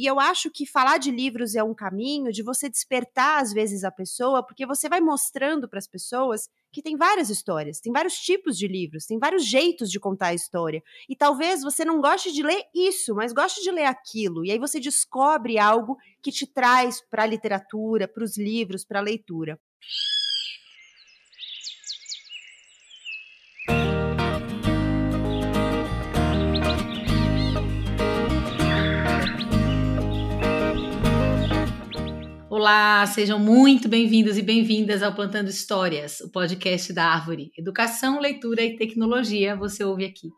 e 0.00 0.06
eu 0.06 0.18
acho 0.18 0.50
que 0.50 0.64
falar 0.64 0.96
de 0.96 1.10
livros 1.10 1.54
é 1.54 1.62
um 1.62 1.74
caminho 1.74 2.32
de 2.32 2.42
você 2.42 2.70
despertar 2.70 3.42
às 3.42 3.52
vezes 3.52 3.84
a 3.84 3.90
pessoa, 3.90 4.42
porque 4.42 4.64
você 4.64 4.88
vai 4.88 4.98
mostrando 4.98 5.68
para 5.68 5.78
as 5.78 5.86
pessoas 5.86 6.48
que 6.72 6.80
tem 6.80 6.96
várias 6.96 7.28
histórias, 7.28 7.80
tem 7.80 7.92
vários 7.92 8.14
tipos 8.14 8.56
de 8.56 8.66
livros, 8.66 9.04
tem 9.04 9.18
vários 9.18 9.44
jeitos 9.44 9.90
de 9.90 10.00
contar 10.00 10.28
a 10.28 10.34
história. 10.34 10.82
E 11.06 11.14
talvez 11.14 11.60
você 11.60 11.84
não 11.84 12.00
goste 12.00 12.32
de 12.32 12.42
ler 12.42 12.64
isso, 12.74 13.14
mas 13.14 13.34
goste 13.34 13.62
de 13.62 13.70
ler 13.70 13.84
aquilo. 13.84 14.42
E 14.42 14.50
aí 14.50 14.58
você 14.58 14.80
descobre 14.80 15.58
algo 15.58 15.98
que 16.22 16.32
te 16.32 16.46
traz 16.46 17.02
para 17.10 17.24
a 17.24 17.26
literatura, 17.26 18.08
para 18.08 18.24
os 18.24 18.38
livros, 18.38 18.86
para 18.86 19.00
a 19.00 19.02
leitura. 19.02 19.60
Olá, 32.50 33.06
sejam 33.06 33.38
muito 33.38 33.88
bem-vindos 33.88 34.36
e 34.36 34.42
bem-vindas 34.42 35.04
ao 35.04 35.14
Plantando 35.14 35.48
Histórias, 35.48 36.20
o 36.20 36.32
podcast 36.32 36.92
da 36.92 37.04
Árvore. 37.04 37.52
Educação, 37.56 38.18
leitura 38.18 38.60
e 38.60 38.74
tecnologia, 38.74 39.54
você 39.54 39.84
ouve 39.84 40.04
aqui. 40.04 40.30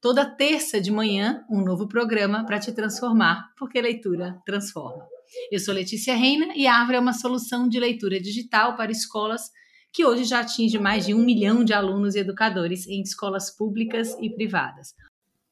Toda 0.00 0.24
terça 0.24 0.80
de 0.80 0.90
manhã, 0.90 1.44
um 1.50 1.60
novo 1.62 1.86
programa 1.86 2.46
para 2.46 2.58
te 2.58 2.72
transformar, 2.72 3.50
porque 3.58 3.82
leitura 3.82 4.40
transforma. 4.46 5.04
Eu 5.52 5.58
sou 5.58 5.74
Letícia 5.74 6.16
Reina 6.16 6.54
e 6.56 6.66
a 6.66 6.74
Árvore 6.74 6.96
é 6.96 7.00
uma 7.00 7.12
solução 7.12 7.68
de 7.68 7.78
leitura 7.78 8.18
digital 8.18 8.74
para 8.74 8.90
escolas 8.90 9.50
que 9.92 10.06
hoje 10.06 10.24
já 10.24 10.40
atinge 10.40 10.78
mais 10.78 11.04
de 11.04 11.12
um 11.12 11.22
milhão 11.22 11.62
de 11.62 11.74
alunos 11.74 12.14
e 12.14 12.20
educadores 12.20 12.86
em 12.86 13.02
escolas 13.02 13.54
públicas 13.54 14.16
e 14.22 14.30
privadas. 14.30 14.94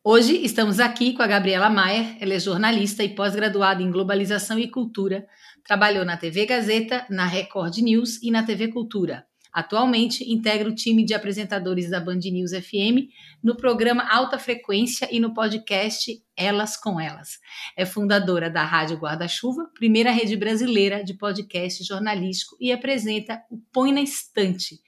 Hoje 0.09 0.37
estamos 0.45 0.79
aqui 0.79 1.15
com 1.15 1.23
a 1.23 1.27
Gabriela 1.27 1.69
Maier, 1.69 2.17
ela 2.21 2.33
é 2.33 2.39
jornalista 2.39 3.03
e 3.03 3.13
pós-graduada 3.13 3.83
em 3.83 3.91
globalização 3.91 4.57
e 4.57 4.71
cultura, 4.71 5.27
trabalhou 5.67 6.05
na 6.05 6.17
TV 6.17 6.47
Gazeta, 6.47 7.07
na 7.11 7.27
Record 7.27 7.77
News 7.79 8.23
e 8.23 8.31
na 8.31 8.43
TV 8.43 8.69
Cultura. 8.69 9.27
Atualmente 9.53 10.31
integra 10.31 10.69
o 10.69 10.75
time 10.75 11.05
de 11.05 11.15
apresentadores 11.15 11.89
da 11.89 11.99
Band 11.99 12.19
News 12.19 12.53
FM 12.53 13.09
no 13.43 13.57
programa 13.57 14.07
Alta 14.09 14.39
Frequência 14.39 15.09
e 15.11 15.19
no 15.19 15.33
podcast 15.33 16.13
Elas 16.37 16.77
com 16.77 17.01
Elas. 17.01 17.39
É 17.77 17.87
fundadora 17.87 18.51
da 18.51 18.65
Rádio 18.65 18.99
Guarda-Chuva, 18.99 19.71
primeira 19.75 20.11
rede 20.11 20.37
brasileira 20.37 21.03
de 21.03 21.15
podcast 21.15 21.83
jornalístico 21.83 22.57
e 22.61 22.71
apresenta 22.71 23.43
o 23.51 23.59
Põe 23.73 23.93
na 23.93 24.03
Estante, 24.03 24.79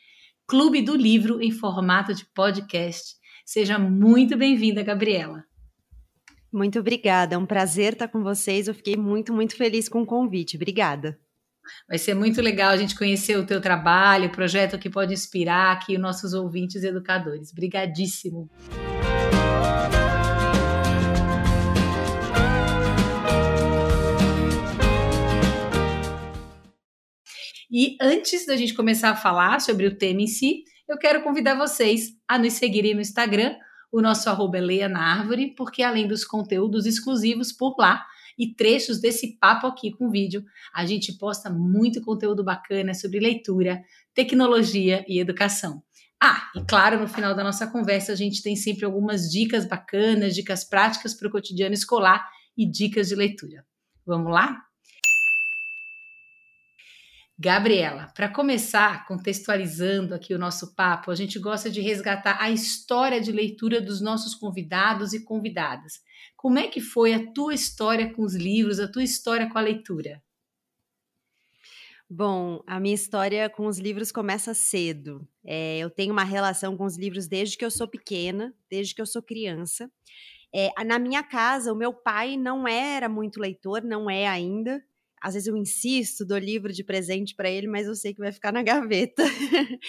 clube 0.47 0.83
do 0.83 0.95
livro 0.95 1.43
em 1.43 1.51
formato 1.51 2.13
de 2.13 2.27
podcast 2.27 3.19
Seja 3.49 3.79
muito 3.79 4.37
bem-vinda, 4.37 4.83
Gabriela. 4.83 5.48
Muito 6.53 6.79
obrigada, 6.79 7.35
é 7.35 7.39
um 7.39 7.47
prazer 7.47 7.93
estar 7.93 8.09
com 8.09 8.23
vocês. 8.23 8.69
Eu 8.69 8.75
fiquei 8.75 8.97
muito, 8.97 9.33
muito 9.33 9.55
feliz 9.55 9.89
com 9.89 10.03
o 10.03 10.07
convite. 10.07 10.57
Obrigada. 10.57 11.19
Vai 11.87 11.99
ser 11.99 12.15
muito 12.15 12.41
legal 12.41 12.71
a 12.71 12.77
gente 12.77 12.97
conhecer 12.97 13.37
o 13.37 13.45
teu 13.45 13.61
trabalho, 13.61 14.29
o 14.29 14.33
projeto 14.33 14.79
que 14.79 14.89
pode 14.89 15.13
inspirar 15.13 15.73
aqui 15.73 15.95
os 15.95 16.01
nossos 16.01 16.33
ouvintes 16.33 16.83
educadores. 16.83 17.53
Obrigadíssimo. 17.53 18.49
E 27.71 27.99
antes 28.01 28.47
da 28.47 28.57
gente 28.57 28.73
começar 28.73 29.11
a 29.11 29.17
falar 29.17 29.61
sobre 29.61 29.87
o 29.87 29.95
tema 29.95 30.23
em 30.23 30.27
si, 30.27 30.65
eu 30.89 30.97
quero 30.97 31.23
convidar 31.23 31.55
vocês 31.55 32.13
a 32.27 32.39
nos 32.39 32.55
seguirem 32.55 32.95
no 32.95 33.01
Instagram. 33.03 33.55
O 33.91 34.03
nosso 34.03 34.29
arroba 34.29 34.59
é 34.59 34.61
Leia 34.61 34.89
na 34.89 35.01
Árvore, 35.01 35.55
porque 35.57 35.83
além 35.83 36.07
dos 36.07 36.25
conteúdos 36.25 36.85
exclusivos 36.85 37.53
por 37.53 37.75
lá 37.79 38.05
e 38.39 38.55
trechos 38.55 39.01
desse 39.01 39.39
papo 39.39 39.67
aqui 39.67 39.91
com 39.91 40.11
vídeo, 40.11 40.45
a 40.73 40.87
gente 40.87 41.17
posta 41.19 41.51
muito 41.51 42.01
conteúdo 42.03 42.45
bacana 42.45 42.95
sobre 42.95 43.19
leitura, 43.19 43.83
tecnologia 44.15 45.05
e 45.09 45.19
educação. 45.19 45.83
Ah, 46.21 46.51
e 46.55 46.63
claro, 46.65 47.01
no 47.01 47.09
final 47.09 47.35
da 47.35 47.45
nossa 47.45 47.67
conversa 47.67 48.13
a 48.13 48.17
gente 48.17 48.43
tem 48.43 48.57
sempre 48.57 48.85
algumas 48.85 49.31
dicas 49.31 49.67
bacanas, 49.67 50.35
dicas 50.35 50.65
práticas 50.65 51.15
para 51.15 51.29
o 51.29 51.31
cotidiano 51.31 51.75
escolar 51.75 52.29
e 52.57 52.69
dicas 52.69 53.09
de 53.09 53.15
leitura. 53.15 53.65
Vamos 54.05 54.33
lá? 54.33 54.68
Gabriela, 57.41 58.09
para 58.17 58.29
começar, 58.29 59.07
contextualizando 59.07 60.13
aqui 60.13 60.35
o 60.35 60.39
nosso 60.39 60.75
papo, 60.75 61.13
a 61.13 61.15
gente 61.15 61.39
gosta 61.39 61.71
de 61.71 61.81
resgatar 61.81 62.37
a 62.43 62.51
história 62.51 63.21
de 63.21 63.31
leitura 63.31 63.81
dos 63.81 64.01
nossos 64.01 64.35
convidados 64.35 65.13
e 65.13 65.25
convidadas. 65.25 66.03
Como 66.37 66.59
é 66.59 66.67
que 66.67 66.81
foi 66.81 67.15
a 67.15 67.31
tua 67.33 67.55
história 67.55 68.13
com 68.13 68.23
os 68.23 68.35
livros, 68.35 68.81
a 68.81 68.91
tua 68.91 69.05
história 69.05 69.49
com 69.49 69.57
a 69.57 69.61
leitura? 69.61 70.21
Bom, 72.11 72.61
a 72.67 72.81
minha 72.81 72.97
história 72.97 73.49
com 73.49 73.67
os 73.67 73.79
livros 73.79 74.11
começa 74.11 74.53
cedo. 74.53 75.25
É, 75.45 75.79
eu 75.79 75.91
tenho 75.91 76.13
uma 76.13 76.25
relação 76.25 76.77
com 76.77 76.87
os 76.87 76.99
livros 76.99 77.29
desde 77.29 77.57
que 77.57 77.65
eu 77.65 77.71
sou 77.71 77.87
pequena, 77.87 78.53
desde 78.69 78.97
que 78.97 79.01
eu 79.01 79.07
sou 79.07 79.23
criança. 79.23 79.89
É, 80.53 80.71
na 80.85 80.99
minha 80.99 81.23
casa, 81.23 81.73
o 81.73 81.77
meu 81.77 81.93
pai 81.93 82.37
não 82.37 82.67
era 82.67 83.09
muito 83.09 83.39
leitor, 83.39 83.85
não 83.85 84.11
é 84.11 84.27
ainda 84.27 84.83
às 85.23 85.35
vezes 85.35 85.49
eu 85.49 85.57
insisto, 85.57 86.25
dou 86.25 86.39
livro 86.39 86.73
de 86.73 86.85
presente 86.85 87.35
para 87.35 87.51
ele, 87.51 87.67
mas 87.67 87.87
eu 87.87 87.95
sei 87.95 88.15
que 88.15 88.21
vai 88.21 88.33
ficar 88.33 88.53
na 88.53 88.63
gaveta. 88.63 89.23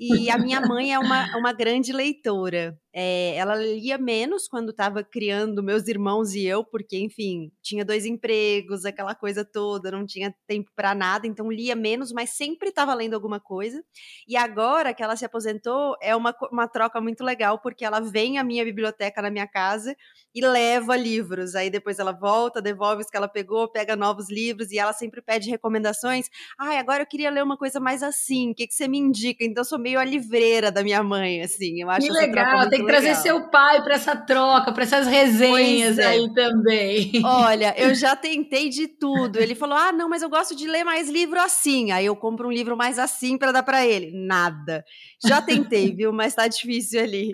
e 0.00 0.30
a 0.30 0.38
minha 0.38 0.60
mãe 0.60 0.92
é 0.92 0.98
uma, 0.98 1.36
uma 1.36 1.52
grande 1.52 1.92
leitora. 1.92 2.78
É, 2.92 3.36
ela 3.36 3.54
lia 3.54 3.96
menos 3.98 4.48
quando 4.48 4.70
estava 4.70 5.04
criando 5.04 5.62
meus 5.62 5.86
irmãos 5.86 6.34
e 6.34 6.44
eu, 6.44 6.64
porque, 6.64 6.98
enfim, 6.98 7.52
tinha 7.62 7.84
dois 7.84 8.04
empregos, 8.04 8.84
aquela 8.84 9.14
coisa 9.14 9.44
toda, 9.44 9.92
não 9.92 10.04
tinha 10.04 10.34
tempo 10.46 10.70
para 10.74 10.94
nada, 10.94 11.26
então 11.26 11.50
lia 11.50 11.76
menos, 11.76 12.10
mas 12.10 12.30
sempre 12.30 12.70
estava 12.70 12.92
lendo 12.92 13.14
alguma 13.14 13.38
coisa. 13.38 13.82
E 14.26 14.36
agora 14.36 14.92
que 14.92 15.02
ela 15.02 15.14
se 15.14 15.24
aposentou, 15.24 15.96
é 16.02 16.16
uma, 16.16 16.34
uma 16.50 16.66
troca 16.66 17.00
muito 17.00 17.22
legal, 17.22 17.60
porque 17.60 17.84
ela 17.84 18.00
vem 18.00 18.38
à 18.38 18.44
minha 18.44 18.64
biblioteca 18.64 19.22
na 19.22 19.30
minha 19.30 19.46
casa 19.46 19.94
e 20.34 20.44
leva 20.44 20.96
livros. 20.96 21.54
Aí 21.54 21.70
depois 21.70 21.98
ela 21.98 22.12
volta, 22.12 22.60
devolve 22.60 23.02
os 23.02 23.10
que 23.10 23.16
ela 23.16 23.28
pegou, 23.28 23.68
pega 23.68 23.94
novos 23.94 24.28
livros 24.30 24.70
e 24.72 24.78
ela 24.78 24.92
sempre 24.92 25.22
pede 25.22 25.48
recomendações. 25.48 26.26
Ai, 26.58 26.76
ah, 26.76 26.80
agora 26.80 27.02
eu 27.02 27.06
queria 27.06 27.30
ler 27.30 27.42
uma 27.42 27.56
coisa 27.56 27.78
mais 27.78 28.02
assim, 28.02 28.50
o 28.50 28.54
que, 28.54 28.66
que 28.66 28.74
você 28.74 28.88
me 28.88 28.98
indica? 28.98 29.44
Então 29.44 29.60
eu 29.60 29.64
sou 29.64 29.78
meio 29.78 29.98
a 29.98 30.04
livreira 30.04 30.72
da 30.72 30.82
minha 30.82 31.02
mãe, 31.02 31.42
assim. 31.42 31.80
Eu 31.80 31.90
acho 31.90 32.06
que 32.06 32.12
legal, 32.12 32.68
tem 32.68 32.79
que 32.80 32.92
legal. 32.92 33.02
trazer 33.02 33.22
seu 33.22 33.48
pai 33.48 33.82
para 33.82 33.94
essa 33.94 34.16
troca, 34.16 34.72
para 34.72 34.82
essas 34.82 35.06
resenhas 35.06 35.98
é. 35.98 36.06
aí 36.06 36.34
também. 36.34 37.12
Olha, 37.24 37.74
eu 37.76 37.94
já 37.94 38.16
tentei 38.16 38.68
de 38.68 38.88
tudo. 38.88 39.38
Ele 39.38 39.54
falou: 39.54 39.76
"Ah, 39.76 39.92
não, 39.92 40.08
mas 40.08 40.22
eu 40.22 40.28
gosto 40.28 40.54
de 40.54 40.66
ler 40.66 40.84
mais 40.84 41.08
livro 41.08 41.40
assim". 41.40 41.92
Aí 41.92 42.06
eu 42.06 42.16
compro 42.16 42.48
um 42.48 42.52
livro 42.52 42.76
mais 42.76 42.98
assim 42.98 43.38
para 43.38 43.52
dar 43.52 43.62
para 43.62 43.86
ele. 43.86 44.12
Nada. 44.12 44.84
Já 45.24 45.40
tentei, 45.40 45.90
viu, 45.94 46.12
mas 46.12 46.34
tá 46.34 46.48
difícil 46.48 47.02
ali. 47.02 47.30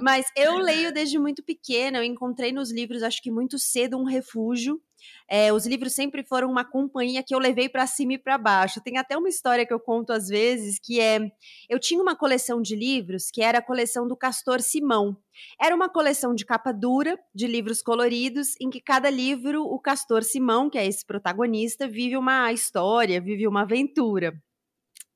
Mas 0.00 0.26
eu 0.36 0.58
leio 0.58 0.92
desde 0.92 1.18
muito 1.18 1.42
pequena, 1.42 1.98
eu 1.98 2.04
encontrei 2.04 2.52
nos 2.52 2.72
livros 2.72 3.02
acho 3.02 3.22
que 3.22 3.30
muito 3.30 3.58
cedo 3.58 3.98
um 3.98 4.04
refúgio 4.04 4.80
é, 5.28 5.52
os 5.52 5.66
livros 5.66 5.94
sempre 5.94 6.24
foram 6.24 6.50
uma 6.50 6.64
companhia 6.64 7.22
que 7.22 7.34
eu 7.34 7.38
levei 7.38 7.68
para 7.68 7.86
cima 7.86 8.14
e 8.14 8.18
para 8.18 8.38
baixo. 8.38 8.80
Tem 8.80 8.96
até 8.96 9.16
uma 9.16 9.28
história 9.28 9.66
que 9.66 9.72
eu 9.72 9.80
conto 9.80 10.12
às 10.12 10.28
vezes, 10.28 10.78
que 10.78 11.00
é: 11.00 11.20
eu 11.68 11.78
tinha 11.78 12.02
uma 12.02 12.16
coleção 12.16 12.62
de 12.62 12.74
livros 12.74 13.30
que 13.30 13.42
era 13.42 13.58
a 13.58 13.62
coleção 13.62 14.06
do 14.06 14.16
Castor 14.16 14.60
Simão. 14.60 15.16
Era 15.60 15.74
uma 15.74 15.88
coleção 15.88 16.34
de 16.34 16.44
capa 16.44 16.72
dura, 16.72 17.18
de 17.34 17.46
livros 17.46 17.82
coloridos, 17.82 18.54
em 18.60 18.70
que 18.70 18.80
cada 18.80 19.10
livro, 19.10 19.62
o 19.62 19.78
Castor 19.78 20.24
Simão, 20.24 20.68
que 20.68 20.78
é 20.78 20.86
esse 20.86 21.06
protagonista, 21.06 21.86
vive 21.86 22.16
uma 22.16 22.52
história, 22.52 23.20
vive 23.20 23.46
uma 23.46 23.62
aventura. 23.62 24.34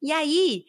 E 0.02 0.10
aí, 0.10 0.64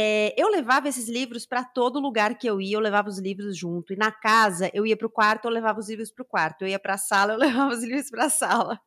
é, 0.00 0.32
eu 0.36 0.48
levava 0.48 0.88
esses 0.88 1.08
livros 1.08 1.44
para 1.44 1.64
todo 1.64 1.98
lugar 1.98 2.38
que 2.38 2.48
eu 2.48 2.60
ia, 2.60 2.76
eu 2.76 2.80
levava 2.80 3.08
os 3.08 3.18
livros 3.18 3.56
junto. 3.58 3.92
E 3.92 3.96
na 3.96 4.12
casa, 4.12 4.70
eu 4.72 4.86
ia 4.86 4.96
para 4.96 5.08
o 5.08 5.10
quarto, 5.10 5.46
eu 5.46 5.50
levava 5.50 5.80
os 5.80 5.88
livros 5.88 6.12
para 6.12 6.22
o 6.22 6.24
quarto. 6.24 6.62
Eu 6.62 6.68
ia 6.68 6.78
para 6.78 6.94
a 6.94 6.98
sala, 6.98 7.32
eu 7.32 7.38
levava 7.40 7.74
os 7.74 7.82
livros 7.82 8.08
para 8.08 8.26
a 8.26 8.30
sala. 8.30 8.80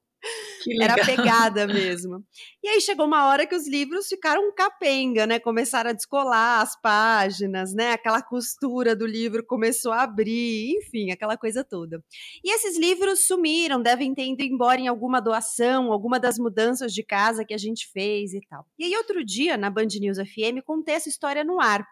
Era 0.79 1.03
pegada 1.03 1.65
mesmo. 1.67 2.23
E 2.63 2.67
aí 2.67 2.81
chegou 2.81 3.05
uma 3.05 3.27
hora 3.27 3.47
que 3.47 3.55
os 3.55 3.67
livros 3.67 4.07
ficaram 4.07 4.53
capenga, 4.53 5.25
né? 5.25 5.39
Começaram 5.39 5.89
a 5.89 5.93
descolar 5.93 6.61
as 6.61 6.79
páginas, 6.79 7.73
né? 7.73 7.93
Aquela 7.93 8.21
costura 8.21 8.95
do 8.95 9.05
livro 9.05 9.43
começou 9.45 9.91
a 9.91 10.03
abrir, 10.03 10.77
enfim, 10.77 11.11
aquela 11.11 11.35
coisa 11.37 11.63
toda. 11.63 12.03
E 12.43 12.53
esses 12.53 12.77
livros 12.77 13.25
sumiram, 13.25 13.81
devem 13.81 14.13
ter 14.13 14.27
ido 14.27 14.43
embora 14.43 14.79
em 14.79 14.87
alguma 14.87 15.19
doação, 15.19 15.91
alguma 15.91 16.19
das 16.19 16.37
mudanças 16.37 16.93
de 16.93 17.03
casa 17.03 17.43
que 17.43 17.53
a 17.53 17.57
gente 17.57 17.89
fez 17.91 18.33
e 18.33 18.41
tal. 18.47 18.65
E 18.77 18.85
aí 18.85 18.95
outro 18.95 19.25
dia, 19.25 19.57
na 19.57 19.69
Band 19.69 19.87
News 19.99 20.17
FM, 20.17 20.63
contei 20.65 20.95
essa 20.95 21.09
história 21.09 21.43
no 21.43 21.59
ar. 21.59 21.85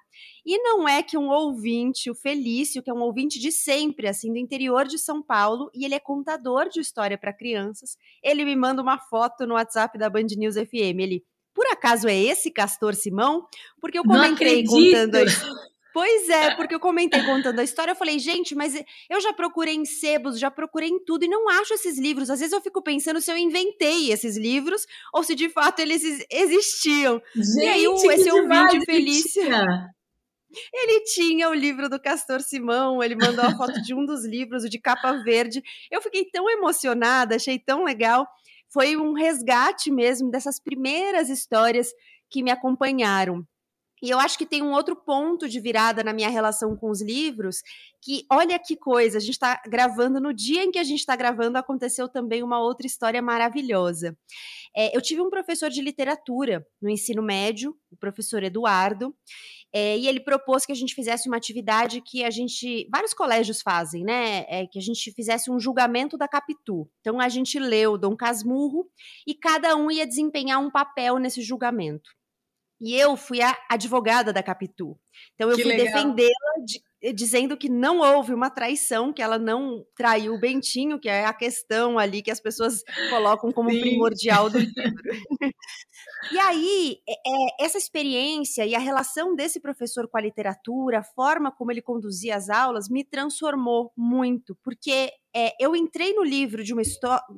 E 0.45 0.57
não 0.62 0.88
é 0.88 1.04
que 1.04 1.18
um 1.18 1.30
ouvinte, 1.30 2.10
o 2.10 2.16
Felício, 2.16 2.81
que 2.81 2.89
é 2.89 2.94
um 2.94 3.01
ouvinte 3.01 3.39
de 3.39 3.51
sempre, 3.51 4.07
assim, 4.07 4.31
do 4.31 4.38
interior 4.38 4.86
de 4.86 4.98
São 4.98 5.21
Paulo, 5.21 5.69
e 5.74 5.86
ele 5.86 5.95
é 5.95 6.00
contador 6.00 6.69
de 6.69 6.80
história 6.80 7.18
para 7.18 7.33
crianças, 7.33 7.98
ele 8.24 8.45
me 8.45 8.56
manda 8.56 8.81
uma 8.81 8.98
foto 8.98 9.45
no 9.45 9.56
WhatsApp 9.56 9.98
da 9.98 10.10
Band 10.10 10.27
News 10.38 10.56
FM. 10.56 11.00
Ele, 11.00 11.24
por 11.54 11.68
acaso 11.68 12.07
é 12.07 12.16
esse 12.16 12.51
Castor 12.51 12.95
Simão? 12.95 13.45
Porque 13.80 14.00
eu 14.00 14.04
comentei 14.04 14.63
contando 14.66 15.16
a 15.16 15.25
Pois 15.92 16.30
é, 16.30 16.56
porque 16.56 16.75
eu 16.75 16.80
comentei 16.80 17.24
contando 17.24 17.60
a 17.60 17.63
história, 17.63 17.92
eu 17.92 17.95
falei, 17.95 18.19
gente, 18.19 18.54
mas 18.54 18.75
eu 19.10 19.19
já 19.19 19.33
procurei 19.33 19.75
em 19.75 19.86
sebos, 19.86 20.39
já 20.39 20.51
procurei 20.51 20.89
em 20.89 21.04
tudo 21.04 21.25
e 21.25 21.27
não 21.27 21.50
acho 21.50 21.74
esses 21.74 21.98
livros. 21.98 22.30
Às 22.30 22.39
vezes 22.39 22.54
eu 22.54 22.62
fico 22.62 22.81
pensando 22.81 23.19
se 23.19 23.31
eu 23.31 23.38
inventei 23.38 24.12
esses 24.12 24.38
livros 24.38 24.86
ou 25.13 25.24
se 25.24 25.33
de 25.33 25.50
fato 25.50 25.80
eles 25.80 26.04
existiam. 26.31 27.21
Gente, 27.36 27.66
e 27.66 27.68
aí 27.68 27.83
esse 27.83 28.31
ouvinte 28.31 28.86
Felícia. 28.86 29.89
Ele 30.73 31.03
tinha 31.03 31.49
o 31.49 31.53
livro 31.53 31.89
do 31.89 31.99
Castor 31.99 32.41
Simão, 32.41 33.03
ele 33.03 33.15
mandou 33.15 33.45
a 33.45 33.55
foto 33.55 33.81
de 33.81 33.93
um 33.93 34.05
dos 34.05 34.25
livros, 34.25 34.63
o 34.63 34.69
de 34.69 34.79
capa 34.79 35.11
verde. 35.23 35.61
Eu 35.91 36.01
fiquei 36.01 36.25
tão 36.25 36.49
emocionada, 36.49 37.35
achei 37.35 37.59
tão 37.59 37.83
legal. 37.83 38.27
Foi 38.71 38.95
um 38.97 39.13
resgate 39.13 39.91
mesmo 39.91 40.29
dessas 40.31 40.59
primeiras 40.59 41.29
histórias 41.29 41.89
que 42.29 42.43
me 42.43 42.51
acompanharam. 42.51 43.45
E 44.01 44.09
eu 44.09 44.19
acho 44.19 44.37
que 44.37 44.45
tem 44.45 44.61
um 44.61 44.71
outro 44.71 44.95
ponto 44.95 45.47
de 45.47 45.59
virada 45.59 46.03
na 46.03 46.13
minha 46.13 46.29
relação 46.29 46.75
com 46.75 46.89
os 46.89 47.01
livros, 47.01 47.61
que 48.01 48.25
olha 48.31 48.57
que 48.57 48.75
coisa, 48.75 49.17
a 49.17 49.21
gente 49.21 49.31
está 49.31 49.61
gravando, 49.67 50.19
no 50.19 50.33
dia 50.33 50.63
em 50.63 50.71
que 50.71 50.79
a 50.79 50.83
gente 50.83 50.99
está 50.99 51.15
gravando, 51.15 51.57
aconteceu 51.57 52.07
também 52.07 52.43
uma 52.43 52.59
outra 52.59 52.87
história 52.87 53.21
maravilhosa. 53.21 54.17
É, 54.75 54.95
eu 54.95 55.01
tive 55.01 55.21
um 55.21 55.29
professor 55.29 55.69
de 55.69 55.81
literatura 55.81 56.65
no 56.81 56.89
ensino 56.89 57.21
médio, 57.21 57.75
o 57.91 57.97
professor 57.97 58.43
Eduardo, 58.43 59.13
é, 59.73 59.97
e 59.97 60.07
ele 60.07 60.19
propôs 60.19 60.65
que 60.65 60.71
a 60.71 60.75
gente 60.75 60.95
fizesse 60.95 61.27
uma 61.27 61.37
atividade 61.37 62.01
que 62.01 62.23
a 62.23 62.29
gente, 62.29 62.87
vários 62.91 63.13
colégios 63.13 63.61
fazem, 63.61 64.03
né? 64.03 64.45
É, 64.47 64.65
que 64.65 64.79
a 64.79 64.81
gente 64.81 65.11
fizesse 65.11 65.51
um 65.51 65.59
julgamento 65.59 66.17
da 66.17 66.27
Capitu. 66.27 66.89
Então 67.01 67.19
a 67.19 67.29
gente 67.29 67.59
leu 67.59 67.97
Dom 67.97 68.15
Casmurro 68.15 68.87
e 69.27 69.35
cada 69.35 69.75
um 69.75 69.91
ia 69.91 70.07
desempenhar 70.07 70.59
um 70.59 70.71
papel 70.71 71.17
nesse 71.17 71.41
julgamento. 71.41 72.09
E 72.81 72.95
eu 72.95 73.17
fui 73.17 73.41
a 73.41 73.57
advogada 73.69 74.31
da 74.31 74.41
Capitu. 74.41 74.97
Então 75.35 75.49
eu 75.49 75.57
que 75.57 75.63
fui 75.63 75.75
defendê-la 75.75 76.65
de, 76.65 76.81
eh, 77.03 77.11
dizendo 77.11 77.57
que 77.57 77.69
não 77.69 77.99
houve 77.99 78.33
uma 78.33 78.49
traição, 78.49 79.11
que 79.11 79.21
ela 79.21 79.37
não 79.37 79.85
traiu 79.95 80.33
o 80.33 80.39
Bentinho, 80.39 80.99
que 80.99 81.09
é 81.09 81.25
a 81.25 81.33
questão 81.33 81.99
ali 81.99 82.21
que 82.21 82.31
as 82.31 82.39
pessoas 82.39 82.81
colocam 83.09 83.51
como 83.51 83.69
Sim. 83.69 83.81
primordial 83.81 84.49
do 84.49 84.59
livro. 84.59 85.03
E 86.31 86.39
aí, 86.39 86.97
é, 87.07 87.13
é, 87.13 87.65
essa 87.65 87.77
experiência 87.77 88.65
e 88.65 88.75
a 88.75 88.79
relação 88.79 89.35
desse 89.35 89.59
professor 89.59 90.07
com 90.07 90.17
a 90.17 90.21
literatura, 90.21 90.99
a 90.99 91.03
forma 91.03 91.51
como 91.51 91.71
ele 91.71 91.81
conduzia 91.81 92.35
as 92.35 92.49
aulas, 92.49 92.89
me 92.89 93.03
transformou 93.03 93.91
muito, 93.95 94.57
porque 94.63 95.11
é, 95.35 95.53
eu 95.59 95.75
entrei 95.75 96.13
no 96.13 96.23
livro 96.23 96.63
de, 96.63 96.73
uma 96.73 96.81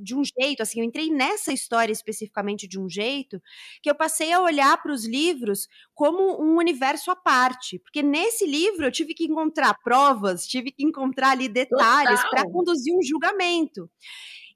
de 0.02 0.16
um 0.16 0.24
jeito, 0.24 0.62
assim, 0.62 0.80
eu 0.80 0.86
entrei 0.86 1.10
nessa 1.10 1.52
história 1.52 1.92
especificamente 1.92 2.68
de 2.68 2.80
um 2.80 2.90
jeito, 2.90 3.42
que 3.82 3.90
eu 3.90 3.96
passei 3.96 4.32
a 4.32 4.42
olhar 4.42 4.82
para 4.82 4.94
os 4.94 5.06
livros 5.06 5.68
como 5.94 6.42
um 6.42 6.58
universo 6.58 7.12
à 7.12 7.16
parte, 7.16 7.80
porque 7.80 8.02
nesse 8.02 8.46
livro 8.46 8.86
eu 8.86 8.92
tive 8.92 9.14
que 9.14 9.26
encontrar 9.26 9.76
provas, 9.84 10.48
tive 10.48 10.72
que 10.72 10.84
encontrar 10.84 11.32
ali 11.32 11.50
detalhes 11.50 12.22
para 12.30 12.50
conduzir 12.50 12.96
um 12.96 13.04
julgamento. 13.04 13.90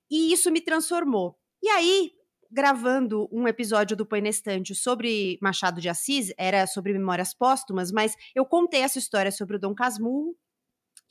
E 0.09 0.31
isso 0.31 0.51
me 0.51 0.61
transformou. 0.61 1.35
E 1.61 1.67
aí, 1.69 2.11
gravando 2.49 3.27
um 3.31 3.47
episódio 3.47 3.97
do 3.97 4.05
Põe 4.05 4.21
na 4.21 4.29
Estante 4.29 4.73
sobre 4.75 5.37
Machado 5.41 5.81
de 5.81 5.89
Assis, 5.89 6.31
era 6.37 6.65
sobre 6.67 6.93
memórias 6.93 7.33
póstumas, 7.33 7.91
mas 7.91 8.15
eu 8.33 8.45
contei 8.45 8.81
essa 8.81 8.99
história 8.99 9.31
sobre 9.31 9.57
o 9.57 9.59
Dom 9.59 9.73
Casmurro 9.73 10.35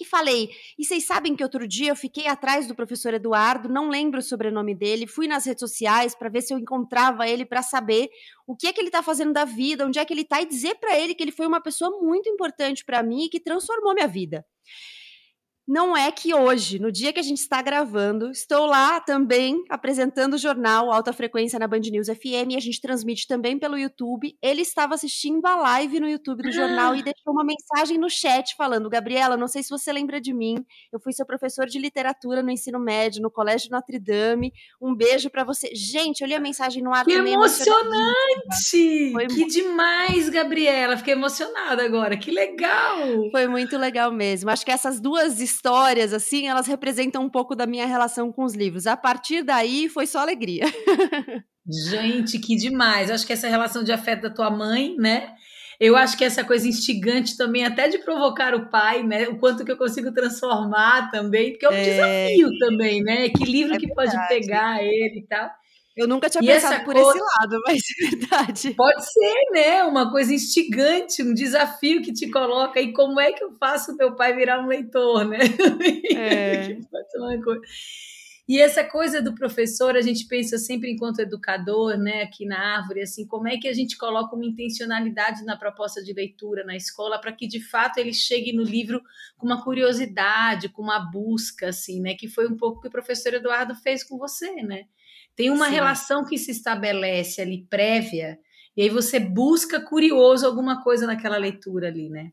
e 0.01 0.05
falei. 0.05 0.51
E 0.79 0.85
vocês 0.85 1.07
sabem 1.07 1.37
que 1.37 1.43
outro 1.43 1.67
dia 1.67 1.91
eu 1.91 1.97
fiquei 1.97 2.27
atrás 2.27 2.67
do 2.67 2.75
professor 2.75 3.15
Eduardo, 3.15 3.69
não 3.69 3.89
lembro 3.89 4.21
o 4.21 4.23
sobrenome 4.23 4.75
dele, 4.75 5.07
fui 5.07 5.27
nas 5.27 5.47
redes 5.47 5.61
sociais 5.61 6.15
para 6.15 6.29
ver 6.29 6.43
se 6.43 6.53
eu 6.53 6.59
encontrava 6.59 7.29
ele 7.29 7.45
para 7.45 7.63
saber 7.63 8.11
o 8.47 8.57
que 8.57 8.67
é 8.67 8.73
que 8.73 8.81
ele 8.81 8.89
está 8.89 9.03
fazendo 9.03 9.33
da 9.33 9.45
vida, 9.45 9.87
onde 9.87 9.99
é 9.99 10.05
que 10.05 10.13
ele 10.13 10.23
está 10.23 10.41
e 10.43 10.47
dizer 10.47 10.75
para 10.77 10.99
ele 10.99 11.15
que 11.15 11.23
ele 11.23 11.33
foi 11.33 11.47
uma 11.47 11.61
pessoa 11.61 11.91
muito 12.03 12.29
importante 12.29 12.85
para 12.85 13.03
mim 13.03 13.25
e 13.25 13.29
que 13.29 13.41
transformou 13.41 13.95
minha 13.95 14.09
vida. 14.09 14.45
Não 15.67 15.97
é 15.97 16.13
que 16.13 16.35
hoje, 16.35 16.79
no 16.79 16.93
dia 16.93 17.11
que 17.11 17.21
a 17.21 17.23
gente 17.23 17.39
está 17.39 17.63
gravando, 17.63 18.31
estou 18.31 18.67
lá 18.67 19.01
também 19.01 19.65
apresentando 19.71 20.35
o 20.35 20.39
jornal 20.39 20.93
Alta 20.93 21.11
Frequência 21.11 21.59
na 21.59 21.67
Band 21.67 21.81
News 21.81 22.09
FM 22.09 22.51
e 22.51 22.57
a 22.57 22.61
gente 22.61 22.83
transmite 22.83 23.27
também 23.27 23.59
pelo 23.59 23.79
YouTube. 23.79 24.37
Ele 24.43 24.61
estava 24.61 24.95
assistindo 24.95 25.45
a 25.47 25.57
live 25.57 26.01
no 26.01 26.09
YouTube 26.09 26.43
do 26.43 26.53
jornal 26.53 26.95
e 26.95 27.03
deixou 27.03 27.33
uma 27.33 27.45
mensagem 27.45 27.97
no 27.97 28.11
chat 28.11 28.55
falando: 28.57 28.91
Gabriela, 28.91 29.39
não 29.39 29.49
sei 29.49 29.63
se 29.63 29.71
você 29.71 29.91
lembra 29.91 30.21
de 30.21 30.35
mim, 30.35 30.63
eu 30.93 31.01
fui 31.01 31.15
seu 31.15 31.25
professor 31.25 31.67
de 31.67 31.79
literatura 31.79 32.43
no 32.43 32.51
ensino 32.51 32.79
médio, 32.79 33.23
no 33.23 33.31
Colégio 33.31 33.71
Notre 33.71 33.99
Dame. 33.99 34.53
Um 34.81 34.95
beijo 34.95 35.31
para 35.31 35.45
você. 35.45 35.71
Gente, 35.75 36.21
eu 36.21 36.29
li 36.29 36.35
a 36.35 36.41
mensagem 36.41 36.83
no 36.83 36.93
ar 36.93 37.07
Que 37.07 37.13
emocionante! 37.13 39.13
Foi 39.13 39.27
que 39.29 39.47
demais, 39.47 40.29
Gabriela. 40.29 40.99
Fiquei 40.99 41.15
emocionada 41.15 41.83
agora. 41.83 42.19
Que 42.19 42.31
legal! 42.31 43.31
Foi 43.31 43.47
muito 43.47 43.79
legal 43.79 44.13
mesmo. 44.13 44.51
Acho 44.51 44.65
que 44.65 44.71
essas 44.71 45.01
duas 45.01 45.41
histórias, 45.41 45.54
assim, 46.13 46.47
elas 46.47 46.67
representam 46.67 47.23
um 47.23 47.31
pouco 47.31 47.55
da 47.55 47.67
minha 47.67 47.87
relação 47.87 48.33
com 48.33 48.45
os 48.45 48.55
livros. 48.55 48.87
A 48.87 48.97
partir 48.97 49.43
daí, 49.43 49.89
foi 49.89 50.07
só 50.07 50.21
alegria. 50.21 50.65
Gente, 51.91 52.39
que 52.39 52.57
demais. 52.57 53.09
Eu 53.09 53.15
acho 53.15 53.27
que 53.27 53.33
essa 53.33 53.49
relação 53.49 53.83
de 53.83 53.93
afeto 53.93 54.23
da 54.23 54.31
tua 54.31 54.51
mãe, 54.51 54.95
né? 54.99 55.35
Eu 55.81 55.97
acho 55.97 56.17
que 56.17 56.25
essa 56.25 56.45
coisa 56.45 56.69
instigante 56.69 57.37
também, 57.37 57.65
até 57.65 57.89
de 57.89 57.99
provocar 57.99 58.55
o 58.55 58.71
pai, 58.71 59.03
né? 59.03 59.29
O 59.29 59.39
quanto 59.39 59.65
que 59.65 59.73
eu 59.73 59.77
consigo 59.77 60.13
transformar 60.13 61.11
também, 61.11 61.53
porque 61.53 61.67
é 61.67 61.71
um 61.71 61.73
é... 61.73 61.85
desafio 61.85 62.59
também, 62.59 63.03
né? 63.03 63.29
Que 63.29 63.45
livro 63.45 63.75
é 63.75 63.79
que 63.79 63.93
pode 63.93 64.17
pegar 64.29 64.83
ele 64.83 65.21
e 65.21 65.27
tal. 65.27 65.51
Eu 65.97 66.09
nunca 66.09 66.29
tinha 66.29 66.43
e 66.43 66.47
pensado 66.47 66.85
por 66.85 66.95
coisa... 66.95 67.11
esse 67.11 67.21
lado, 67.21 67.61
mas 67.67 67.81
é 67.81 68.11
verdade. 68.11 68.75
Pode 68.75 69.13
ser, 69.13 69.51
né? 69.53 69.85
Uma 69.85 70.11
coisa 70.11 70.35
instigante, 70.35 71.23
um 71.23 71.33
desafio 71.33 72.03
que 72.03 72.13
te 72.13 72.29
coloca. 72.31 72.81
E 72.81 72.93
como 72.93 73.21
é 73.21 73.33
que 73.33 73.45
eu 73.45 73.53
faço 73.53 73.97
meu 73.97 74.17
pai 74.17 74.35
virar 74.35 74.61
um 74.61 74.67
leitor, 74.67 75.25
né? 75.25 75.39
É. 76.17 76.79
E 78.47 78.61
essa 78.61 78.85
coisa 78.85 79.23
do 79.23 79.35
professor, 79.35 79.97
a 79.97 80.03
gente 80.03 80.27
pensa 80.27 80.59
sempre 80.59 80.93
enquanto 80.93 81.21
educador, 81.21 81.97
né, 81.97 82.23
aqui 82.23 82.45
na 82.45 82.77
árvore, 82.77 83.01
assim, 83.01 83.27
como 83.27 83.49
é 83.49 83.57
que 83.57 83.67
a 83.67 83.73
gente 83.73 83.97
coloca 83.97 84.37
uma 84.37 84.45
intencionalidade 84.45 85.43
na 85.45 85.57
proposta 85.57 86.05
de 86.05 86.13
leitura 86.13 86.63
na 86.63 86.77
escola 86.77 87.19
para 87.19 87.33
que 87.33 87.47
de 87.47 87.61
fato 87.61 87.97
ele 87.97 88.13
chegue 88.13 88.53
no 88.53 88.63
livro 88.63 89.03
com 89.39 89.47
uma 89.47 89.65
curiosidade, 89.65 90.69
com 90.69 90.83
uma 90.83 90.99
busca, 90.99 91.69
assim, 91.69 92.03
né, 92.03 92.15
que 92.15 92.29
foi 92.29 92.47
um 92.47 92.57
pouco 92.57 92.79
o 92.79 92.81
que 92.83 92.89
o 92.89 92.91
professor 92.91 93.33
Eduardo 93.33 93.75
fez 93.77 94.05
com 94.05 94.19
você, 94.19 94.63
né? 94.63 94.85
Tem 95.35 95.51
uma 95.51 95.67
Sim. 95.67 95.73
relação 95.73 96.25
que 96.25 96.37
se 96.37 96.51
estabelece 96.51 97.41
ali 97.41 97.67
prévia, 97.69 98.39
e 98.77 98.83
aí 98.83 98.91
você 98.91 99.19
busca 99.19 99.81
curioso 99.81 100.47
alguma 100.47 100.83
coisa 100.83 101.07
naquela 101.07 101.39
leitura 101.39 101.89
ali, 101.89 102.11
né? 102.11 102.31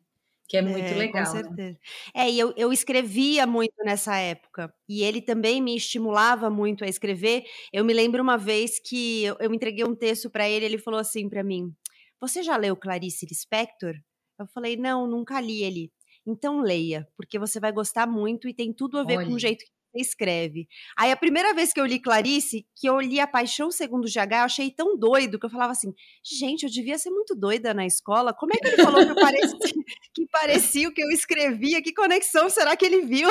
Que 0.51 0.57
é 0.57 0.61
muito 0.61 0.83
é, 0.83 0.93
legal. 0.95 1.23
Com 1.23 1.33
né? 1.33 1.43
certeza. 1.43 1.71
Né? 1.71 1.77
É, 2.13 2.29
e 2.29 2.37
eu, 2.37 2.53
eu 2.57 2.73
escrevia 2.73 3.47
muito 3.47 3.73
nessa 3.85 4.17
época. 4.17 4.69
E 4.85 5.01
ele 5.01 5.21
também 5.21 5.61
me 5.61 5.77
estimulava 5.77 6.49
muito 6.49 6.83
a 6.83 6.89
escrever. 6.89 7.45
Eu 7.71 7.85
me 7.85 7.93
lembro 7.93 8.21
uma 8.21 8.37
vez 8.37 8.77
que 8.77 9.23
eu, 9.23 9.37
eu 9.39 9.53
entreguei 9.53 9.85
um 9.85 9.95
texto 9.95 10.29
para 10.29 10.49
ele, 10.49 10.65
ele 10.65 10.77
falou 10.77 10.99
assim 10.99 11.29
para 11.29 11.41
mim: 11.41 11.73
Você 12.19 12.43
já 12.43 12.57
leu 12.57 12.75
Clarice 12.75 13.25
Lispector? 13.25 13.93
Eu 14.37 14.45
falei: 14.45 14.75
Não, 14.75 15.07
nunca 15.07 15.39
li 15.39 15.63
ele. 15.63 15.89
Então 16.27 16.59
leia, 16.59 17.07
porque 17.15 17.39
você 17.39 17.57
vai 17.57 17.71
gostar 17.71 18.05
muito 18.05 18.49
e 18.49 18.53
tem 18.53 18.73
tudo 18.73 18.99
a 18.99 19.05
ver 19.05 19.19
Olha. 19.19 19.27
com 19.27 19.33
o 19.35 19.39
jeito 19.39 19.63
que 19.63 19.71
escreve. 19.95 20.67
Aí 20.97 21.11
a 21.11 21.17
primeira 21.17 21.53
vez 21.53 21.73
que 21.73 21.79
eu 21.79 21.85
li 21.85 21.99
Clarice, 21.99 22.65
que 22.75 22.87
eu 22.87 22.99
li 22.99 23.19
A 23.19 23.27
Paixão 23.27 23.71
Segundo 23.71 24.05
GH, 24.05 24.31
eu 24.31 24.37
achei 24.39 24.71
tão 24.71 24.97
doido 24.97 25.39
que 25.39 25.45
eu 25.45 25.49
falava 25.49 25.71
assim: 25.71 25.93
gente, 26.23 26.63
eu 26.63 26.69
devia 26.69 26.97
ser 26.97 27.09
muito 27.09 27.35
doida 27.35 27.73
na 27.73 27.85
escola. 27.85 28.33
Como 28.33 28.51
é 28.53 28.57
que 28.57 28.67
ele 28.67 28.83
falou 28.83 29.05
que, 29.05 29.13
parecia, 29.13 29.57
que 30.13 30.25
parecia 30.31 30.89
o 30.89 30.93
que 30.93 31.01
eu 31.01 31.09
escrevia? 31.09 31.81
Que 31.81 31.93
conexão 31.93 32.49
será 32.49 32.75
que 32.75 32.85
ele 32.85 33.01
viu? 33.01 33.29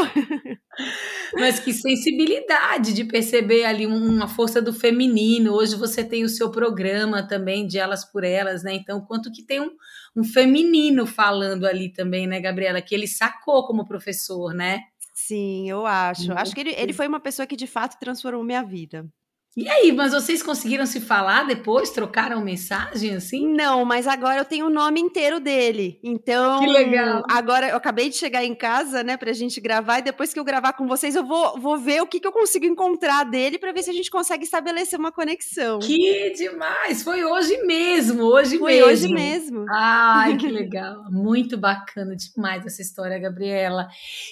Mas 1.34 1.60
que 1.60 1.72
sensibilidade 1.72 2.92
de 2.92 3.04
perceber 3.04 3.64
ali 3.64 3.86
uma 3.86 4.28
força 4.28 4.60
do 4.60 4.72
feminino. 4.72 5.54
Hoje 5.54 5.76
você 5.76 6.04
tem 6.04 6.24
o 6.24 6.28
seu 6.28 6.50
programa 6.50 7.26
também 7.26 7.66
de 7.66 7.78
Elas 7.78 8.04
por 8.04 8.24
Elas, 8.24 8.62
né? 8.62 8.74
Então, 8.74 9.00
quanto 9.00 9.30
que 9.30 9.42
tem 9.42 9.60
um, 9.60 9.70
um 10.16 10.24
feminino 10.24 11.06
falando 11.06 11.66
ali 11.66 11.92
também, 11.92 12.26
né, 12.26 12.40
Gabriela? 12.40 12.82
Que 12.82 12.94
ele 12.94 13.06
sacou 13.06 13.66
como 13.66 13.86
professor, 13.86 14.54
né? 14.54 14.80
Sim, 15.30 15.70
eu 15.70 15.86
acho. 15.86 16.32
Acho 16.32 16.52
que 16.52 16.60
ele, 16.60 16.70
ele 16.70 16.92
foi 16.92 17.06
uma 17.06 17.20
pessoa 17.20 17.46
que 17.46 17.54
de 17.54 17.66
fato 17.68 17.98
transformou 18.00 18.42
minha 18.42 18.64
vida. 18.64 19.08
E 19.56 19.68
aí, 19.68 19.90
mas 19.90 20.12
vocês 20.12 20.44
conseguiram 20.44 20.86
se 20.86 21.00
falar 21.00 21.44
depois? 21.44 21.90
Trocaram 21.90 22.40
mensagem 22.40 23.16
assim? 23.16 23.52
Não, 23.52 23.84
mas 23.84 24.06
agora 24.06 24.38
eu 24.38 24.44
tenho 24.44 24.66
o 24.66 24.70
nome 24.70 25.00
inteiro 25.00 25.40
dele. 25.40 25.98
Então. 26.04 26.60
Que 26.60 26.66
legal. 26.66 27.24
Agora 27.28 27.68
eu 27.68 27.76
acabei 27.76 28.08
de 28.08 28.16
chegar 28.16 28.44
em 28.44 28.54
casa, 28.54 29.02
né, 29.02 29.16
pra 29.16 29.32
gente 29.32 29.60
gravar, 29.60 29.98
e 29.98 30.02
depois 30.02 30.32
que 30.32 30.38
eu 30.38 30.44
gravar 30.44 30.74
com 30.74 30.86
vocês, 30.86 31.16
eu 31.16 31.26
vou, 31.26 31.58
vou 31.58 31.76
ver 31.76 32.00
o 32.00 32.06
que, 32.06 32.20
que 32.20 32.28
eu 32.28 32.32
consigo 32.32 32.64
encontrar 32.64 33.24
dele 33.24 33.58
para 33.58 33.72
ver 33.72 33.82
se 33.82 33.90
a 33.90 33.92
gente 33.92 34.08
consegue 34.08 34.44
estabelecer 34.44 34.98
uma 34.98 35.10
conexão. 35.10 35.80
Que 35.80 36.32
demais! 36.32 37.02
Foi 37.02 37.24
hoje 37.24 37.60
mesmo, 37.64 38.22
hoje 38.22 38.56
Foi 38.56 38.70
mesmo. 38.70 38.84
Foi 38.84 38.92
hoje 38.92 39.12
mesmo. 39.12 39.64
Ai, 39.68 40.36
que 40.38 40.48
legal. 40.48 41.10
Muito 41.10 41.58
bacana 41.58 42.14
demais 42.14 42.64
essa 42.64 42.82
história, 42.82 43.18
Gabriela. 43.18 43.88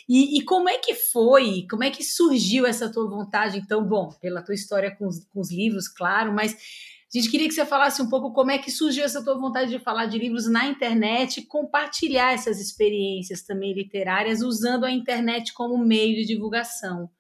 E, 0.09 0.39
e 0.39 0.45
como 0.45 0.69
é 0.69 0.79
que 0.79 0.95
foi? 0.95 1.67
Como 1.69 1.83
é 1.83 1.91
que 1.91 2.05
surgiu 2.05 2.65
essa 2.65 2.89
tua 2.89 3.09
vontade? 3.11 3.59
Então, 3.59 3.85
bom, 3.85 4.11
pela 4.23 4.43
tua 4.43 4.55
história 4.55 4.95
com 4.95 5.08
os, 5.09 5.25
com 5.33 5.41
os 5.41 5.51
livros, 5.51 5.89
claro, 5.89 6.33
mas 6.33 6.55
a 6.55 7.19
gente 7.19 7.31
queria 7.31 7.49
que 7.49 7.55
você 7.55 7.65
falasse 7.65 8.03
um 8.03 8.09
pouco 8.09 8.33
como 8.35 8.51
é 8.51 8.59
que 8.59 8.71
surgiu 8.71 9.05
essa 9.05 9.25
tua 9.25 9.39
vontade 9.39 9.71
de 9.71 9.79
falar 9.79 10.07
de 10.07 10.19
livros 10.19 10.47
na 10.51 10.67
internet 10.67 11.39
e 11.39 11.47
compartilhar 11.47 12.35
essas 12.35 12.61
experiências 12.61 13.43
também 13.43 13.73
literárias 13.73 14.43
usando 14.43 14.85
a 14.85 14.91
internet 14.91 15.55
como 15.55 15.79
meio 15.79 16.17
de 16.17 16.27
divulgação. 16.27 17.11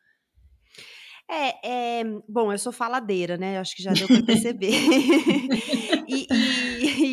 É, 1.30 2.00
é, 2.00 2.04
bom, 2.26 2.50
eu 2.50 2.59
sou 2.59 2.73
faladeira, 2.73 3.37
né? 3.37 3.59
Acho 3.59 3.76
que 3.76 3.83
já 3.83 3.92
deu 3.92 4.07
para 4.07 4.23
perceber. 4.25 4.73
e, 6.09 6.26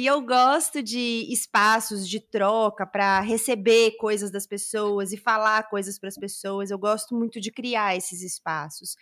e, 0.06 0.08
eu 0.08 0.22
gosto 0.22 0.84
de 0.84 1.26
espaços 1.32 2.08
de 2.08 2.20
troca 2.20 2.86
para 2.86 3.22
receber 3.22 3.98
coisas 3.98 4.30
das 4.30 4.46
pessoas 4.46 5.12
e 5.12 5.18
falar 5.18 5.68
coisas 5.68 5.98
para 5.98 6.10
as 6.10 6.16
pessoas. 6.16 6.70
Eu 6.70 6.78
gosto 6.78 7.16
muito 7.16 7.42
de 7.42 7.52
criar 7.52 7.96
esses 7.96 8.22
espaços. 8.22 8.96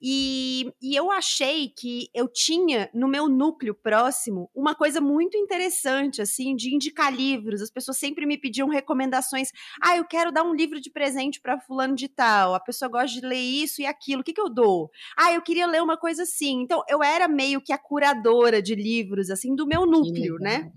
E, 0.00 0.72
e 0.80 0.94
eu 0.94 1.10
achei 1.10 1.68
que 1.68 2.08
eu 2.14 2.28
tinha 2.28 2.88
no 2.94 3.08
meu 3.08 3.28
núcleo 3.28 3.74
próximo 3.74 4.48
uma 4.54 4.76
coisa 4.76 5.00
muito 5.00 5.36
interessante, 5.36 6.22
assim, 6.22 6.54
de 6.54 6.72
indicar 6.72 7.12
livros. 7.12 7.60
As 7.60 7.70
pessoas 7.70 7.98
sempre 7.98 8.24
me 8.24 8.38
pediam 8.38 8.68
recomendações. 8.68 9.50
Ah, 9.82 9.96
eu 9.96 10.04
quero 10.04 10.30
dar 10.30 10.44
um 10.44 10.54
livro 10.54 10.80
de 10.80 10.88
presente 10.88 11.40
para 11.40 11.58
fulano 11.58 11.96
de 11.96 12.06
tal. 12.06 12.54
A 12.54 12.60
pessoa 12.60 12.88
gosta 12.88 13.20
de 13.20 13.26
ler 13.26 13.40
isso 13.40 13.82
e 13.82 13.86
aquilo. 13.86 14.20
O 14.20 14.24
que, 14.24 14.32
que 14.32 14.40
eu 14.40 14.48
dou? 14.48 14.88
Ah, 15.16 15.32
eu 15.32 15.42
queria 15.42 15.66
ler 15.66 15.82
uma 15.82 15.96
coisa 15.96 16.22
assim. 16.22 16.60
Então, 16.62 16.84
eu 16.88 17.02
era 17.02 17.26
meio 17.26 17.60
que 17.60 17.72
a 17.72 17.78
curadora 17.78 18.62
de 18.62 18.76
livros, 18.76 19.30
assim, 19.30 19.56
do 19.56 19.66
meu 19.66 19.84
núcleo, 19.84 20.38
né? 20.44 20.72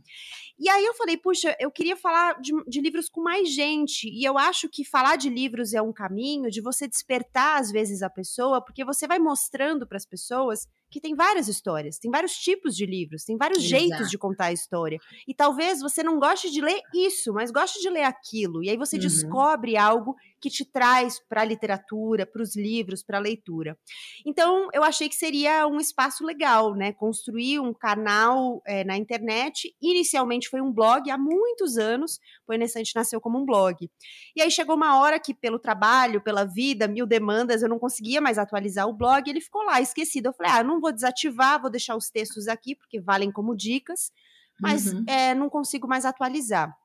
E 0.60 0.68
aí 0.70 0.84
eu 0.84 0.94
falei, 0.96 1.16
puxa, 1.16 1.56
eu 1.60 1.70
queria 1.70 1.96
falar 1.96 2.42
de, 2.42 2.52
de, 2.68 2.82
livros 2.82 3.08
com 3.08 3.22
mais 3.22 3.54
gente. 3.54 4.10
E 4.10 4.24
eu 4.24 4.40
acho 4.40 4.68
que 4.68 4.84
falar 4.84 5.16
de 5.16 5.30
livros 5.30 5.74
é 5.74 5.82
um 5.82 5.94
caminho 5.94 6.50
de 6.50 6.62
você 6.62 6.88
despertar, 6.88 7.60
às 7.60 7.72
vezes, 7.72 8.02
a 8.02 8.10
pessoa, 8.10 8.60
porque 8.60 8.84
você 8.84 9.08
vai 9.08 9.20
mostrando 9.20 9.86
para 9.86 9.98
as 9.98 10.06
pessoas 10.06 10.68
que 10.90 11.02
tem 11.02 11.14
várias 11.14 11.48
histórias, 11.48 12.00
tem 12.00 12.10
vários 12.10 12.34
tipos 12.34 12.76
de 12.76 12.86
livros, 12.86 13.24
tem 13.24 13.38
vários 13.38 13.60
Exato. 13.60 13.70
jeitos 13.70 14.10
de 14.10 14.18
contar 14.18 14.46
a 14.46 14.54
história. 14.54 14.98
E 15.28 15.34
talvez 15.34 15.80
você 15.80 16.02
não 16.02 16.18
goste 16.18 16.50
de 16.50 16.62
ler 16.62 16.82
isso, 16.94 17.34
mas 17.34 17.52
goste 17.52 17.80
de 17.80 17.90
ler 17.90 18.04
aquilo. 18.04 18.64
E 18.64 18.70
aí 18.70 18.78
você 18.78 18.96
uhum. 18.96 19.02
descobre 19.02 19.78
algo 19.78 20.16
que 20.39 20.50
te 20.50 20.63
traz 20.63 21.20
para 21.27 21.41
a 21.41 21.46
literatura, 21.46 22.25
para 22.25 22.41
os 22.41 22.56
livros, 22.56 23.03
para 23.03 23.17
a 23.17 23.22
leitura. 23.22 23.77
Então, 24.25 24.70
eu 24.74 24.84
achei 24.84 25.10
que 25.10 25.15
seria 25.15 25.67
um 25.67 25.79
espaço 25.79 26.24
legal, 26.24 26.75
né? 26.75 26.94
Construir 26.94 27.60
um 27.60 27.74
canal 27.74 28.62
é, 28.65 28.84
na 28.84 28.98
internet. 28.98 29.75
Inicialmente 29.82 30.50
foi 30.50 30.62
um 30.62 30.72
blog 30.72 31.10
há 31.10 31.17
muitos 31.17 31.77
anos. 31.77 32.20
O 32.48 32.53
Inestante 32.53 32.96
nasceu 32.96 33.20
como 33.20 33.39
um 33.39 33.46
blog. 33.46 33.89
E 34.36 34.41
aí 34.41 34.51
chegou 34.51 34.75
uma 34.75 35.00
hora 35.00 35.20
que, 35.20 35.34
pelo 35.34 35.60
trabalho, 35.60 36.22
pela 36.22 36.46
vida, 36.46 36.88
mil 36.88 37.06
demandas, 37.06 37.62
eu 37.62 37.70
não 37.70 37.79
conseguia 37.79 38.22
mais 38.22 38.38
atualizar 38.38 38.88
o 38.88 38.94
blog. 38.94 39.29
Ele 39.29 39.41
ficou 39.41 39.63
lá 39.63 39.82
esquecido. 39.82 40.27
Eu 40.27 40.34
falei, 40.34 40.51
ah, 40.51 40.63
não 40.63 40.79
vou 40.79 40.91
desativar, 40.91 41.62
vou 41.62 41.70
deixar 41.70 41.96
os 41.96 42.10
textos 42.10 42.48
aqui, 42.48 42.75
porque 42.75 43.00
valem 43.00 43.32
como 43.32 43.56
dicas, 43.56 44.12
mas 44.62 44.91
uhum. 44.94 45.03
é, 45.08 45.34
não 45.34 45.50
consigo 45.50 45.88
mais 45.88 46.06
atualizar. 46.06 46.75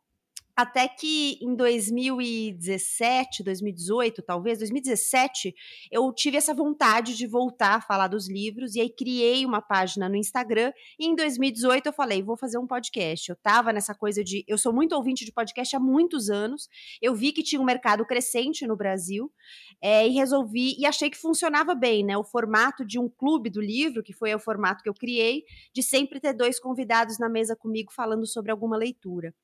Até 0.54 0.86
que 0.86 1.38
em 1.40 1.54
2017, 1.56 3.42
2018, 3.42 4.20
talvez, 4.20 4.58
2017, 4.58 5.54
eu 5.90 6.12
tive 6.12 6.36
essa 6.36 6.52
vontade 6.52 7.16
de 7.16 7.26
voltar 7.26 7.76
a 7.76 7.80
falar 7.80 8.06
dos 8.06 8.28
livros 8.28 8.74
e 8.74 8.80
aí 8.82 8.90
criei 8.90 9.46
uma 9.46 9.62
página 9.62 10.10
no 10.10 10.16
Instagram. 10.16 10.70
E 10.98 11.06
em 11.06 11.14
2018 11.14 11.86
eu 11.86 11.92
falei, 11.92 12.22
vou 12.22 12.36
fazer 12.36 12.58
um 12.58 12.66
podcast. 12.66 13.30
Eu 13.30 13.36
tava 13.36 13.72
nessa 13.72 13.94
coisa 13.94 14.22
de. 14.22 14.44
Eu 14.46 14.58
sou 14.58 14.74
muito 14.74 14.94
ouvinte 14.94 15.24
de 15.24 15.32
podcast 15.32 15.74
há 15.74 15.80
muitos 15.80 16.28
anos. 16.28 16.68
Eu 17.00 17.14
vi 17.14 17.32
que 17.32 17.42
tinha 17.42 17.60
um 17.60 17.64
mercado 17.64 18.04
crescente 18.04 18.66
no 18.66 18.76
Brasil 18.76 19.32
é, 19.80 20.06
e 20.06 20.10
resolvi. 20.10 20.76
E 20.78 20.84
achei 20.84 21.08
que 21.08 21.16
funcionava 21.16 21.74
bem, 21.74 22.04
né? 22.04 22.14
O 22.18 22.24
formato 22.24 22.84
de 22.84 22.98
um 22.98 23.08
clube 23.08 23.48
do 23.48 23.60
livro, 23.60 24.02
que 24.02 24.12
foi 24.12 24.34
o 24.34 24.38
formato 24.38 24.82
que 24.82 24.88
eu 24.90 24.94
criei, 24.94 25.44
de 25.74 25.82
sempre 25.82 26.20
ter 26.20 26.34
dois 26.34 26.60
convidados 26.60 27.18
na 27.18 27.30
mesa 27.30 27.56
comigo 27.56 27.90
falando 27.90 28.26
sobre 28.26 28.52
alguma 28.52 28.76
leitura. 28.76 29.34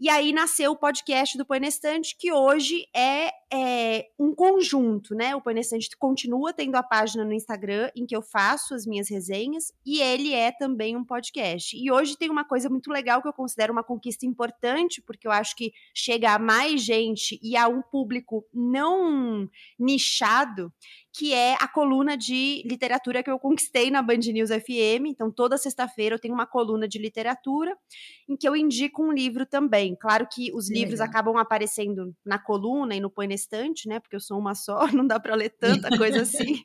E 0.00 0.08
aí, 0.08 0.32
na 0.32 0.47
nasceu 0.48 0.72
o 0.72 0.76
podcast 0.76 1.36
do 1.36 1.44
Põe 1.44 1.60
que 2.18 2.32
hoje 2.32 2.86
é, 2.96 3.30
é, 3.52 4.06
um 4.18 4.34
conjunto, 4.34 5.14
né? 5.14 5.36
O 5.36 5.42
Põe 5.42 5.60
continua 5.98 6.54
tendo 6.54 6.74
a 6.76 6.82
página 6.82 7.22
no 7.22 7.34
Instagram 7.34 7.90
em 7.94 8.06
que 8.06 8.16
eu 8.16 8.22
faço 8.22 8.74
as 8.74 8.86
minhas 8.86 9.10
resenhas 9.10 9.70
e 9.84 10.00
ele 10.00 10.32
é 10.32 10.50
também 10.50 10.96
um 10.96 11.04
podcast. 11.04 11.76
E 11.76 11.90
hoje 11.90 12.16
tem 12.16 12.30
uma 12.30 12.46
coisa 12.46 12.70
muito 12.70 12.90
legal 12.90 13.20
que 13.20 13.28
eu 13.28 13.32
considero 13.32 13.74
uma 13.74 13.84
conquista 13.84 14.24
importante, 14.24 15.02
porque 15.02 15.28
eu 15.28 15.32
acho 15.32 15.54
que 15.54 15.70
chega 15.94 16.32
a 16.32 16.38
mais 16.38 16.80
gente 16.80 17.38
e 17.42 17.54
a 17.54 17.68
um 17.68 17.82
público 17.82 18.46
não 18.54 19.46
nichado, 19.78 20.72
que 21.18 21.34
é 21.34 21.54
a 21.54 21.66
coluna 21.66 22.16
de 22.16 22.62
literatura 22.64 23.24
que 23.24 23.30
eu 23.30 23.40
conquistei 23.40 23.90
na 23.90 24.00
Band 24.00 24.18
News 24.18 24.50
FM. 24.50 25.08
Então, 25.08 25.32
toda 25.32 25.58
sexta-feira 25.58 26.14
eu 26.14 26.18
tenho 26.20 26.32
uma 26.32 26.46
coluna 26.46 26.86
de 26.86 26.96
literatura 26.96 27.76
em 28.28 28.36
que 28.36 28.48
eu 28.48 28.54
indico 28.54 29.02
um 29.02 29.10
livro 29.12 29.44
também. 29.44 29.96
Claro 29.96 30.28
que 30.30 30.52
os 30.54 30.70
livros 30.70 31.00
Legal. 31.00 31.08
acabam 31.08 31.36
aparecendo 31.36 32.14
na 32.24 32.38
coluna 32.38 32.94
e 32.94 33.00
no 33.00 33.10
põe 33.10 33.26
estante, 33.34 33.88
né? 33.88 33.98
Porque 33.98 34.14
eu 34.14 34.20
sou 34.20 34.38
uma 34.38 34.54
só, 34.54 34.78
não 34.94 35.04
dá 35.04 35.18
para 35.18 35.34
ler 35.34 35.50
tanta 35.58 35.88
coisa 35.98 36.22
assim. 36.22 36.62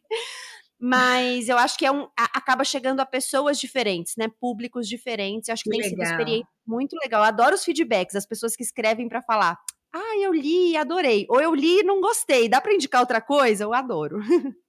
Mas 0.80 1.50
eu 1.50 1.58
acho 1.58 1.76
que 1.76 1.88
é 1.88 1.92
um, 1.92 2.08
acaba 2.16 2.64
chegando 2.64 3.00
a 3.00 3.08
pessoas 3.08 3.60
diferentes, 3.60 4.14
né? 4.18 4.28
Públicos 4.40 4.88
diferentes. 4.88 5.50
Eu 5.50 5.54
acho 5.54 5.64
que, 5.64 5.72
que 5.72 5.78
tem 5.78 5.90
legal. 5.90 6.06
sido 6.06 6.12
uma 6.12 6.22
experiência 6.22 6.48
muito 6.68 6.96
legal. 7.02 7.22
Eu 7.22 7.28
adoro 7.28 7.56
os 7.56 7.64
feedbacks, 7.64 8.16
as 8.16 8.28
pessoas 8.28 8.56
que 8.56 8.62
escrevem 8.62 9.10
para 9.10 9.24
falar. 9.24 9.58
Ah, 9.94 10.18
eu 10.20 10.34
li 10.34 10.76
adorei. 10.76 11.26
Ou 11.30 11.40
eu 11.42 11.54
li 11.54 11.80
e 11.80 11.84
não 11.84 12.02
gostei. 12.02 12.50
Dá 12.50 12.60
para 12.60 12.74
indicar 12.74 13.02
outra 13.02 13.22
coisa? 13.22 13.64
Eu 13.64 13.74
adoro. 13.74 14.20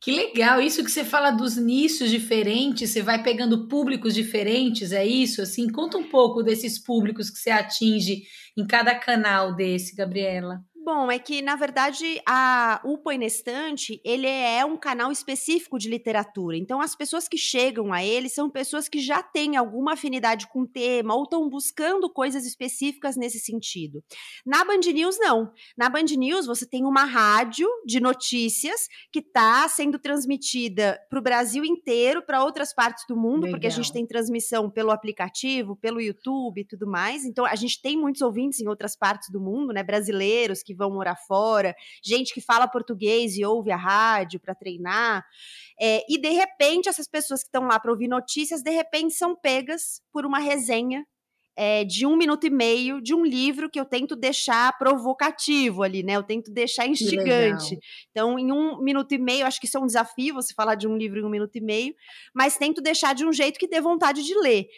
Que 0.00 0.12
legal, 0.12 0.60
isso 0.60 0.84
que 0.84 0.90
você 0.90 1.04
fala 1.04 1.32
dos 1.32 1.56
nichos 1.56 2.08
diferentes, 2.10 2.90
você 2.90 3.02
vai 3.02 3.20
pegando 3.20 3.66
públicos 3.66 4.14
diferentes, 4.14 4.92
é 4.92 5.04
isso? 5.04 5.42
Assim, 5.42 5.68
conta 5.68 5.98
um 5.98 6.08
pouco 6.08 6.42
desses 6.42 6.78
públicos 6.78 7.28
que 7.30 7.38
você 7.38 7.50
atinge 7.50 8.22
em 8.56 8.64
cada 8.64 8.94
canal 8.94 9.56
desse, 9.56 9.96
Gabriela. 9.96 10.60
Bom, 10.90 11.10
é 11.10 11.18
que, 11.18 11.42
na 11.42 11.54
verdade, 11.54 12.18
a 12.26 12.80
UPA 12.82 13.12
Inestante, 13.12 14.00
ele 14.02 14.26
é 14.26 14.64
um 14.64 14.74
canal 14.74 15.12
específico 15.12 15.78
de 15.78 15.86
literatura. 15.86 16.56
Então, 16.56 16.80
as 16.80 16.96
pessoas 16.96 17.28
que 17.28 17.36
chegam 17.36 17.92
a 17.92 18.02
ele 18.02 18.30
são 18.30 18.48
pessoas 18.48 18.88
que 18.88 18.98
já 18.98 19.22
têm 19.22 19.58
alguma 19.58 19.92
afinidade 19.92 20.48
com 20.48 20.62
o 20.62 20.66
tema 20.66 21.14
ou 21.14 21.24
estão 21.24 21.46
buscando 21.46 22.10
coisas 22.10 22.46
específicas 22.46 23.18
nesse 23.18 23.38
sentido. 23.38 24.02
Na 24.46 24.64
Band 24.64 24.80
News, 24.94 25.18
não. 25.18 25.52
Na 25.76 25.90
Band 25.90 26.06
News, 26.16 26.46
você 26.46 26.64
tem 26.64 26.86
uma 26.86 27.04
rádio 27.04 27.68
de 27.84 28.00
notícias 28.00 28.88
que 29.12 29.18
está 29.18 29.68
sendo 29.68 29.98
transmitida 29.98 30.98
para 31.10 31.18
o 31.18 31.22
Brasil 31.22 31.66
inteiro, 31.66 32.24
para 32.24 32.42
outras 32.42 32.74
partes 32.74 33.04
do 33.06 33.14
mundo, 33.14 33.42
Legal. 33.42 33.50
porque 33.50 33.66
a 33.66 33.70
gente 33.70 33.92
tem 33.92 34.06
transmissão 34.06 34.70
pelo 34.70 34.90
aplicativo, 34.90 35.76
pelo 35.76 36.00
YouTube 36.00 36.62
e 36.62 36.66
tudo 36.66 36.86
mais. 36.86 37.26
Então, 37.26 37.44
a 37.44 37.56
gente 37.56 37.78
tem 37.82 37.94
muitos 37.94 38.22
ouvintes 38.22 38.60
em 38.60 38.68
outras 38.68 38.96
partes 38.96 39.28
do 39.30 39.38
mundo, 39.38 39.74
né? 39.74 39.82
Brasileiros 39.82 40.62
que 40.62 40.77
vão 40.78 40.90
morar 40.90 41.16
fora, 41.16 41.74
gente 42.02 42.32
que 42.32 42.40
fala 42.40 42.68
português 42.68 43.36
e 43.36 43.44
ouve 43.44 43.70
a 43.70 43.76
rádio 43.76 44.40
para 44.40 44.54
treinar. 44.54 45.24
É, 45.80 46.02
e 46.08 46.18
de 46.18 46.30
repente, 46.30 46.88
essas 46.88 47.08
pessoas 47.08 47.42
que 47.42 47.48
estão 47.48 47.66
lá 47.66 47.78
para 47.78 47.90
ouvir 47.90 48.08
notícias, 48.08 48.62
de 48.62 48.70
repente 48.70 49.14
são 49.14 49.36
pegas 49.36 50.00
por 50.12 50.24
uma 50.24 50.38
resenha 50.38 51.04
é, 51.60 51.82
de 51.82 52.06
um 52.06 52.16
minuto 52.16 52.46
e 52.46 52.50
meio 52.50 53.02
de 53.02 53.12
um 53.12 53.24
livro 53.24 53.68
que 53.68 53.80
eu 53.80 53.84
tento 53.84 54.14
deixar 54.14 54.78
provocativo 54.78 55.82
ali, 55.82 56.04
né? 56.04 56.12
Eu 56.12 56.22
tento 56.22 56.52
deixar 56.52 56.86
instigante. 56.86 57.76
Então, 58.12 58.38
em 58.38 58.52
um 58.52 58.80
minuto 58.80 59.12
e 59.12 59.18
meio, 59.18 59.44
acho 59.44 59.58
que 59.58 59.66
isso 59.66 59.76
é 59.76 59.80
um 59.80 59.86
desafio 59.86 60.34
você 60.34 60.54
falar 60.54 60.76
de 60.76 60.86
um 60.86 60.96
livro 60.96 61.18
em 61.18 61.24
um 61.24 61.28
minuto 61.28 61.56
e 61.56 61.60
meio, 61.60 61.92
mas 62.32 62.56
tento 62.56 62.80
deixar 62.80 63.12
de 63.12 63.26
um 63.26 63.32
jeito 63.32 63.58
que 63.58 63.66
dê 63.66 63.80
vontade 63.80 64.22
de 64.22 64.38
ler. 64.38 64.68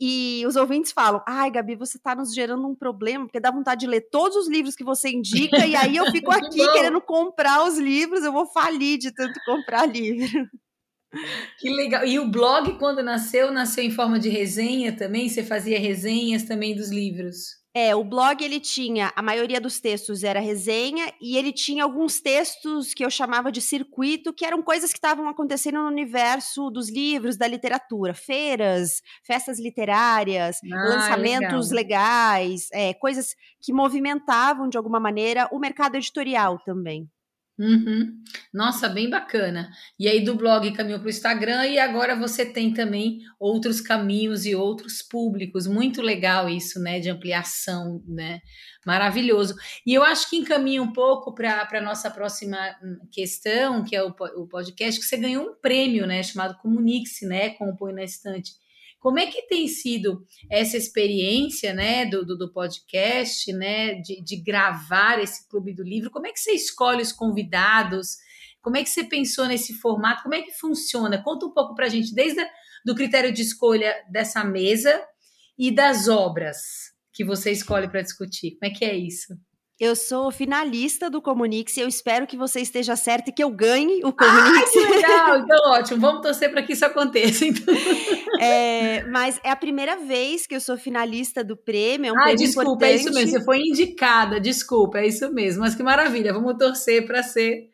E 0.00 0.42
os 0.46 0.56
ouvintes 0.56 0.92
falam: 0.92 1.22
ai, 1.26 1.50
Gabi, 1.50 1.76
você 1.76 1.98
está 1.98 2.14
nos 2.14 2.34
gerando 2.34 2.66
um 2.66 2.74
problema, 2.74 3.26
porque 3.26 3.38
dá 3.38 3.50
vontade 3.50 3.80
de 3.80 3.86
ler 3.86 4.08
todos 4.10 4.36
os 4.36 4.48
livros 4.48 4.74
que 4.74 4.82
você 4.82 5.10
indica, 5.10 5.66
e 5.66 5.76
aí 5.76 5.96
eu 5.96 6.06
fico 6.06 6.30
aqui 6.32 6.72
querendo 6.72 7.00
comprar 7.02 7.64
os 7.64 7.76
livros, 7.76 8.24
eu 8.24 8.32
vou 8.32 8.46
falir 8.46 8.98
de 8.98 9.12
tanto 9.12 9.38
comprar 9.44 9.86
livro. 9.86 10.48
Que 11.58 11.68
legal. 11.68 12.06
E 12.06 12.18
o 12.18 12.30
blog, 12.30 12.78
quando 12.78 13.02
nasceu, 13.02 13.50
nasceu 13.50 13.84
em 13.84 13.90
forma 13.90 14.18
de 14.18 14.28
resenha 14.28 14.96
também? 14.96 15.28
Você 15.28 15.42
fazia 15.42 15.78
resenhas 15.78 16.44
também 16.44 16.74
dos 16.74 16.90
livros? 16.90 17.59
É, 17.72 17.94
o 17.94 18.02
blog 18.02 18.42
ele 18.42 18.58
tinha, 18.58 19.12
a 19.14 19.22
maioria 19.22 19.60
dos 19.60 19.78
textos 19.78 20.24
era 20.24 20.40
resenha 20.40 21.12
e 21.20 21.36
ele 21.36 21.52
tinha 21.52 21.84
alguns 21.84 22.20
textos 22.20 22.92
que 22.92 23.04
eu 23.04 23.10
chamava 23.10 23.52
de 23.52 23.60
circuito, 23.60 24.32
que 24.32 24.44
eram 24.44 24.60
coisas 24.60 24.90
que 24.90 24.98
estavam 24.98 25.28
acontecendo 25.28 25.78
no 25.78 25.86
universo 25.86 26.68
dos 26.68 26.90
livros, 26.90 27.36
da 27.36 27.46
literatura, 27.46 28.12
feiras, 28.12 29.00
festas 29.24 29.60
literárias, 29.60 30.56
ah, 30.64 30.88
lançamentos 30.88 31.70
legal. 31.70 32.00
legais, 32.00 32.68
é, 32.72 32.92
coisas 32.94 33.36
que 33.62 33.72
movimentavam 33.72 34.68
de 34.68 34.76
alguma 34.76 34.98
maneira 34.98 35.48
o 35.52 35.58
mercado 35.60 35.94
editorial 35.94 36.58
também. 36.64 37.08
Uhum. 37.60 38.14
Nossa, 38.54 38.88
bem 38.88 39.10
bacana. 39.10 39.70
E 39.98 40.08
aí 40.08 40.24
do 40.24 40.34
blog 40.34 40.72
caminhou 40.72 40.98
para 40.98 41.08
o 41.08 41.10
Instagram 41.10 41.66
e 41.66 41.78
agora 41.78 42.16
você 42.16 42.46
tem 42.46 42.72
também 42.72 43.18
outros 43.38 43.82
caminhos 43.82 44.46
e 44.46 44.54
outros 44.54 45.02
públicos. 45.02 45.66
Muito 45.66 46.00
legal 46.00 46.48
isso, 46.48 46.80
né? 46.80 46.98
De 47.00 47.10
ampliação, 47.10 48.02
né? 48.08 48.40
Maravilhoso. 48.86 49.54
E 49.86 49.92
eu 49.92 50.02
acho 50.02 50.30
que 50.30 50.38
encaminha 50.38 50.82
um 50.82 50.90
pouco 50.90 51.34
para 51.34 51.68
a 51.70 51.82
nossa 51.82 52.10
próxima 52.10 52.56
hum, 52.82 53.06
questão, 53.12 53.84
que 53.84 53.94
é 53.94 54.02
o, 54.02 54.08
o 54.08 54.48
podcast, 54.48 54.98
que 54.98 55.04
você 55.04 55.18
ganhou 55.18 55.44
um 55.44 55.54
prêmio, 55.60 56.06
né? 56.06 56.22
Chamado 56.22 56.56
Comunique-se, 56.62 57.26
né? 57.26 57.50
Com 57.50 57.68
o 57.68 57.76
Põe 57.76 57.92
na 57.92 58.04
Estante. 58.04 58.52
Como 59.00 59.18
é 59.18 59.26
que 59.26 59.46
tem 59.48 59.66
sido 59.66 60.26
essa 60.50 60.76
experiência, 60.76 61.72
né, 61.72 62.04
do, 62.04 62.24
do, 62.24 62.36
do 62.36 62.52
podcast, 62.52 63.50
né, 63.50 63.94
de, 63.94 64.22
de, 64.22 64.36
gravar 64.42 65.18
esse 65.18 65.48
clube 65.48 65.74
do 65.74 65.82
livro? 65.82 66.10
Como 66.10 66.26
é 66.26 66.32
que 66.32 66.38
você 66.38 66.52
escolhe 66.52 67.00
os 67.00 67.10
convidados? 67.10 68.18
Como 68.60 68.76
é 68.76 68.84
que 68.84 68.90
você 68.90 69.02
pensou 69.02 69.46
nesse 69.46 69.72
formato? 69.72 70.22
Como 70.22 70.34
é 70.34 70.42
que 70.42 70.52
funciona? 70.52 71.22
Conta 71.22 71.46
um 71.46 71.54
pouco 71.54 71.74
para 71.74 71.86
a 71.86 71.88
gente, 71.88 72.14
desde 72.14 72.40
a, 72.40 72.50
do 72.84 72.94
critério 72.94 73.32
de 73.32 73.40
escolha 73.40 73.94
dessa 74.12 74.44
mesa 74.44 75.02
e 75.58 75.70
das 75.70 76.06
obras 76.06 76.58
que 77.10 77.24
você 77.24 77.50
escolhe 77.50 77.88
para 77.88 78.02
discutir. 78.02 78.58
Como 78.58 78.70
é 78.70 78.74
que 78.74 78.84
é 78.84 78.94
isso? 78.94 79.34
Eu 79.80 79.96
sou 79.96 80.30
finalista 80.30 81.08
do 81.08 81.22
Comunix 81.22 81.74
e 81.78 81.80
eu 81.80 81.88
espero 81.88 82.26
que 82.26 82.36
você 82.36 82.60
esteja 82.60 82.96
certa 82.96 83.30
e 83.30 83.32
que 83.32 83.42
eu 83.42 83.48
ganhe 83.48 84.04
o 84.04 84.12
Comunix. 84.12 84.70
Ah, 84.76 84.90
legal! 84.90 85.40
Então, 85.40 85.72
ótimo. 85.72 86.00
Vamos 86.00 86.20
torcer 86.20 86.50
para 86.50 86.62
que 86.62 86.74
isso 86.74 86.84
aconteça. 86.84 87.46
Então. 87.46 87.74
É, 88.38 89.04
mas 89.04 89.40
é 89.42 89.50
a 89.50 89.56
primeira 89.56 89.96
vez 89.96 90.46
que 90.46 90.54
eu 90.54 90.60
sou 90.60 90.76
finalista 90.76 91.42
do 91.42 91.56
prêmio. 91.56 92.10
É 92.10 92.12
um 92.12 92.18
ah, 92.18 92.34
desculpa, 92.34 92.72
importante. 92.72 92.90
é 92.90 92.94
isso 92.96 93.14
mesmo. 93.14 93.30
Você 93.30 93.44
foi 93.44 93.58
indicada. 93.60 94.38
Desculpa, 94.38 94.98
é 94.98 95.06
isso 95.06 95.32
mesmo. 95.32 95.62
Mas 95.62 95.74
que 95.74 95.82
maravilha. 95.82 96.34
Vamos 96.34 96.58
torcer 96.58 97.06
para 97.06 97.22
ser 97.22 97.70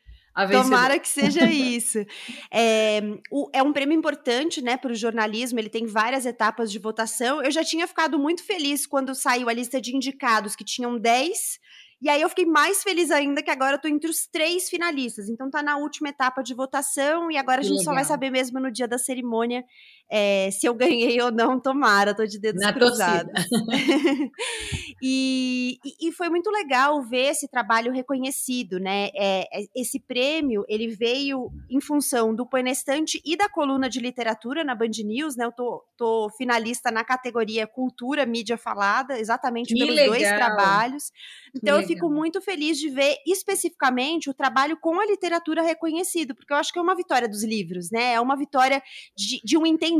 Tomara 0.52 0.98
que 0.98 1.08
seja 1.08 1.46
isso. 1.50 2.04
É, 2.52 3.00
o, 3.30 3.48
é 3.54 3.62
um 3.62 3.72
prêmio 3.72 3.96
importante, 3.96 4.60
né, 4.60 4.76
para 4.76 4.92
o 4.92 4.94
jornalismo. 4.94 5.58
Ele 5.58 5.70
tem 5.70 5.86
várias 5.86 6.26
etapas 6.26 6.70
de 6.70 6.78
votação. 6.78 7.42
Eu 7.42 7.50
já 7.50 7.64
tinha 7.64 7.86
ficado 7.86 8.18
muito 8.18 8.44
feliz 8.44 8.86
quando 8.86 9.14
saiu 9.14 9.48
a 9.48 9.52
lista 9.52 9.80
de 9.80 9.96
indicados, 9.96 10.54
que 10.54 10.64
tinham 10.64 10.98
10 10.98 11.58
e 12.00 12.10
aí 12.10 12.20
eu 12.20 12.28
fiquei 12.28 12.44
mais 12.44 12.82
feliz 12.82 13.10
ainda 13.10 13.42
que 13.42 13.50
agora 13.50 13.76
eu 13.76 13.80
tô 13.80 13.88
entre 13.88 14.10
os 14.10 14.26
três 14.26 14.68
finalistas. 14.68 15.28
Então 15.28 15.50
tá 15.50 15.62
na 15.62 15.78
última 15.78 16.10
etapa 16.10 16.42
de 16.42 16.52
votação 16.52 17.30
e 17.30 17.38
agora 17.38 17.60
a 17.60 17.64
gente 17.64 17.82
só 17.82 17.94
vai 17.94 18.04
saber 18.04 18.30
mesmo 18.30 18.60
no 18.60 18.70
dia 18.70 18.86
da 18.86 18.98
cerimônia 18.98 19.64
é, 20.08 20.50
se 20.52 20.66
eu 20.66 20.74
ganhei 20.74 21.20
ou 21.20 21.32
não, 21.32 21.58
tomara, 21.58 22.14
tô 22.14 22.24
de 22.24 22.38
dedos 22.38 22.62
na 22.62 22.72
cruzados. 22.72 23.32
e, 25.02 25.78
e, 26.00 26.12
foi 26.12 26.28
muito 26.28 26.48
legal 26.48 27.02
ver 27.02 27.32
esse 27.32 27.48
trabalho 27.48 27.92
reconhecido, 27.92 28.78
né? 28.78 29.08
É, 29.16 29.48
esse 29.74 29.98
prêmio, 29.98 30.64
ele 30.68 30.86
veio 30.86 31.50
em 31.68 31.80
função 31.80 32.32
do 32.32 32.46
Poenestante 32.46 33.20
e 33.24 33.36
da 33.36 33.48
coluna 33.48 33.88
de 33.88 33.98
literatura 33.98 34.62
na 34.62 34.76
Band 34.76 34.92
News, 35.04 35.36
né? 35.36 35.44
Eu 35.44 35.52
tô, 35.52 35.84
tô 35.96 36.30
finalista 36.38 36.92
na 36.92 37.02
categoria 37.02 37.66
Cultura, 37.66 38.24
Mídia 38.24 38.56
Falada, 38.56 39.18
exatamente 39.18 39.74
que 39.74 39.80
pelos 39.80 39.96
legal. 39.96 40.14
dois 40.14 40.28
trabalhos. 40.28 41.12
Então 41.54 41.80
eu 41.80 41.86
fico 41.86 42.08
muito 42.08 42.40
feliz 42.40 42.78
de 42.78 42.88
ver 42.88 43.16
especificamente 43.26 44.30
o 44.30 44.34
trabalho 44.34 44.76
com 44.76 45.00
a 45.00 45.06
literatura 45.06 45.62
reconhecido, 45.62 46.34
porque 46.34 46.52
eu 46.52 46.56
acho 46.56 46.72
que 46.72 46.78
é 46.78 46.82
uma 46.82 46.94
vitória 46.94 47.28
dos 47.28 47.42
livros, 47.42 47.90
né? 47.90 48.12
É 48.12 48.20
uma 48.20 48.36
vitória 48.36 48.80
de, 49.16 49.40
de 49.42 49.58
um 49.58 49.66
entendimento 49.66 49.95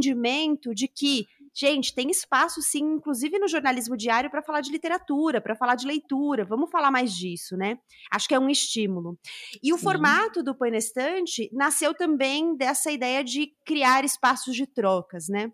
de 0.75 0.89
que 0.89 1.27
gente, 1.57 1.95
tem 1.95 2.11
espaço 2.11 2.61
sim, 2.61 2.83
inclusive 2.83 3.39
no 3.39 3.49
jornalismo 3.49 3.97
diário, 3.97 4.31
para 4.31 4.43
falar 4.43 4.61
de 4.61 4.71
literatura, 4.71 5.41
para 5.41 5.57
falar 5.57 5.75
de 5.75 5.87
leitura. 5.87 6.45
Vamos 6.45 6.71
falar 6.71 6.91
mais 6.91 7.15
disso, 7.15 7.57
né? 7.57 7.79
Acho 8.11 8.29
que 8.29 8.35
é 8.35 8.39
um 8.39 8.51
estímulo. 8.51 9.19
E 9.63 9.69
sim. 9.69 9.73
o 9.73 9.79
formato 9.79 10.43
do 10.43 10.55
Põe 10.55 10.77
Estante 10.77 11.49
nasceu 11.53 11.95
também 11.95 12.55
dessa 12.55 12.93
ideia 12.93 13.25
de 13.25 13.55
criar 13.65 14.05
espaços 14.05 14.55
de 14.55 14.67
trocas, 14.67 15.29
né? 15.29 15.51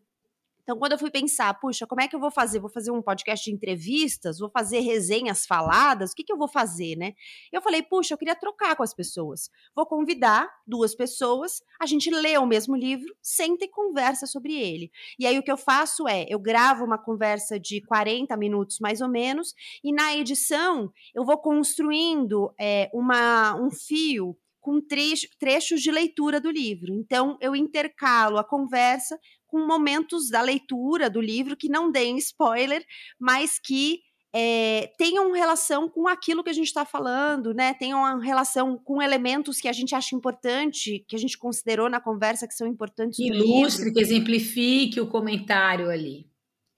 Então, 0.62 0.78
quando 0.78 0.92
eu 0.92 0.98
fui 0.98 1.10
pensar, 1.10 1.52
puxa, 1.58 1.86
como 1.86 2.00
é 2.00 2.06
que 2.06 2.14
eu 2.14 2.20
vou 2.20 2.30
fazer? 2.30 2.60
Vou 2.60 2.70
fazer 2.70 2.90
um 2.92 3.02
podcast 3.02 3.44
de 3.44 3.54
entrevistas? 3.54 4.38
Vou 4.38 4.48
fazer 4.48 4.80
resenhas 4.80 5.44
faladas? 5.44 6.12
O 6.12 6.14
que, 6.14 6.22
que 6.22 6.32
eu 6.32 6.38
vou 6.38 6.48
fazer, 6.48 6.96
né? 6.96 7.14
Eu 7.52 7.60
falei, 7.60 7.82
puxa, 7.82 8.14
eu 8.14 8.18
queria 8.18 8.36
trocar 8.36 8.76
com 8.76 8.82
as 8.82 8.94
pessoas. 8.94 9.50
Vou 9.74 9.86
convidar 9.86 10.48
duas 10.66 10.94
pessoas, 10.94 11.62
a 11.80 11.86
gente 11.86 12.10
lê 12.10 12.38
o 12.38 12.46
mesmo 12.46 12.76
livro, 12.76 13.12
senta 13.20 13.64
e 13.64 13.68
conversa 13.68 14.26
sobre 14.26 14.54
ele. 14.54 14.90
E 15.18 15.26
aí 15.26 15.38
o 15.38 15.42
que 15.42 15.50
eu 15.50 15.56
faço 15.56 16.06
é, 16.06 16.26
eu 16.28 16.38
gravo 16.38 16.84
uma 16.84 16.98
conversa 16.98 17.58
de 17.58 17.80
40 17.82 18.36
minutos 18.36 18.78
mais 18.78 19.00
ou 19.00 19.08
menos, 19.08 19.54
e 19.82 19.92
na 19.92 20.16
edição 20.16 20.92
eu 21.14 21.24
vou 21.24 21.38
construindo 21.38 22.54
é, 22.58 22.88
uma, 22.92 23.56
um 23.56 23.70
fio 23.70 24.36
com 24.62 24.80
trecho, 24.80 25.26
trechos 25.40 25.82
de 25.82 25.90
leitura 25.90 26.40
do 26.40 26.48
livro. 26.48 26.94
Então, 26.94 27.36
eu 27.40 27.54
intercalo 27.54 28.38
a 28.38 28.44
conversa 28.44 29.18
com 29.52 29.66
momentos 29.66 30.30
da 30.30 30.40
leitura 30.40 31.10
do 31.10 31.20
livro 31.20 31.54
que 31.54 31.68
não 31.68 31.92
deem 31.92 32.16
spoiler, 32.16 32.82
mas 33.20 33.58
que 33.62 34.00
é, 34.34 34.90
tenham 34.96 35.30
relação 35.32 35.90
com 35.90 36.08
aquilo 36.08 36.42
que 36.42 36.48
a 36.48 36.54
gente 36.54 36.68
está 36.68 36.86
falando, 36.86 37.52
né? 37.52 37.74
Tenham 37.74 38.18
relação 38.18 38.78
com 38.78 39.02
elementos 39.02 39.60
que 39.60 39.68
a 39.68 39.72
gente 39.74 39.94
acha 39.94 40.16
importante, 40.16 41.04
que 41.06 41.14
a 41.14 41.18
gente 41.18 41.36
considerou 41.36 41.90
na 41.90 42.00
conversa 42.00 42.48
que 42.48 42.54
são 42.54 42.66
importantes. 42.66 43.18
Que 43.18 43.26
ilustre, 43.26 43.92
que 43.92 44.00
exemplifique 44.00 44.98
o 44.98 45.06
comentário 45.06 45.90
ali. 45.90 46.31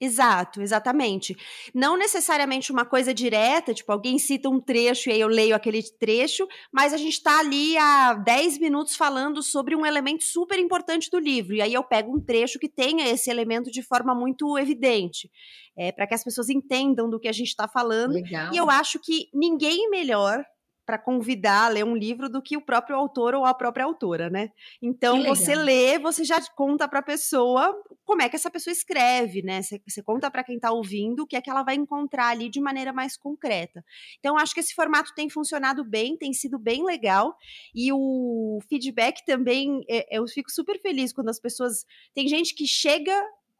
Exato, 0.05 0.61
exatamente. 0.61 1.35
Não 1.73 1.97
necessariamente 1.97 2.71
uma 2.71 2.85
coisa 2.85 3.13
direta, 3.13 3.73
tipo, 3.73 3.91
alguém 3.91 4.19
cita 4.19 4.47
um 4.49 4.59
trecho 4.59 5.09
e 5.09 5.13
aí 5.13 5.19
eu 5.19 5.27
leio 5.27 5.55
aquele 5.55 5.81
trecho, 5.99 6.47
mas 6.71 6.93
a 6.93 6.97
gente 6.97 7.13
está 7.13 7.39
ali 7.39 7.77
há 7.77 8.13
10 8.13 8.59
minutos 8.59 8.95
falando 8.95 9.41
sobre 9.41 9.75
um 9.75 9.85
elemento 9.85 10.23
super 10.23 10.59
importante 10.59 11.09
do 11.09 11.19
livro, 11.19 11.55
e 11.55 11.61
aí 11.61 11.73
eu 11.73 11.83
pego 11.83 12.15
um 12.15 12.21
trecho 12.21 12.59
que 12.59 12.69
tenha 12.69 13.07
esse 13.07 13.29
elemento 13.29 13.71
de 13.71 13.81
forma 13.81 14.13
muito 14.13 14.57
evidente, 14.57 15.29
é, 15.77 15.91
para 15.91 16.07
que 16.07 16.13
as 16.13 16.23
pessoas 16.23 16.49
entendam 16.49 17.09
do 17.09 17.19
que 17.19 17.27
a 17.27 17.33
gente 17.33 17.47
está 17.47 17.67
falando. 17.67 18.13
Legal. 18.13 18.53
E 18.53 18.57
eu 18.57 18.69
acho 18.69 18.99
que 18.99 19.27
ninguém 19.33 19.89
melhor 19.89 20.45
para 20.85 20.97
convidar 20.97 21.65
a 21.65 21.69
ler 21.69 21.83
um 21.83 21.95
livro 21.95 22.29
do 22.29 22.41
que 22.41 22.55
o 22.55 22.61
próprio 22.61 22.95
autor 22.95 23.33
ou 23.33 23.45
a 23.45 23.53
própria 23.53 23.85
autora, 23.85 24.29
né? 24.29 24.51
Então 24.81 25.23
você 25.23 25.55
lê, 25.55 25.97
você 25.97 26.23
já 26.23 26.39
conta 26.55 26.87
para 26.87 26.99
a 26.99 27.03
pessoa 27.03 27.75
como 28.03 28.21
é 28.21 28.29
que 28.29 28.35
essa 28.35 28.51
pessoa 28.51 28.71
escreve, 28.71 29.41
né? 29.41 29.61
Você, 29.61 29.81
você 29.87 30.03
conta 30.03 30.29
para 30.29 30.43
quem 30.43 30.55
está 30.55 30.71
ouvindo 30.71 31.23
o 31.23 31.27
que 31.27 31.35
é 31.35 31.41
que 31.41 31.49
ela 31.49 31.63
vai 31.63 31.75
encontrar 31.75 32.27
ali 32.27 32.49
de 32.49 32.61
maneira 32.61 32.93
mais 32.93 33.17
concreta. 33.17 33.83
Então 34.19 34.37
acho 34.37 34.53
que 34.53 34.59
esse 34.59 34.75
formato 34.75 35.13
tem 35.15 35.29
funcionado 35.29 35.83
bem, 35.83 36.15
tem 36.17 36.33
sido 36.33 36.59
bem 36.59 36.85
legal 36.85 37.35
e 37.73 37.91
o 37.91 38.59
feedback 38.69 39.25
também 39.25 39.83
é, 39.89 40.17
eu 40.17 40.27
fico 40.27 40.51
super 40.51 40.79
feliz 40.79 41.11
quando 41.11 41.29
as 41.29 41.39
pessoas 41.39 41.85
tem 42.13 42.27
gente 42.27 42.53
que 42.53 42.67
chega 42.67 43.15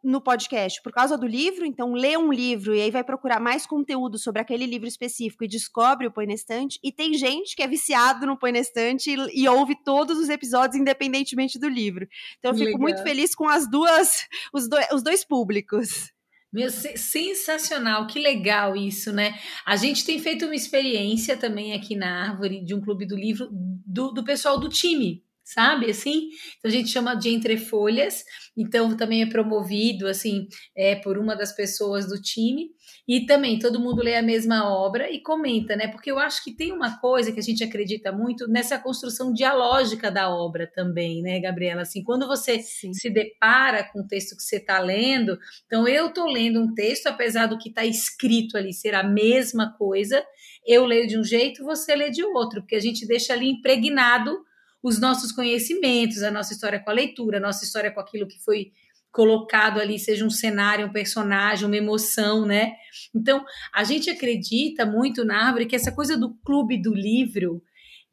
no 0.06 0.22
podcast 0.22 0.82
por 0.82 0.92
causa 0.92 1.18
do 1.18 1.26
livro, 1.26 1.66
então 1.66 1.94
lê 1.94 2.16
um 2.16 2.32
livro 2.32 2.76
e 2.76 2.82
aí 2.82 2.92
vai 2.92 3.04
procurar 3.04 3.40
mais 3.40 3.66
conteúdo 3.66 4.18
sobre 4.20 4.40
aquele 4.40 4.66
livro 4.66 4.88
específico 4.88 5.44
e 5.44 5.48
descobre 5.48 6.06
o 6.06 6.12
Põe 6.12 6.28
na 6.28 6.34
Estante. 6.34 6.80
E 6.84 6.92
tem 6.92 7.16
gente 7.16 7.56
que 7.56 7.64
é 7.64 7.68
viciado 7.68 8.26
no 8.26 8.38
Põe 8.38 8.52
na 8.52 8.60
Estante 8.60 9.10
e, 9.10 9.42
e 9.42 9.50
ouve 9.50 9.76
todos 9.84 10.18
os 10.20 10.30
episódios 10.30 10.80
independentemente 10.80 11.58
do 11.58 11.68
livro. 11.68 12.08
Então 12.38 12.52
eu 12.52 12.56
fico 12.56 12.66
Legal. 12.66 12.82
muito 12.82 13.04
feliz 13.04 13.34
com 13.34 13.50
as 13.50 13.70
duas, 13.70 14.28
os, 14.54 14.70
do, 14.70 14.78
os 14.94 15.02
dois 15.02 15.26
públicos. 15.26 16.14
Meu, 16.54 16.70
sensacional, 16.70 18.08
que 18.08 18.18
legal 18.18 18.78
isso, 18.78 19.12
né? 19.12 19.38
A 19.66 19.76
gente 19.76 20.06
tem 20.06 20.20
feito 20.20 20.46
uma 20.46 20.56
experiência 20.56 21.36
também 21.36 21.74
aqui 21.74 21.98
na 21.98 22.30
Árvore 22.30 22.64
de 22.64 22.74
um 22.74 22.80
clube 22.80 23.06
do 23.06 23.18
livro 23.18 23.50
do, 23.52 24.14
do 24.14 24.24
pessoal 24.24 24.58
do 24.58 24.70
time, 24.70 25.22
sabe? 25.46 25.92
Assim, 25.92 26.30
então 26.58 26.70
a 26.70 26.74
gente 26.74 26.90
chama 26.90 27.14
de 27.14 27.30
entre 27.30 27.56
folhas. 27.56 28.26
Então 28.58 28.98
também 28.98 29.22
é 29.22 29.28
promovido 29.28 30.08
assim 30.08 30.48
é, 30.76 30.96
por 30.96 31.18
uma 31.18 31.36
das 31.36 31.54
pessoas 31.56 32.08
do 32.08 32.20
time 32.20 32.72
e 33.08 33.26
também 33.28 33.60
todo 33.60 33.80
mundo 33.80 34.02
lê 34.02 34.16
a 34.16 34.22
mesma 34.22 34.68
obra 34.68 35.12
e 35.12 35.22
comenta, 35.22 35.76
né? 35.76 35.88
Porque 35.88 36.10
eu 36.10 36.18
acho 36.18 36.44
que 36.44 36.56
tem 36.56 36.72
uma 36.72 37.00
coisa 37.00 37.32
que 37.32 37.40
a 37.40 37.44
gente 37.44 37.64
acredita 37.64 38.12
muito 38.12 38.48
nessa 38.48 38.80
construção 38.80 39.32
dialógica 39.32 40.10
da 40.10 40.30
obra 40.30 40.66
também, 40.66 41.22
né, 41.22 41.40
Gabriela? 41.40 41.84
Assim, 41.84 42.04
quando 42.04 42.28
você 42.28 42.60
Sim. 42.64 42.94
se 42.94 43.10
depara 43.12 43.84
com 43.84 44.00
o 44.00 44.08
texto 44.08 44.36
que 44.36 44.42
você 44.42 44.56
está 44.56 44.80
lendo, 44.80 45.38
então 45.68 45.88
eu 45.88 46.08
estou 46.08 46.26
lendo 46.26 46.60
um 46.60 46.74
texto, 46.74 47.08
apesar 47.08 47.46
do 47.46 47.60
que 47.60 47.70
está 47.70 47.86
escrito 47.86 48.58
ali 48.58 48.74
ser 48.74 48.96
a 48.96 49.04
mesma 49.04 49.76
coisa, 49.78 50.26
eu 50.66 50.86
leio 50.86 51.08
de 51.08 51.20
um 51.20 51.24
jeito, 51.24 51.64
você 51.64 51.96
lê 51.96 52.10
de 52.10 52.24
outro, 52.24 52.62
porque 52.62 52.76
a 52.76 52.82
gente 52.82 53.06
deixa 53.06 53.34
ali 53.34 53.48
impregnado 53.48 54.36
os 54.86 55.00
nossos 55.00 55.32
conhecimentos, 55.32 56.22
a 56.22 56.30
nossa 56.30 56.54
história 56.54 56.80
com 56.80 56.92
a 56.92 56.94
leitura, 56.94 57.40
a 57.40 57.42
nossa 57.42 57.66
história 57.66 57.90
com 57.90 58.00
aquilo 58.00 58.28
que 58.28 58.38
foi 58.44 58.72
colocado 59.12 59.80
ali, 59.80 59.98
seja 59.98 60.24
um 60.24 60.30
cenário, 60.30 60.86
um 60.86 60.92
personagem, 60.92 61.66
uma 61.66 61.76
emoção, 61.76 62.46
né? 62.46 62.74
Então, 63.14 63.44
a 63.74 63.84
gente 63.84 64.12
acredita 64.12 64.86
muito 64.86 65.26
na 65.26 65.48
árvore 65.48 65.66
que 65.66 65.76
essa 65.76 65.92
coisa 65.92 66.16
do 66.16 66.36
clube 66.46 66.80
do 66.80 66.94
livro, 66.94 67.64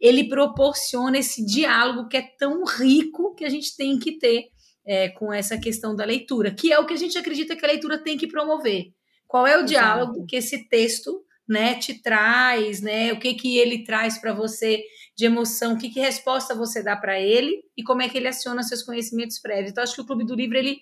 ele 0.00 0.24
proporciona 0.30 1.18
esse 1.18 1.44
diálogo 1.44 2.08
que 2.08 2.16
é 2.16 2.22
tão 2.38 2.64
rico 2.64 3.34
que 3.34 3.44
a 3.44 3.50
gente 3.50 3.76
tem 3.76 3.98
que 3.98 4.12
ter 4.12 4.46
é, 4.86 5.10
com 5.10 5.30
essa 5.30 5.58
questão 5.58 5.94
da 5.94 6.06
leitura, 6.06 6.54
que 6.54 6.72
é 6.72 6.78
o 6.78 6.86
que 6.86 6.94
a 6.94 6.98
gente 6.98 7.18
acredita 7.18 7.54
que 7.54 7.66
a 7.66 7.68
leitura 7.68 7.98
tem 7.98 8.16
que 8.16 8.26
promover. 8.26 8.86
Qual 9.28 9.46
é 9.46 9.56
o 9.56 9.64
Exato. 9.64 9.66
diálogo 9.66 10.26
que 10.26 10.36
esse 10.36 10.66
texto 10.70 11.22
né, 11.46 11.74
te 11.74 12.00
traz, 12.00 12.80
né? 12.80 13.12
O 13.12 13.18
que 13.18 13.34
que 13.34 13.58
ele 13.58 13.84
traz 13.84 14.18
para 14.18 14.32
você 14.32 14.82
de 15.16 15.26
emoção, 15.26 15.76
que, 15.76 15.90
que 15.90 16.00
resposta 16.00 16.54
você 16.54 16.82
dá 16.82 16.96
para 16.96 17.20
ele 17.20 17.62
e 17.76 17.82
como 17.82 18.02
é 18.02 18.08
que 18.08 18.16
ele 18.16 18.28
aciona 18.28 18.62
seus 18.62 18.82
conhecimentos 18.82 19.38
prévios. 19.38 19.70
Então, 19.70 19.84
acho 19.84 19.94
que 19.94 20.00
o 20.00 20.06
Clube 20.06 20.24
do 20.24 20.34
Livro, 20.34 20.56
ele, 20.56 20.78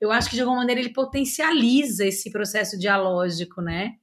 eu 0.00 0.12
acho 0.12 0.30
que 0.30 0.36
de 0.36 0.42
alguma 0.42 0.58
maneira 0.58 0.80
ele 0.80 0.92
potencializa 0.92 2.06
esse 2.06 2.30
processo 2.30 2.78
dialógico, 2.78 3.60
né? 3.60 3.94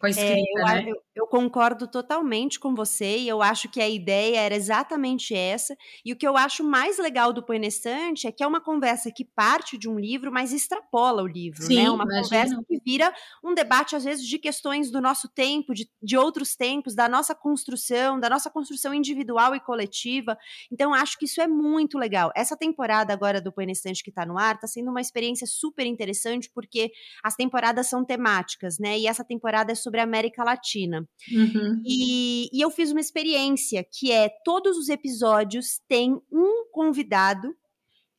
Com 0.00 0.06
a 0.06 0.10
escrita, 0.10 0.32
é, 0.32 0.60
eu, 0.60 0.64
né? 0.64 0.84
eu, 0.88 0.96
eu, 1.14 1.26
concordo 1.26 1.86
totalmente 1.86 2.58
com 2.58 2.74
você 2.74 3.18
e 3.18 3.28
eu 3.28 3.40
acho 3.40 3.68
que 3.68 3.80
a 3.80 3.88
ideia 3.88 4.40
era 4.40 4.54
exatamente 4.54 5.34
essa. 5.34 5.76
E 6.04 6.12
o 6.12 6.16
que 6.16 6.26
eu 6.26 6.36
acho 6.36 6.64
mais 6.64 6.98
legal 6.98 7.32
do 7.32 7.42
Poenestante 7.42 8.26
é 8.26 8.32
que 8.32 8.42
é 8.42 8.46
uma 8.46 8.60
conversa 8.60 9.10
que 9.10 9.24
parte 9.24 9.78
de 9.78 9.88
um 9.88 9.98
livro, 9.98 10.32
mas 10.32 10.52
extrapola 10.52 11.22
o 11.22 11.26
livro, 11.26 11.62
Sim, 11.62 11.76
né? 11.76 11.90
Uma 11.90 12.04
conversa 12.04 12.60
que 12.66 12.80
vira 12.84 13.14
um 13.44 13.54
debate, 13.54 13.94
às 13.94 14.04
vezes, 14.04 14.26
de 14.26 14.38
questões 14.38 14.90
do 14.90 15.00
nosso 15.00 15.28
tempo, 15.28 15.72
de, 15.72 15.88
de 16.02 16.16
outros 16.16 16.56
tempos, 16.56 16.94
da 16.94 17.08
nossa 17.08 17.34
construção, 17.34 18.18
da 18.18 18.28
nossa 18.28 18.50
construção 18.50 18.92
individual 18.92 19.54
e 19.54 19.60
coletiva. 19.60 20.36
Então, 20.70 20.92
acho 20.92 21.16
que 21.16 21.26
isso 21.26 21.40
é 21.40 21.46
muito 21.46 21.96
legal. 21.96 22.32
Essa 22.34 22.56
temporada 22.56 23.12
agora 23.12 23.40
do 23.40 23.52
Poenestante 23.52 24.02
que 24.02 24.10
está 24.10 24.26
no 24.26 24.36
ar 24.36 24.56
está 24.56 24.66
sendo 24.66 24.90
uma 24.90 25.00
experiência 25.00 25.46
super 25.46 25.86
interessante, 25.86 26.50
porque 26.52 26.90
as 27.22 27.36
temporadas 27.36 27.86
são 27.86 28.04
temáticas, 28.04 28.78
né? 28.80 28.98
E 28.98 29.06
essa 29.06 29.24
temporada 29.24 29.70
é 29.70 29.74
sobre 29.76 29.92
sobre 29.92 30.00
a 30.00 30.04
América 30.04 30.42
Latina. 30.42 31.01
Uhum. 31.32 31.82
E, 31.84 32.48
e 32.52 32.60
eu 32.60 32.70
fiz 32.70 32.90
uma 32.90 33.00
experiência 33.00 33.84
que 33.84 34.10
é 34.10 34.28
todos 34.44 34.76
os 34.76 34.88
episódios 34.88 35.80
têm 35.88 36.20
um 36.30 36.66
convidado 36.70 37.54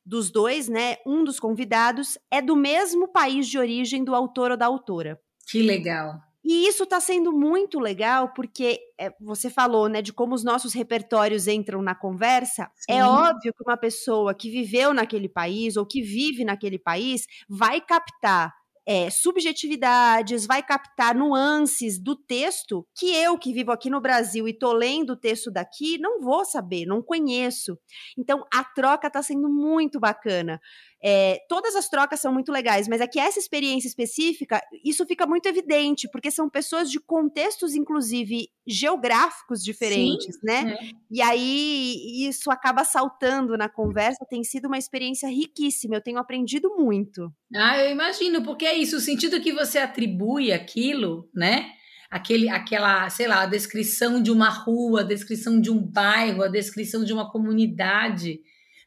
dos 0.04 0.30
dois, 0.30 0.68
né? 0.68 0.96
Um 1.06 1.24
dos 1.24 1.40
convidados 1.40 2.18
é 2.30 2.42
do 2.42 2.54
mesmo 2.54 3.08
país 3.08 3.48
de 3.48 3.58
origem 3.58 4.04
do 4.04 4.14
autor 4.14 4.50
ou 4.50 4.56
da 4.56 4.66
autora. 4.66 5.18
Que 5.48 5.62
legal. 5.62 6.20
E 6.44 6.68
isso 6.68 6.82
está 6.82 7.00
sendo 7.00 7.32
muito 7.32 7.80
legal 7.80 8.34
porque 8.34 8.78
é, 9.00 9.10
você 9.18 9.48
falou, 9.48 9.88
né, 9.88 10.02
de 10.02 10.12
como 10.12 10.34
os 10.34 10.44
nossos 10.44 10.74
repertórios 10.74 11.48
entram 11.48 11.80
na 11.80 11.94
conversa. 11.94 12.64
É 12.86 12.92
Sim. 12.94 12.98
É 13.00 13.06
óbvio 13.06 13.54
que 13.54 13.64
uma 13.64 13.78
pessoa 13.78 14.34
que 14.34 14.50
viveu 14.50 14.92
naquele 14.92 15.28
país 15.28 15.78
ou 15.78 15.86
que 15.86 16.02
vive 16.02 16.44
naquele 16.44 16.78
país 16.78 17.26
vai 17.48 17.80
captar 17.80 18.52
é, 18.86 19.08
subjetividades, 19.10 20.46
vai 20.46 20.62
captar 20.62 21.14
nuances 21.14 21.98
do 21.98 22.14
texto 22.14 22.86
que 22.94 23.14
eu, 23.14 23.38
que 23.38 23.52
vivo 23.52 23.72
aqui 23.72 23.88
no 23.88 24.00
Brasil 24.00 24.46
e 24.46 24.52
tô 24.52 24.72
lendo 24.72 25.14
o 25.14 25.16
texto 25.16 25.50
daqui, 25.50 25.98
não 25.98 26.20
vou 26.20 26.44
saber, 26.44 26.84
não 26.86 27.02
conheço. 27.02 27.78
Então, 28.18 28.44
a 28.52 28.62
troca 28.62 29.06
está 29.06 29.22
sendo 29.22 29.48
muito 29.48 29.98
bacana. 29.98 30.60
É, 31.06 31.38
todas 31.50 31.76
as 31.76 31.86
trocas 31.86 32.18
são 32.18 32.32
muito 32.32 32.50
legais, 32.50 32.88
mas 32.88 33.02
aqui 33.02 33.20
essa 33.20 33.38
experiência 33.38 33.86
específica, 33.86 34.58
isso 34.82 35.04
fica 35.04 35.26
muito 35.26 35.44
evidente, 35.46 36.08
porque 36.10 36.30
são 36.30 36.48
pessoas 36.48 36.90
de 36.90 36.98
contextos, 36.98 37.74
inclusive, 37.74 38.48
geográficos 38.66 39.62
diferentes, 39.62 40.36
Sim, 40.36 40.40
né? 40.42 40.76
É. 40.80 40.90
E 41.10 41.20
aí 41.20 42.26
isso 42.26 42.50
acaba 42.50 42.84
saltando 42.84 43.54
na 43.54 43.68
conversa, 43.68 44.24
tem 44.30 44.42
sido 44.42 44.64
uma 44.64 44.78
experiência 44.78 45.28
riquíssima, 45.28 45.96
eu 45.96 46.02
tenho 46.02 46.16
aprendido 46.16 46.74
muito. 46.74 47.30
Ah, 47.54 47.78
eu 47.78 47.90
imagino, 47.90 48.42
porque 48.42 48.64
é 48.64 48.74
isso, 48.74 48.96
o 48.96 49.00
sentido 49.00 49.42
que 49.42 49.52
você 49.52 49.76
atribui 49.76 50.52
aquilo, 50.52 51.28
né? 51.34 51.66
Aquele, 52.10 52.48
aquela, 52.48 53.10
sei 53.10 53.26
lá, 53.26 53.42
a 53.42 53.46
descrição 53.46 54.22
de 54.22 54.30
uma 54.30 54.48
rua, 54.48 55.00
a 55.00 55.04
descrição 55.04 55.60
de 55.60 55.70
um 55.70 55.78
bairro, 55.78 56.42
a 56.42 56.48
descrição 56.48 57.04
de 57.04 57.12
uma 57.12 57.30
comunidade 57.30 58.40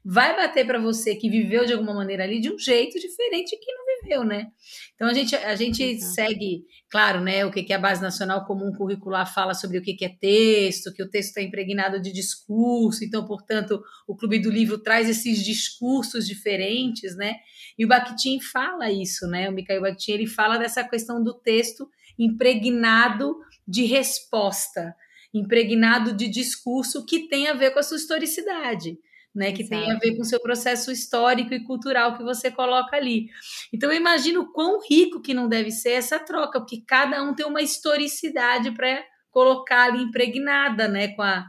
vai 0.10 0.38
bater 0.38 0.65
para 0.65 0.80
você 0.80 1.15
que 1.15 1.30
viveu 1.30 1.65
de 1.65 1.74
alguma 1.74 1.93
maneira 1.93 2.24
ali 2.24 2.39
de 2.39 2.50
um 2.50 2.58
jeito 2.58 2.98
diferente 2.98 3.50
de 3.50 3.58
que 3.58 3.74
não 3.74 3.84
viveu, 4.02 4.24
né? 4.24 4.48
Então 4.96 5.06
a 5.06 5.13
gente, 5.13 5.36
a 5.36 5.54
gente 5.54 5.84
Exato. 5.84 6.13
segue, 6.13 6.63
claro, 6.89 7.20
né, 7.20 7.46
o 7.46 7.52
que, 7.52 7.62
que 7.62 7.74
a 7.74 7.78
Base 7.78 8.02
Nacional 8.02 8.46
Comum 8.46 8.72
Curricular 8.72 9.32
fala 9.34 9.54
sobre 9.54 9.78
o 9.78 9.82
que, 9.82 9.96
que 9.96 10.06
é 10.06 10.10
texto, 10.10 10.93
que 10.93 11.04
o 11.04 11.10
texto 11.10 11.30
está 11.30 11.41
impregnado 11.41 12.02
de 12.02 12.13
discurso, 12.13 13.04
então, 13.04 13.26
portanto, 13.26 13.84
o 14.08 14.15
Clube 14.15 14.39
do 14.39 14.50
Livro 14.50 14.78
traz 14.78 15.10
esses 15.10 15.43
discursos 15.43 16.26
diferentes, 16.26 17.13
né? 17.17 17.36
E 17.78 17.84
o 17.84 17.88
Bakhtin 17.89 18.39
fala 18.39 18.89
isso, 18.89 19.28
né? 19.28 19.50
O 19.50 19.52
Mikhail 19.52 19.82
Bakhtin, 19.82 20.13
ele 20.13 20.28
fala 20.28 20.58
dessa 20.58 20.86
questão 20.86 21.22
do 21.22 21.34
texto 21.34 21.86
impregnado 22.17 23.36
de 23.67 23.84
resposta, 23.84 24.96
impregnado 25.34 26.15
de 26.15 26.30
discurso 26.30 27.06
que 27.06 27.28
tem 27.28 27.50
a 27.50 27.54
ver 27.54 27.72
com 27.72 27.80
a 27.80 27.84
sua 27.84 27.98
historicidade 27.98 28.98
né, 29.38 29.52
que 29.52 29.63
tem 29.63 29.91
a 29.91 30.00
ver 30.00 30.15
com 30.15 30.23
o 30.23 30.26
seu 30.26 30.39
processo 30.39 30.91
histórico 30.91 31.54
e 31.54 31.63
cultural 31.63 32.17
que 32.17 32.23
você 32.23 32.50
coloca 32.50 32.97
ali. 32.97 33.28
Então 33.71 33.91
eu 33.91 33.97
imagino 33.97 34.41
o 34.41 34.52
quão 34.52 34.80
rico 34.82 35.21
que 35.21 35.34
não 35.34 35.47
deve 35.47 35.69
ser 35.69 35.91
essa 35.91 36.17
troca, 36.17 36.60
porque 36.60 36.82
cada 36.86 37.23
um 37.23 37.36
tem 37.36 37.45
uma 37.45 37.62
historicidade 37.62 38.71
para 38.71 39.04
colocar 39.30 39.86
ali 39.86 40.02
impregnada, 40.02 40.88
né, 40.88 41.10
com 41.10 41.21
a 41.21 41.45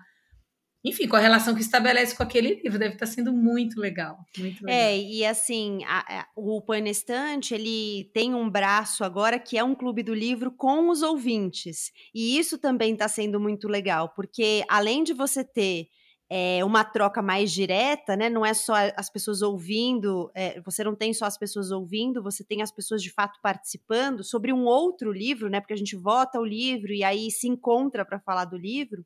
enfim, 0.85 1.09
com 1.09 1.17
a 1.17 1.21
relação 1.21 1.55
que 1.55 1.61
estabelece 1.61 2.17
com 2.17 2.23
aquele 2.23 2.55
livro, 2.63 2.79
deve 2.79 2.95
estar 2.95 3.07
sendo 3.07 3.33
muito 3.33 3.81
legal. 3.81 4.17
Muito 4.39 4.65
legal. 4.65 4.81
É, 4.81 4.97
e 4.97 5.25
assim, 5.27 5.81
a, 5.85 6.21
a, 6.21 6.27
o 6.37 6.63
Panestante, 6.63 7.53
ele 7.53 8.09
tem 8.15 8.33
um 8.33 8.49
braço 8.49 9.03
agora 9.03 9.41
que 9.41 9.59
é 9.59 9.65
um 9.65 9.75
clube 9.75 10.05
do 10.05 10.15
livro 10.15 10.53
com 10.53 10.89
os 10.89 11.03
ouvintes. 11.03 11.91
E 12.15 12.39
isso 12.39 12.59
também 12.59 12.93
está 12.93 13.09
sendo 13.09 13.41
muito 13.41 13.67
legal, 13.67 14.11
porque 14.15 14.65
além 14.69 15.03
de 15.03 15.13
você 15.13 15.43
ter 15.43 15.89
é, 16.31 16.63
uma 16.63 16.85
troca 16.85 17.23
mais 17.23 17.51
direta, 17.51 18.15
né? 18.15 18.29
Não 18.29 18.45
é 18.45 18.53
só 18.53 18.75
as 18.97 19.09
pessoas 19.09 19.41
ouvindo, 19.41 20.31
é, 20.35 20.61
você 20.61 20.85
não 20.85 20.95
tem 20.95 21.15
só 21.15 21.25
as 21.25 21.39
pessoas 21.39 21.71
ouvindo, 21.71 22.23
você 22.23 22.45
tem 22.45 22.61
as 22.61 22.71
pessoas 22.71 23.03
de 23.03 23.11
fato 23.11 23.39
participando 23.43 24.23
sobre 24.23 24.53
um 24.53 24.65
outro 24.65 25.11
livro, 25.11 25.49
né? 25.49 25.61
Porque 25.61 25.73
a 25.73 25.79
gente 25.79 25.97
vota 25.97 26.39
o 26.39 26.45
livro 26.45 26.93
e 26.93 27.03
aí 27.03 27.31
se 27.31 27.49
encontra 27.49 28.05
para 28.05 28.21
falar 28.21 28.45
do 28.45 28.59
livro. 28.59 29.05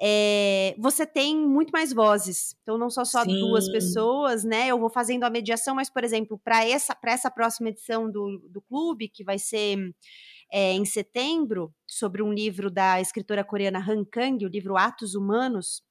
É, 0.00 0.74
você 0.78 1.06
tem 1.06 1.36
muito 1.36 1.70
mais 1.70 1.92
vozes. 1.92 2.56
Então, 2.62 2.78
não 2.78 2.90
são 2.90 3.04
só 3.04 3.24
Sim. 3.24 3.38
duas 3.38 3.68
pessoas, 3.70 4.44
né? 4.44 4.68
Eu 4.68 4.78
vou 4.78 4.90
fazendo 4.90 5.24
a 5.24 5.30
mediação, 5.30 5.74
mas, 5.74 5.90
por 5.90 6.04
exemplo, 6.04 6.40
para 6.44 6.64
essa, 6.64 6.96
essa 7.04 7.30
próxima 7.30 7.70
edição 7.70 8.10
do, 8.10 8.38
do 8.48 8.60
clube, 8.62 9.08
que 9.08 9.24
vai 9.24 9.38
ser 9.38 9.92
é, 10.52 10.72
em 10.72 10.84
setembro, 10.84 11.72
sobre 11.86 12.22
um 12.22 12.32
livro 12.32 12.70
da 12.70 13.00
escritora 13.00 13.42
coreana 13.42 13.78
Han 13.78 14.04
Kang, 14.04 14.44
o 14.44 14.48
livro 14.48 14.76
Atos 14.76 15.14
Humanos, 15.14 15.82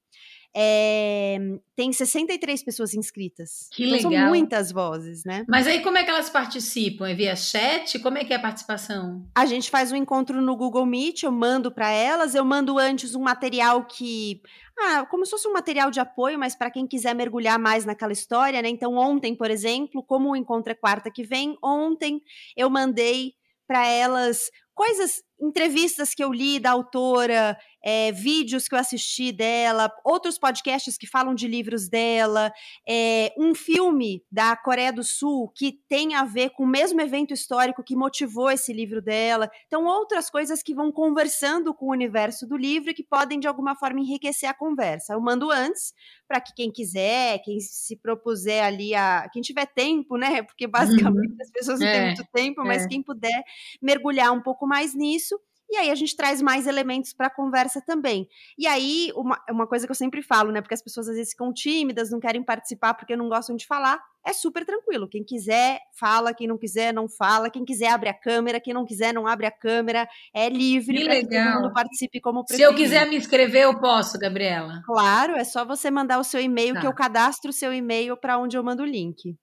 é, 0.56 1.38
tem 1.76 1.92
63 1.92 2.64
pessoas 2.64 2.94
inscritas. 2.94 3.68
Que 3.72 3.86
então, 3.86 4.10
legal. 4.10 4.24
São 4.24 4.30
muitas 4.30 4.72
vozes, 4.72 5.24
né? 5.26 5.44
Mas 5.48 5.66
aí 5.66 5.82
como 5.82 5.98
é 5.98 6.04
que 6.04 6.10
elas 6.10 6.30
participam? 6.30 7.08
É 7.08 7.16
via 7.16 7.36
chat? 7.36 7.98
Como 8.00 8.18
é 8.18 8.24
que 8.24 8.34
é 8.34 8.36
a 8.36 8.42
participação? 8.42 9.26
A 9.36 9.46
gente 9.46 9.70
faz 9.70 9.92
um 9.92 9.96
encontro 9.96 10.42
no 10.42 10.56
Google 10.56 10.86
Meet, 10.86 11.24
eu 11.24 11.32
mando 11.32 11.72
para 11.72 11.90
elas, 11.90 12.36
eu 12.36 12.46
mando 12.46 12.78
antes 12.78 13.16
um 13.16 13.22
material 13.22 13.86
que 13.86 14.42
ah, 14.78 15.06
como 15.06 15.26
se 15.26 15.32
fosse 15.32 15.48
um 15.48 15.54
material 15.54 15.92
de 15.92 16.00
apoio, 16.00 16.38
mas 16.38 16.56
para 16.56 16.72
quem 16.72 16.88
quiser 16.88 17.14
mergulhar 17.14 17.60
mais 17.60 17.86
naquela 17.86 18.12
história, 18.12 18.62
né? 18.62 18.70
Então, 18.70 18.96
ontem, 18.96 19.36
por 19.36 19.52
exemplo, 19.52 20.04
como 20.04 20.32
o 20.32 20.36
encontro 20.36 20.72
é 20.72 20.76
quarta 20.76 21.12
que 21.12 21.24
vem, 21.24 21.58
ontem 21.64 22.22
eu 22.58 22.70
mandei 22.70 23.34
para 23.68 23.88
elas 23.88 24.50
coisas, 24.74 25.24
entrevistas 25.40 26.14
que 26.14 26.24
eu 26.24 26.32
li 26.32 26.60
da 26.60 26.72
autora, 26.72 27.58
é, 27.84 28.12
vídeos 28.12 28.68
que 28.68 28.74
eu 28.74 28.80
assisti 28.80 29.32
dela, 29.32 29.92
outros 30.06 30.38
podcasts 30.38 30.98
que 30.98 31.06
falam 31.06 31.36
de 31.36 31.48
livros 31.48 31.90
dela, 31.90 32.52
é, 32.88 33.34
um 33.38 33.54
filme 33.54 34.24
da 34.32 34.56
Coreia 34.56 34.94
do 34.94 35.04
Sul 35.04 35.52
que 35.56 35.80
tem 35.90 36.16
a 36.16 36.24
ver 36.24 36.52
com 36.52 36.64
o 36.64 36.68
mesmo 36.68 37.02
evento 37.02 37.34
histórico 37.34 37.84
que 37.84 37.96
motivou 37.96 38.50
esse 38.50 38.72
livro 38.72 39.02
dela. 39.02 39.50
Então, 39.68 39.86
outras 39.86 40.30
coisas 40.30 40.64
que 40.64 40.74
vão 40.74 40.92
conversando 40.92 41.74
com 41.74 41.88
o 41.88 41.92
universo 41.92 42.48
do 42.48 42.56
livro 42.56 42.92
e 42.92 42.94
que 42.94 43.04
podem, 43.04 43.40
de 43.40 43.48
alguma 43.48 43.76
forma, 43.76 44.00
enriquecer 44.00 44.50
a 44.50 44.54
conversa. 44.54 45.14
Eu 45.14 45.22
mando 45.22 45.52
antes 45.52 45.94
para 46.28 46.40
que 46.40 46.54
quem 46.56 46.72
quiser, 46.72 47.40
quem 47.44 47.60
se 47.60 47.98
propuser 47.98 48.64
ali, 48.64 48.96
a, 48.96 49.30
quem 49.32 49.42
tiver 49.42 49.66
tempo, 49.66 50.18
né? 50.18 50.42
Porque 50.42 50.68
basicamente 50.68 51.32
uhum. 51.32 51.38
as 51.42 51.52
pessoas 51.52 51.80
não 51.80 51.88
é, 51.88 51.92
têm 51.92 52.06
muito 52.08 52.26
tempo, 52.34 52.64
mas 52.64 52.86
é. 52.86 52.88
quem 52.88 53.04
puder 53.04 53.44
mergulhar 53.82 54.32
um 54.32 54.42
pouco 54.42 54.63
mais 54.68 54.96
nisso 54.96 55.40
e 55.74 55.76
aí 55.76 55.90
a 55.90 55.96
gente 55.96 56.16
traz 56.16 56.40
mais 56.40 56.68
elementos 56.68 57.14
para 57.14 57.28
a 57.28 57.34
conversa 57.34 57.82
também. 57.82 58.28
E 58.58 58.68
aí, 58.68 59.12
uma, 59.16 59.42
uma 59.50 59.66
coisa 59.66 59.88
que 59.88 59.92
eu 59.92 59.96
sempre 59.96 60.22
falo, 60.22 60.52
né? 60.52 60.62
Porque 60.62 60.76
as 60.76 60.84
pessoas 60.84 61.10
às 61.10 61.16
vezes 61.16 61.32
ficam 61.32 61.52
tímidas, 61.52 62.12
não 62.12 62.20
querem 62.20 62.44
participar 62.44 62.94
porque 62.94 63.16
não 63.16 63.28
gostam 63.28 63.56
de 63.56 63.66
falar. 63.66 64.00
É 64.24 64.34
super 64.34 64.64
tranquilo. 64.66 65.10
Quem 65.10 65.24
quiser, 65.24 65.80
fala. 66.00 66.32
Quem 66.32 66.48
não 66.48 66.60
quiser, 66.60 66.94
não 66.94 67.10
fala. 67.10 67.50
Quem 67.50 67.66
quiser, 67.66 67.88
abre 67.88 68.08
a 68.08 68.14
câmera. 68.14 68.60
Quem 68.60 68.72
não 68.72 68.86
quiser, 68.86 69.16
não 69.16 69.26
abre 69.26 69.48
a 69.48 69.52
câmera. 69.52 70.08
É 70.32 70.48
livre 70.48 71.06
para 71.06 71.16
que 71.16 71.28
todo 71.28 71.62
mundo 71.62 71.74
participe 71.74 72.22
como 72.22 72.46
preferir. 72.46 72.68
Se 72.68 72.72
eu 72.72 72.78
quiser 72.78 73.10
me 73.10 73.18
inscrever, 73.18 73.64
eu 73.64 73.80
posso, 73.80 74.20
Gabriela? 74.20 74.84
Claro, 74.86 75.34
é 75.36 75.44
só 75.44 75.66
você 75.66 75.90
mandar 75.90 76.20
o 76.20 76.24
seu 76.24 76.40
e-mail, 76.40 76.76
tá. 76.76 76.82
que 76.82 76.88
eu 76.88 76.94
cadastro 76.94 77.50
o 77.50 77.54
seu 77.54 77.74
e-mail 77.74 78.16
para 78.16 78.38
onde 78.38 78.56
eu 78.56 78.64
mando 78.64 78.84
o 78.84 78.86
link. 78.86 79.36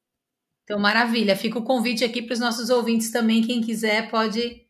Então, 0.63 0.79
maravilha. 0.79 1.35
Fica 1.35 1.59
o 1.59 1.65
convite 1.65 2.05
aqui 2.05 2.23
para 2.23 2.35
os 2.35 2.41
nossos 2.41 2.71
ouvintes 2.71 3.11
também. 3.11 3.43
Quem 3.43 3.61
quiser 3.61 4.09
pode 4.13 4.70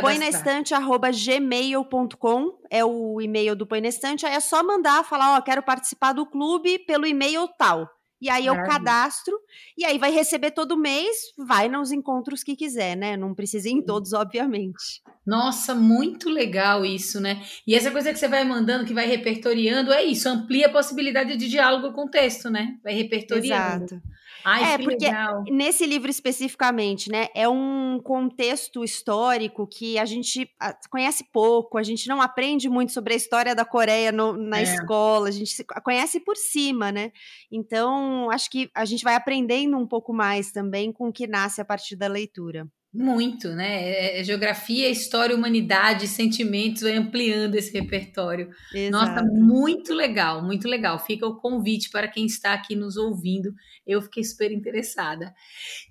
Põe 0.00 0.18
na 0.18 0.28
estante, 0.28 0.74
arroba 0.74 1.10
gmail.com, 1.10 2.58
é 2.70 2.84
o 2.84 3.20
e-mail 3.20 3.56
do 3.56 3.66
Põe 3.66 3.80
na 3.80 3.88
estante, 3.88 4.24
aí 4.24 4.34
é 4.34 4.40
só 4.40 4.62
mandar, 4.62 5.04
falar, 5.04 5.36
ó, 5.36 5.40
quero 5.40 5.62
participar 5.62 6.12
do 6.12 6.26
clube 6.26 6.78
pelo 6.80 7.06
e-mail 7.06 7.48
tal. 7.58 7.88
E 8.20 8.30
aí 8.30 8.46
eu 8.46 8.54
cadastro, 8.54 9.38
e 9.76 9.84
aí 9.84 9.98
vai 9.98 10.10
receber 10.10 10.52
todo 10.52 10.78
mês, 10.78 11.14
vai 11.36 11.68
nos 11.68 11.92
encontros 11.92 12.42
que 12.42 12.56
quiser, 12.56 12.96
né? 12.96 13.18
Não 13.18 13.34
precisa 13.34 13.68
ir 13.68 13.72
em 13.72 13.82
todos, 13.82 14.14
obviamente. 14.14 15.02
Nossa, 15.26 15.74
muito 15.74 16.30
legal 16.30 16.86
isso, 16.86 17.20
né? 17.20 17.42
E 17.66 17.74
essa 17.74 17.90
coisa 17.90 18.12
que 18.12 18.18
você 18.18 18.26
vai 18.26 18.42
mandando, 18.42 18.86
que 18.86 18.94
vai 18.94 19.06
repertoriando, 19.06 19.92
é 19.92 20.02
isso, 20.04 20.26
amplia 20.26 20.68
a 20.68 20.72
possibilidade 20.72 21.36
de 21.36 21.48
diálogo 21.50 21.92
com 21.92 22.06
o 22.06 22.10
texto, 22.10 22.48
né? 22.48 22.78
Vai 22.82 22.94
repertoriando. 22.94 23.84
Exato. 23.84 24.02
Ai, 24.44 24.74
é, 24.74 24.78
porque 24.78 25.06
legal. 25.06 25.42
nesse 25.50 25.86
livro 25.86 26.10
especificamente, 26.10 27.10
né, 27.10 27.28
é 27.34 27.48
um 27.48 27.98
contexto 28.02 28.84
histórico 28.84 29.66
que 29.66 29.98
a 29.98 30.04
gente 30.04 30.50
ah, 30.60 30.76
conhece 30.90 31.24
pouco, 31.32 31.78
a 31.78 31.82
gente 31.82 32.08
não 32.08 32.20
aprende 32.20 32.68
muito 32.68 32.92
sobre 32.92 33.14
a 33.14 33.16
história 33.16 33.54
da 33.54 33.64
Coreia 33.64 34.12
no, 34.12 34.34
na 34.34 34.60
é. 34.60 34.62
escola, 34.62 35.28
a 35.28 35.32
gente 35.32 35.64
conhece 35.82 36.20
por 36.20 36.36
cima, 36.36 36.92
né? 36.92 37.10
Então, 37.50 38.30
acho 38.30 38.50
que 38.50 38.70
a 38.74 38.84
gente 38.84 39.02
vai 39.02 39.14
aprendendo 39.14 39.76
um 39.76 39.86
pouco 39.86 40.12
mais 40.12 40.52
também 40.52 40.92
com 40.92 41.08
o 41.08 41.12
que 41.12 41.26
nasce 41.26 41.60
a 41.60 41.64
partir 41.64 41.96
da 41.96 42.06
leitura. 42.06 42.68
Muito, 42.94 43.48
né? 43.48 43.82
É, 43.82 44.20
é, 44.20 44.24
geografia, 44.24 44.88
história, 44.88 45.34
humanidade, 45.34 46.06
sentimentos, 46.06 46.82
vai 46.82 46.92
ampliando 46.92 47.56
esse 47.56 47.72
repertório. 47.72 48.50
Exato. 48.72 48.92
Nossa, 48.92 49.24
muito 49.24 49.92
legal, 49.92 50.40
muito 50.44 50.68
legal. 50.68 50.96
Fica 51.04 51.26
o 51.26 51.34
convite 51.34 51.90
para 51.90 52.06
quem 52.06 52.24
está 52.24 52.52
aqui 52.52 52.76
nos 52.76 52.96
ouvindo. 52.96 53.52
Eu 53.84 54.00
fiquei 54.00 54.22
super 54.22 54.52
interessada. 54.52 55.34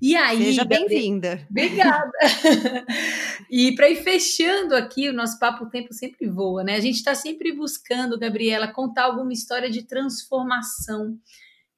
E 0.02 0.16
aí. 0.16 0.46
Seja 0.46 0.63
bem-vinda. 0.63 1.46
Obrigada. 1.50 2.10
e 3.52 3.76
para 3.76 3.89
ir 3.89 3.98
fechando 3.98 4.74
aqui, 4.74 5.10
o 5.10 5.13
nosso 5.13 5.38
papo, 5.38 5.66
o 5.66 5.70
tempo 5.70 5.94
sempre 5.94 6.30
voa, 6.30 6.63
né? 6.63 6.76
A 6.76 6.80
gente 6.80 6.96
está 6.96 7.13
sempre 7.13 7.52
buscando, 7.52 8.18
Gabriela, 8.18 8.70
contar 8.70 9.04
alguma 9.04 9.34
história 9.34 9.70
de 9.70 9.84
transformação 9.84 11.20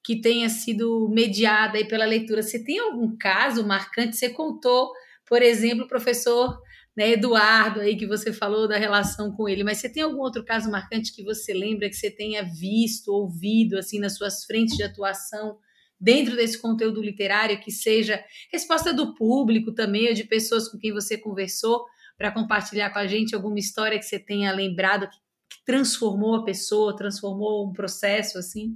que 0.04 0.20
tenha 0.20 0.48
sido 0.48 1.08
mediada 1.08 1.78
aí 1.78 1.84
pela 1.84 2.04
leitura. 2.04 2.44
Você 2.44 2.62
tem 2.62 2.78
algum 2.78 3.16
caso 3.16 3.66
marcante? 3.66 4.16
Você 4.16 4.28
contou 4.28 4.92
por 5.26 5.42
exemplo, 5.42 5.84
o 5.84 5.88
professor 5.88 6.58
né, 6.96 7.10
Eduardo 7.10 7.80
aí 7.80 7.96
que 7.96 8.06
você 8.06 8.32
falou 8.32 8.66
da 8.66 8.78
relação 8.78 9.30
com 9.32 9.48
ele, 9.48 9.62
mas 9.62 9.78
você 9.78 9.88
tem 9.88 10.02
algum 10.02 10.20
outro 10.20 10.44
caso 10.44 10.70
marcante 10.70 11.14
que 11.14 11.22
você 11.22 11.52
lembra 11.52 11.90
que 11.90 11.96
você 11.96 12.10
tenha 12.10 12.42
visto, 12.42 13.12
ouvido 13.12 13.76
assim 13.76 13.98
nas 13.98 14.16
suas 14.16 14.44
frentes 14.44 14.76
de 14.76 14.82
atuação 14.82 15.58
dentro 16.00 16.36
desse 16.36 16.58
conteúdo 16.58 17.02
literário 17.02 17.60
que 17.60 17.70
seja 17.70 18.22
resposta 18.50 18.94
do 18.94 19.14
público 19.14 19.72
também 19.72 20.08
ou 20.08 20.14
de 20.14 20.24
pessoas 20.24 20.68
com 20.68 20.78
quem 20.78 20.92
você 20.92 21.18
conversou 21.18 21.84
para 22.16 22.30
compartilhar 22.32 22.90
com 22.90 22.98
a 22.98 23.06
gente 23.06 23.34
alguma 23.34 23.58
história 23.58 23.98
que 23.98 24.04
você 24.04 24.18
tenha 24.18 24.52
lembrado 24.52 25.08
que, 25.08 25.16
que 25.50 25.64
transformou 25.66 26.36
a 26.36 26.44
pessoa, 26.44 26.96
transformou 26.96 27.68
um 27.68 27.72
processo 27.72 28.38
assim? 28.38 28.74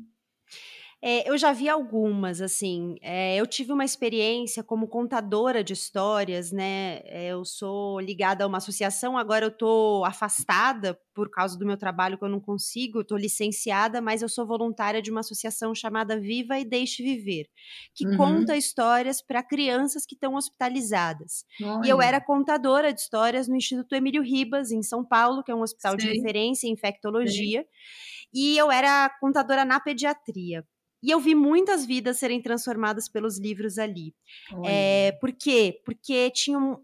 É, 1.03 1.29
eu 1.29 1.39
já 1.39 1.51
vi 1.51 1.67
algumas, 1.67 2.43
assim. 2.43 2.97
É, 3.01 3.37
eu 3.37 3.47
tive 3.47 3.73
uma 3.73 3.85
experiência 3.87 4.63
como 4.63 4.87
contadora 4.87 5.65
de 5.65 5.73
histórias, 5.73 6.53
né? 6.53 7.01
É, 7.05 7.29
eu 7.29 7.43
sou 7.43 7.99
ligada 7.99 8.45
a 8.45 8.47
uma 8.47 8.59
associação, 8.59 9.17
agora 9.17 9.47
eu 9.47 9.49
estou 9.49 10.05
afastada 10.05 10.99
por 11.15 11.31
causa 11.31 11.59
do 11.59 11.65
meu 11.65 11.79
trabalho, 11.79 12.19
que 12.19 12.25
eu 12.25 12.29
não 12.29 12.41
consigo, 12.41 13.01
estou 13.01 13.17
licenciada, 13.17 14.01
mas 14.01 14.21
eu 14.21 14.29
sou 14.29 14.47
voluntária 14.47 15.01
de 15.01 15.11
uma 15.11 15.21
associação 15.21 15.75
chamada 15.75 16.21
Viva 16.21 16.59
e 16.59 16.67
Deixe 16.67 17.03
Viver, 17.03 17.47
que 17.95 18.07
uhum. 18.07 18.17
conta 18.19 18.57
histórias 18.57 19.23
para 19.23 19.43
crianças 19.43 20.05
que 20.05 20.15
estão 20.15 20.35
hospitalizadas. 20.35 21.45
Olha. 21.63 21.87
E 21.87 21.91
eu 21.91 22.03
era 22.03 22.21
contadora 22.21 22.93
de 22.93 23.01
histórias 23.01 23.49
no 23.49 23.57
Instituto 23.57 23.95
Emílio 23.95 24.23
Ribas, 24.23 24.71
em 24.71 24.83
São 24.83 25.03
Paulo, 25.03 25.43
que 25.43 25.51
é 25.51 25.55
um 25.55 25.63
hospital 25.63 25.99
Sei. 25.99 26.11
de 26.11 26.17
referência 26.19 26.69
em 26.69 26.73
infectologia. 26.73 27.61
Sei. 27.61 28.31
E 28.33 28.59
eu 28.59 28.71
era 28.71 29.09
contadora 29.19 29.65
na 29.65 29.81
pediatria. 29.81 30.65
E 31.03 31.11
eu 31.11 31.21
vi 31.21 31.35
muitas 31.35 31.87
vidas 31.87 32.19
serem 32.19 32.43
transformadas 32.43 33.09
pelos 33.09 33.39
livros 33.39 33.79
ali. 33.79 34.15
É, 34.65 35.13
por 35.21 35.33
quê? 35.33 35.81
Porque 35.85 36.31
tinham. 36.31 36.83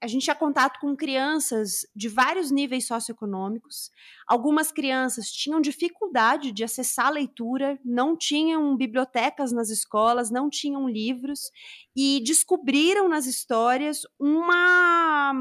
A 0.00 0.06
gente 0.06 0.22
tinha 0.22 0.34
contato 0.34 0.80
com 0.80 0.96
crianças 0.96 1.86
de 1.94 2.08
vários 2.08 2.50
níveis 2.50 2.86
socioeconômicos. 2.86 3.90
Algumas 4.26 4.72
crianças 4.72 5.30
tinham 5.30 5.60
dificuldade 5.60 6.52
de 6.52 6.64
acessar 6.64 7.08
a 7.08 7.10
leitura, 7.10 7.78
não 7.84 8.16
tinham 8.16 8.74
bibliotecas 8.78 9.52
nas 9.52 9.68
escolas, 9.68 10.30
não 10.30 10.48
tinham 10.48 10.88
livros, 10.88 11.50
e 11.94 12.18
descobriram 12.24 13.10
nas 13.10 13.26
histórias 13.26 14.06
uma, 14.18 15.34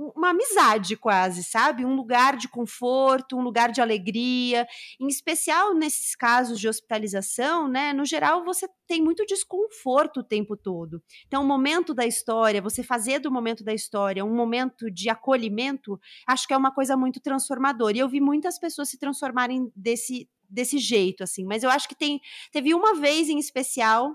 uma 0.00 0.30
amizade 0.30 0.96
quase, 0.96 1.44
sabe? 1.44 1.84
Um 1.84 1.94
lugar 1.94 2.36
de 2.36 2.48
conforto, 2.48 3.36
um 3.36 3.42
lugar 3.42 3.70
de 3.70 3.82
alegria. 3.82 4.66
Em 4.98 5.06
especial 5.08 5.74
nesses 5.74 6.16
casos 6.16 6.58
de 6.58 6.66
hospitalização, 6.66 7.68
né? 7.68 7.92
No 7.92 8.06
geral, 8.06 8.42
você 8.42 8.66
tem 8.86 9.02
muito 9.02 9.26
desconforto 9.26 10.20
o 10.20 10.24
tempo 10.24 10.56
todo. 10.56 11.02
Então, 11.26 11.42
o 11.42 11.46
momento 11.46 11.92
da 11.92 12.06
história, 12.06 12.62
você 12.62 12.82
fazer 12.82 13.18
do 13.18 13.30
momento 13.30 13.62
da 13.62 13.74
história 13.74 14.24
um 14.24 14.34
momento 14.34 14.90
de 14.90 15.10
acolhimento, 15.10 16.00
acho 16.26 16.48
que 16.48 16.54
é 16.54 16.56
uma 16.56 16.72
coisa 16.72 16.96
muito 16.96 17.20
transformadora. 17.20 17.96
E 17.96 18.00
eu 18.00 18.08
vi 18.08 18.20
muitas 18.20 18.58
pessoas 18.58 18.88
se 18.88 18.98
transformarem 18.98 19.70
desse, 19.76 20.28
desse 20.48 20.78
jeito, 20.78 21.22
assim. 21.22 21.44
Mas 21.44 21.62
eu 21.62 21.68
acho 21.68 21.86
que 21.86 21.94
tem, 21.94 22.20
teve 22.50 22.72
uma 22.72 22.94
vez 22.94 23.28
em 23.28 23.38
especial 23.38 24.14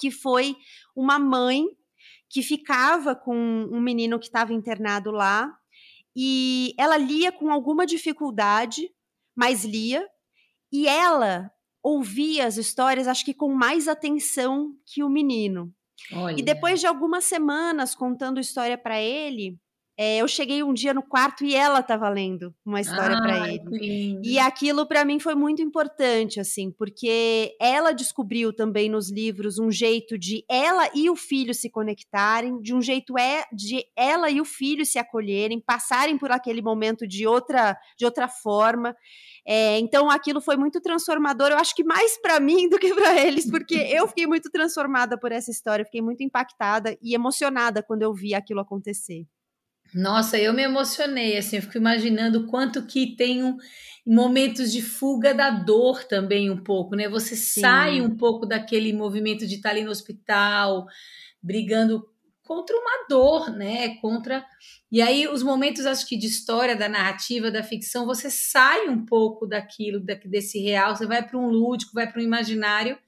que 0.00 0.10
foi 0.10 0.56
uma 0.96 1.18
mãe 1.18 1.66
que 2.34 2.42
ficava 2.42 3.14
com 3.14 3.36
um 3.36 3.80
menino 3.80 4.18
que 4.18 4.26
estava 4.26 4.52
internado 4.52 5.12
lá 5.12 5.56
e 6.16 6.74
ela 6.76 6.96
lia 6.96 7.30
com 7.30 7.48
alguma 7.48 7.86
dificuldade, 7.86 8.90
mas 9.36 9.64
lia, 9.64 10.04
e 10.72 10.88
ela 10.88 11.48
ouvia 11.80 12.44
as 12.44 12.56
histórias, 12.56 13.06
acho 13.06 13.24
que 13.24 13.32
com 13.32 13.54
mais 13.54 13.86
atenção 13.86 14.74
que 14.84 15.00
o 15.04 15.08
menino. 15.08 15.72
Olha. 16.12 16.36
E 16.36 16.42
depois 16.42 16.80
de 16.80 16.88
algumas 16.88 17.22
semanas 17.22 17.94
contando 17.94 18.40
história 18.40 18.76
para 18.76 19.00
ele, 19.00 19.56
é, 19.96 20.16
eu 20.16 20.26
cheguei 20.26 20.60
um 20.62 20.74
dia 20.74 20.92
no 20.92 21.02
quarto 21.02 21.44
e 21.44 21.54
ela 21.54 21.78
estava 21.78 22.08
lendo 22.08 22.52
uma 22.66 22.80
história 22.80 23.16
ah, 23.16 23.22
para 23.22 23.48
ele. 23.48 24.20
E 24.24 24.40
aquilo 24.40 24.86
para 24.86 25.04
mim 25.04 25.20
foi 25.20 25.36
muito 25.36 25.62
importante, 25.62 26.40
assim, 26.40 26.72
porque 26.72 27.56
ela 27.60 27.92
descobriu 27.92 28.52
também 28.52 28.88
nos 28.88 29.08
livros 29.08 29.60
um 29.60 29.70
jeito 29.70 30.18
de 30.18 30.44
ela 30.48 30.90
e 30.92 31.08
o 31.08 31.14
filho 31.14 31.54
se 31.54 31.70
conectarem, 31.70 32.60
de 32.60 32.74
um 32.74 32.82
jeito 32.82 33.16
é 33.16 33.44
de 33.52 33.84
ela 33.94 34.28
e 34.28 34.40
o 34.40 34.44
filho 34.44 34.84
se 34.84 34.98
acolherem, 34.98 35.60
passarem 35.60 36.18
por 36.18 36.32
aquele 36.32 36.60
momento 36.60 37.06
de 37.06 37.24
outra 37.24 37.76
de 37.96 38.04
outra 38.04 38.26
forma. 38.26 38.96
É, 39.46 39.78
então 39.78 40.10
aquilo 40.10 40.40
foi 40.40 40.56
muito 40.56 40.80
transformador. 40.80 41.50
Eu 41.50 41.58
acho 41.58 41.74
que 41.74 41.84
mais 41.84 42.20
para 42.20 42.40
mim 42.40 42.68
do 42.68 42.80
que 42.80 42.92
para 42.92 43.24
eles, 43.24 43.48
porque 43.48 43.76
eu 43.94 44.08
fiquei 44.08 44.26
muito 44.26 44.50
transformada 44.50 45.16
por 45.16 45.30
essa 45.30 45.52
história, 45.52 45.84
fiquei 45.84 46.02
muito 46.02 46.24
impactada 46.24 46.98
e 47.00 47.14
emocionada 47.14 47.80
quando 47.80 48.02
eu 48.02 48.12
vi 48.12 48.34
aquilo 48.34 48.58
acontecer. 48.58 49.24
Nossa, 49.94 50.36
eu 50.36 50.52
me 50.52 50.62
emocionei, 50.62 51.36
assim, 51.36 51.56
eu 51.56 51.62
fico 51.62 51.78
imaginando 51.78 52.46
quanto 52.46 52.84
que 52.84 53.14
tem 53.14 53.44
um, 53.44 53.56
momentos 54.06 54.72
de 54.72 54.82
fuga 54.82 55.32
da 55.32 55.50
dor 55.50 56.04
também 56.04 56.50
um 56.50 56.62
pouco, 56.62 56.96
né? 56.96 57.08
Você 57.08 57.36
Sim. 57.36 57.60
sai 57.60 58.00
um 58.00 58.16
pouco 58.16 58.44
daquele 58.44 58.92
movimento 58.92 59.46
de 59.46 59.54
estar 59.54 59.70
ali 59.70 59.84
no 59.84 59.90
hospital, 59.90 60.86
brigando 61.42 62.04
contra 62.42 62.76
uma 62.76 63.06
dor, 63.08 63.50
né? 63.50 63.96
Contra 64.00 64.44
e 64.92 65.00
aí 65.00 65.26
os 65.26 65.42
momentos, 65.42 65.86
acho 65.86 66.06
que 66.06 66.16
de 66.16 66.26
história, 66.26 66.76
da 66.76 66.88
narrativa, 66.88 67.50
da 67.50 67.62
ficção, 67.62 68.04
você 68.04 68.30
sai 68.30 68.88
um 68.88 69.04
pouco 69.04 69.46
daquilo, 69.46 70.00
desse 70.26 70.60
real, 70.60 70.94
você 70.94 71.06
vai 71.06 71.26
para 71.26 71.38
um 71.38 71.48
lúdico, 71.48 71.94
vai 71.94 72.10
para 72.10 72.20
um 72.20 72.24
imaginário 72.24 72.98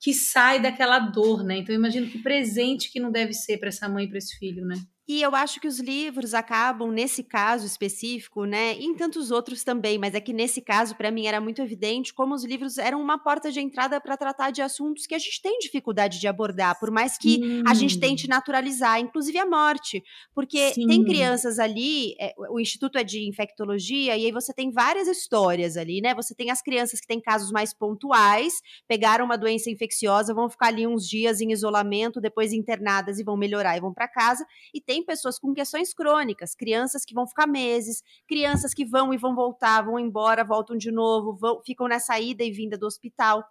que 0.00 0.12
sai 0.14 0.60
daquela 0.60 0.98
dor, 0.98 1.42
né? 1.42 1.56
Então 1.56 1.74
eu 1.74 1.78
imagino 1.78 2.06
que 2.06 2.18
presente 2.18 2.90
que 2.90 3.00
não 3.00 3.10
deve 3.10 3.32
ser 3.32 3.58
para 3.58 3.68
essa 3.68 3.88
mãe 3.88 4.04
e 4.04 4.08
para 4.08 4.18
esse 4.18 4.38
filho, 4.38 4.64
né? 4.64 4.76
E 5.06 5.20
eu 5.20 5.34
acho 5.34 5.60
que 5.60 5.68
os 5.68 5.78
livros 5.78 6.32
acabam, 6.32 6.90
nesse 6.90 7.22
caso 7.22 7.66
específico, 7.66 8.46
né, 8.46 8.74
e 8.78 8.86
em 8.86 8.94
tantos 8.94 9.30
outros 9.30 9.62
também, 9.62 9.98
mas 9.98 10.14
é 10.14 10.20
que 10.20 10.32
nesse 10.32 10.62
caso, 10.62 10.96
para 10.96 11.10
mim, 11.10 11.26
era 11.26 11.42
muito 11.42 11.60
evidente 11.60 12.14
como 12.14 12.34
os 12.34 12.42
livros 12.42 12.78
eram 12.78 13.02
uma 13.02 13.18
porta 13.18 13.52
de 13.52 13.60
entrada 13.60 14.00
para 14.00 14.16
tratar 14.16 14.50
de 14.50 14.62
assuntos 14.62 15.06
que 15.06 15.14
a 15.14 15.18
gente 15.18 15.42
tem 15.42 15.58
dificuldade 15.58 16.18
de 16.18 16.26
abordar, 16.26 16.78
por 16.80 16.90
mais 16.90 17.18
que 17.18 17.34
Sim. 17.34 17.62
a 17.66 17.74
gente 17.74 18.00
tente 18.00 18.26
naturalizar, 18.26 18.98
inclusive 18.98 19.38
a 19.38 19.44
morte. 19.44 20.02
Porque 20.34 20.72
Sim. 20.72 20.86
tem 20.86 21.04
crianças 21.04 21.58
ali, 21.58 22.14
é, 22.18 22.32
o 22.50 22.58
Instituto 22.58 22.96
é 22.96 23.04
de 23.04 23.28
Infectologia, 23.28 24.16
e 24.16 24.24
aí 24.24 24.32
você 24.32 24.54
tem 24.54 24.70
várias 24.70 25.06
histórias 25.06 25.76
ali, 25.76 26.00
né? 26.00 26.14
Você 26.14 26.34
tem 26.34 26.50
as 26.50 26.62
crianças 26.62 26.98
que 26.98 27.06
têm 27.06 27.20
casos 27.20 27.52
mais 27.52 27.74
pontuais, 27.74 28.54
pegaram 28.88 29.26
uma 29.26 29.36
doença 29.36 29.68
infecciosa, 29.68 30.32
vão 30.32 30.48
ficar 30.48 30.68
ali 30.68 30.86
uns 30.86 31.06
dias 31.06 31.42
em 31.42 31.52
isolamento, 31.52 32.22
depois 32.22 32.54
internadas 32.54 33.18
e 33.18 33.24
vão 33.24 33.36
melhorar 33.36 33.76
e 33.76 33.80
vão 33.80 33.92
para 33.92 34.08
casa, 34.08 34.46
e 34.72 34.80
tem 34.80 34.93
tem 34.94 35.02
pessoas 35.02 35.40
com 35.40 35.52
questões 35.52 35.92
crônicas, 35.92 36.54
crianças 36.54 37.04
que 37.04 37.12
vão 37.12 37.26
ficar 37.26 37.48
meses, 37.48 38.00
crianças 38.28 38.72
que 38.72 38.84
vão 38.84 39.12
e 39.12 39.16
vão 39.16 39.34
voltar, 39.34 39.82
vão 39.82 39.98
embora, 39.98 40.44
voltam 40.44 40.76
de 40.76 40.92
novo, 40.92 41.34
vão, 41.34 41.60
ficam 41.66 41.88
nessa 41.88 42.20
ida 42.20 42.44
e 42.44 42.52
vinda 42.52 42.78
do 42.78 42.86
hospital. 42.86 43.44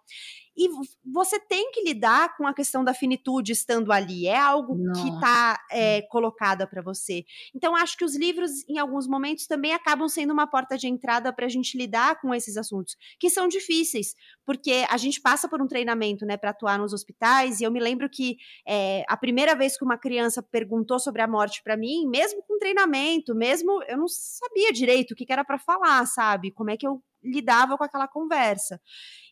E 0.56 0.68
você 1.04 1.38
tem 1.40 1.70
que 1.72 1.82
lidar 1.82 2.36
com 2.36 2.46
a 2.46 2.54
questão 2.54 2.84
da 2.84 2.94
finitude 2.94 3.52
estando 3.52 3.92
ali. 3.92 4.26
É 4.26 4.38
algo 4.38 4.76
Nossa. 4.76 5.02
que 5.02 5.08
está 5.08 5.60
é, 5.70 6.02
colocada 6.02 6.66
para 6.66 6.80
você. 6.80 7.24
Então, 7.54 7.74
acho 7.74 7.96
que 7.96 8.04
os 8.04 8.16
livros, 8.16 8.50
em 8.68 8.78
alguns 8.78 9.08
momentos, 9.08 9.46
também 9.46 9.72
acabam 9.72 10.08
sendo 10.08 10.32
uma 10.32 10.46
porta 10.46 10.78
de 10.78 10.86
entrada 10.86 11.32
para 11.32 11.46
a 11.46 11.48
gente 11.48 11.76
lidar 11.76 12.20
com 12.20 12.34
esses 12.34 12.56
assuntos, 12.56 12.96
que 13.18 13.28
são 13.28 13.48
difíceis, 13.48 14.14
porque 14.44 14.84
a 14.88 14.96
gente 14.96 15.20
passa 15.20 15.48
por 15.48 15.60
um 15.60 15.66
treinamento 15.66 16.24
né, 16.24 16.36
para 16.36 16.50
atuar 16.50 16.78
nos 16.78 16.92
hospitais, 16.92 17.60
e 17.60 17.64
eu 17.64 17.70
me 17.70 17.80
lembro 17.80 18.08
que 18.08 18.36
é, 18.66 19.04
a 19.08 19.16
primeira 19.16 19.54
vez 19.54 19.76
que 19.76 19.84
uma 19.84 19.98
criança 19.98 20.42
perguntou 20.42 20.98
sobre 21.00 21.22
a 21.22 21.26
morte 21.26 21.62
para 21.62 21.76
mim, 21.76 22.06
mesmo 22.08 22.42
com 22.46 22.58
treinamento, 22.58 23.34
mesmo 23.34 23.82
eu 23.84 23.98
não 23.98 24.08
sabia 24.08 24.72
direito 24.72 25.12
o 25.12 25.14
que, 25.14 25.26
que 25.26 25.32
era 25.32 25.44
para 25.44 25.58
falar, 25.58 26.06
sabe? 26.06 26.52
Como 26.52 26.70
é 26.70 26.76
que 26.76 26.86
eu 26.86 27.02
lidava 27.24 27.76
com 27.76 27.84
aquela 27.84 28.06
conversa. 28.06 28.80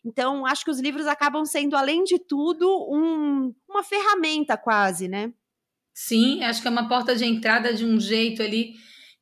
Então, 0.03 0.45
acho 0.45 0.65
que 0.65 0.71
os 0.71 0.79
livros 0.79 1.07
acabam 1.07 1.45
sendo, 1.45 1.75
além 1.75 2.03
de 2.03 2.19
tudo, 2.19 2.67
um, 2.89 3.53
uma 3.69 3.83
ferramenta 3.83 4.57
quase, 4.57 5.07
né? 5.07 5.31
Sim, 5.93 6.43
acho 6.43 6.61
que 6.61 6.67
é 6.67 6.71
uma 6.71 6.89
porta 6.89 7.15
de 7.15 7.23
entrada 7.23 7.73
de 7.73 7.85
um 7.85 7.99
jeito 7.99 8.41
ali 8.41 8.73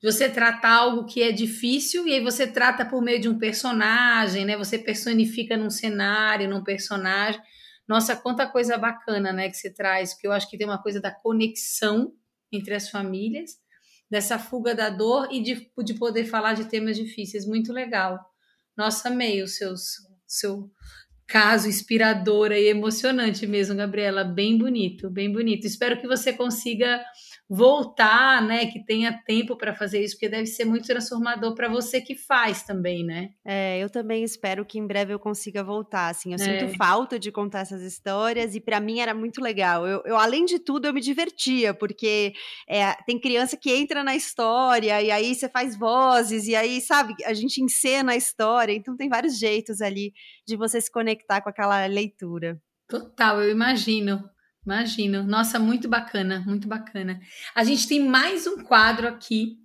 você 0.02 0.28
tratar 0.28 0.78
algo 0.78 1.06
que 1.06 1.22
é 1.22 1.32
difícil 1.32 2.08
e 2.08 2.14
aí 2.14 2.20
você 2.20 2.48
trata 2.48 2.84
por 2.84 3.04
meio 3.04 3.22
de 3.22 3.30
um 3.30 3.38
personagem, 3.38 4.46
né? 4.46 4.58
Você 4.58 4.80
personifica 4.80 5.56
num 5.56 5.70
cenário, 5.70 6.50
num 6.50 6.64
personagem. 6.64 7.40
Nossa, 7.88 8.16
quanta 8.16 8.48
coisa 8.48 8.78
bacana, 8.78 9.32
né, 9.34 9.50
que 9.50 9.58
você 9.58 9.72
traz, 9.72 10.14
porque 10.14 10.26
eu 10.26 10.32
acho 10.32 10.50
que 10.50 10.58
tem 10.58 10.66
uma 10.66 10.82
coisa 10.82 11.02
da 11.02 11.12
conexão 11.12 12.14
entre 12.52 12.74
as 12.74 12.90
famílias, 12.90 13.52
dessa 14.10 14.40
fuga 14.40 14.74
da 14.74 14.90
dor 14.90 15.28
e 15.32 15.42
de, 15.42 15.70
de 15.84 15.94
poder 15.96 16.26
falar 16.26 16.54
de 16.54 16.66
temas 16.66 16.96
difíceis. 16.96 17.46
Muito 17.46 17.72
legal. 17.72 18.31
Nossa, 18.82 19.10
amei 19.10 19.44
o 19.44 19.48
seu 19.48 20.72
caso 21.28 21.68
inspirador 21.70 22.52
e 22.52 22.68
emocionante 22.68 23.46
mesmo, 23.46 23.76
Gabriela. 23.76 24.24
Bem 24.24 24.58
bonito, 24.58 25.08
bem 25.08 25.32
bonito. 25.32 25.68
Espero 25.68 26.02
que 26.02 26.08
você 26.08 26.34
consiga 26.34 27.00
voltar, 27.54 28.42
né, 28.42 28.68
que 28.68 28.80
tenha 28.80 29.12
tempo 29.12 29.58
para 29.58 29.76
fazer 29.76 30.02
isso, 30.02 30.16
porque 30.16 30.30
deve 30.30 30.46
ser 30.46 30.64
muito 30.64 30.88
transformador 30.88 31.54
para 31.54 31.68
você 31.68 32.00
que 32.00 32.16
faz 32.16 32.64
também, 32.64 33.04
né? 33.04 33.32
É, 33.44 33.78
eu 33.78 33.90
também 33.90 34.24
espero 34.24 34.66
que 34.66 34.80
em 34.80 34.88
breve 34.88 35.14
eu 35.14 35.20
consiga 35.20 35.62
voltar, 35.62 36.08
assim, 36.08 36.30
eu 36.30 36.36
é. 36.36 36.38
sinto 36.38 36.78
falta 36.78 37.20
de 37.20 37.30
contar 37.30 37.60
essas 37.60 37.82
histórias 37.82 38.56
e 38.56 38.62
para 38.62 38.80
mim 38.80 39.00
era 39.00 39.14
muito 39.14 39.42
legal. 39.42 39.86
Eu, 39.86 40.02
eu, 40.06 40.16
além 40.16 40.46
de 40.46 40.60
tudo, 40.60 40.88
eu 40.88 40.94
me 40.94 41.02
divertia, 41.02 41.74
porque 41.74 42.32
é, 42.70 42.94
tem 43.06 43.20
criança 43.20 43.58
que 43.58 43.70
entra 43.70 44.02
na 44.02 44.16
história 44.16 45.02
e 45.02 45.12
aí 45.12 45.36
você 45.36 45.50
faz 45.50 45.78
vozes 45.78 46.48
e 46.48 46.56
aí, 46.56 46.80
sabe, 46.80 47.14
a 47.26 47.34
gente 47.34 47.62
encena 47.62 48.14
a 48.14 48.16
história, 48.16 48.72
então 48.72 48.96
tem 48.96 49.10
vários 49.10 49.38
jeitos 49.38 49.82
ali 49.82 50.14
de 50.48 50.56
você 50.56 50.80
se 50.80 50.90
conectar 50.90 51.42
com 51.42 51.50
aquela 51.50 51.86
leitura. 51.86 52.58
Total, 52.88 53.42
eu 53.42 53.52
imagino. 53.52 54.24
Imagino. 54.66 55.24
Nossa, 55.24 55.58
muito 55.58 55.90
bacana, 55.90 56.44
muito 56.46 56.68
bacana. 56.68 57.20
A 57.56 57.64
gente 57.64 57.88
tem 57.88 58.00
mais 58.00 58.46
um 58.46 58.64
quadro 58.64 59.08
aqui 59.08 59.58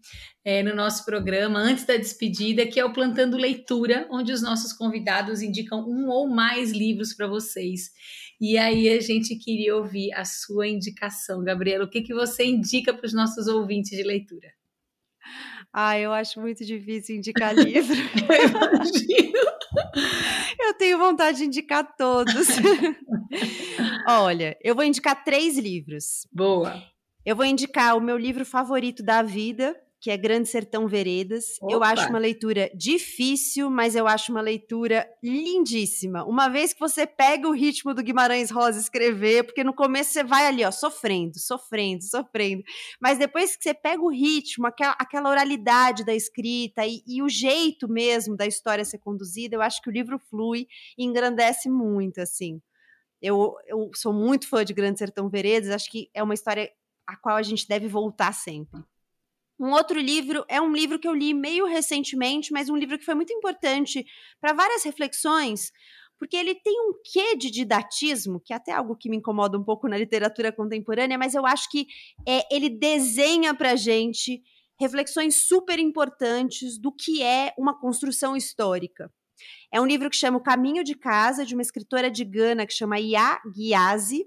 é, 0.42 0.62
no 0.62 0.74
nosso 0.74 1.04
programa, 1.04 1.59
antes 1.59 1.85
da 1.85 1.96
despedida, 1.96 2.66
que 2.66 2.80
é 2.80 2.85
o 2.85 2.92
Plantando 2.92 3.37
Leitura, 3.37 4.06
onde 4.11 4.32
os 4.32 4.40
nossos 4.40 4.72
convidados 4.72 5.42
indicam 5.42 5.80
um 5.87 6.09
ou 6.09 6.28
mais 6.28 6.70
livros 6.72 7.12
para 7.12 7.26
vocês. 7.26 7.90
E 8.40 8.56
aí 8.56 8.88
a 8.88 9.00
gente 9.00 9.37
queria 9.37 9.76
ouvir 9.76 10.12
a 10.14 10.24
sua 10.24 10.66
indicação, 10.66 11.44
Gabriela. 11.44 11.85
O 11.85 11.90
que, 11.90 12.00
que 12.00 12.14
você 12.14 12.44
indica 12.44 12.94
para 12.94 13.06
os 13.06 13.12
nossos 13.12 13.48
ouvintes 13.48 13.90
de 13.90 14.02
leitura? 14.02 14.48
Ah, 15.72 15.98
eu 15.98 16.11
acho 16.11 16.40
muito 16.40 16.64
difícil 16.64 17.16
indicar 17.16 17.54
livro. 17.54 17.94
eu 18.30 18.48
imagino. 18.48 19.56
Eu 20.59 20.74
tenho 20.74 20.98
vontade 20.98 21.38
de 21.38 21.44
indicar 21.44 21.87
todos. 21.96 22.46
Olha, 24.07 24.57
eu 24.62 24.75
vou 24.75 24.85
indicar 24.85 25.25
três 25.25 25.59
livros. 25.59 26.27
Boa. 26.33 26.83
Eu 27.25 27.35
vou 27.35 27.45
indicar 27.45 27.97
o 27.97 28.01
meu 28.01 28.16
livro 28.16 28.45
favorito 28.45 29.03
da 29.03 29.21
vida, 29.21 29.75
que 30.01 30.12
é 30.12 30.16
Grande 30.16 30.49
Sertão 30.49 30.87
Veredas. 30.87 31.57
Opa. 31.61 31.73
Eu 31.73 31.83
acho 31.83 32.09
uma 32.09 32.19
leitura 32.21 32.71
difícil, 32.73 33.69
mas 33.69 33.97
eu 33.97 34.07
acho 34.07 34.31
uma 34.31 34.40
leitura 34.40 35.05
lindíssima. 35.21 36.25
Uma 36.25 36.49
vez 36.49 36.73
que 36.73 36.79
você 36.79 37.05
pega 37.05 37.49
o 37.49 37.53
ritmo 37.53 37.92
do 37.92 38.05
Guimarães 38.05 38.49
Rosa 38.49 38.79
escrever, 38.79 39.42
porque 39.42 39.64
no 39.64 39.75
começo 39.75 40.12
você 40.12 40.23
vai 40.23 40.47
ali, 40.47 40.64
ó, 40.64 40.71
sofrendo, 40.71 41.37
sofrendo, 41.40 42.05
sofrendo. 42.05 42.62
Mas 43.01 43.19
depois 43.19 43.57
que 43.57 43.64
você 43.64 43.75
pega 43.75 44.01
o 44.01 44.12
ritmo, 44.12 44.69
aquela, 44.69 44.95
aquela 45.01 45.31
oralidade 45.31 46.05
da 46.05 46.14
escrita 46.14 46.87
e, 46.87 47.03
e 47.05 47.21
o 47.21 47.29
jeito 47.29 47.88
mesmo 47.88 48.37
da 48.37 48.47
história 48.47 48.85
ser 48.85 48.99
conduzida, 48.99 49.57
eu 49.57 49.62
acho 49.62 49.83
que 49.83 49.90
o 49.90 49.92
livro 49.92 50.21
flui 50.31 50.69
e 50.97 51.05
engrandece 51.05 51.69
muito, 51.69 52.21
assim. 52.21 52.61
Eu, 53.20 53.55
eu 53.66 53.90
sou 53.94 54.12
muito 54.12 54.48
fã 54.48 54.64
de 54.64 54.74
Grande 54.74 54.98
Sertão 54.98 55.29
Veredas, 55.29 55.70
acho 55.70 55.90
que 55.90 56.11
é 56.12 56.22
uma 56.22 56.35
história 56.35 56.70
a 57.07 57.16
qual 57.16 57.37
a 57.37 57.42
gente 57.42 57.66
deve 57.68 57.88
voltar 57.88 58.33
sempre. 58.33 58.83
Um 59.59 59.70
outro 59.70 59.98
livro 59.98 60.44
é 60.48 60.61
um 60.61 60.72
livro 60.72 60.98
que 60.98 61.09
eu 61.09 61.14
li 61.14 61.33
meio 61.33 61.64
recentemente, 61.64 62.52
mas 62.52 62.68
um 62.68 62.76
livro 62.76 62.98
que 62.98 63.05
foi 63.05 63.14
muito 63.14 63.33
importante 63.33 64.05
para 64.38 64.52
várias 64.52 64.85
reflexões, 64.85 65.72
porque 66.18 66.37
ele 66.37 66.55
tem 66.55 66.74
um 66.81 66.92
quê 67.02 67.37
de 67.37 67.50
didatismo, 67.50 68.40
que 68.40 68.52
é 68.52 68.57
até 68.57 68.72
algo 68.72 68.96
que 68.96 69.09
me 69.09 69.16
incomoda 69.16 69.59
um 69.59 69.64
pouco 69.64 69.88
na 69.88 69.96
literatura 69.96 70.52
contemporânea, 70.52 71.16
mas 71.16 71.35
eu 71.35 71.46
acho 71.46 71.70
que 71.70 71.87
é, 72.26 72.55
ele 72.55 72.68
desenha 72.68 73.55
para 73.55 73.72
a 73.72 73.76
gente 73.76 74.42
reflexões 74.79 75.48
super 75.48 75.79
importantes 75.79 76.79
do 76.79 76.92
que 76.92 77.22
é 77.22 77.55
uma 77.59 77.79
construção 77.79 78.37
histórica. 78.37 79.11
É 79.72 79.81
um 79.81 79.87
livro 79.87 80.09
que 80.09 80.16
chama 80.16 80.38
O 80.38 80.42
Caminho 80.42 80.83
de 80.85 80.94
Casa, 80.94 81.44
de 81.44 81.55
uma 81.55 81.62
escritora 81.62 82.11
de 82.11 82.25
Gana 82.25 82.66
que 82.66 82.72
chama 82.72 83.01
Ia 83.01 83.40
Guiazi, 83.55 84.27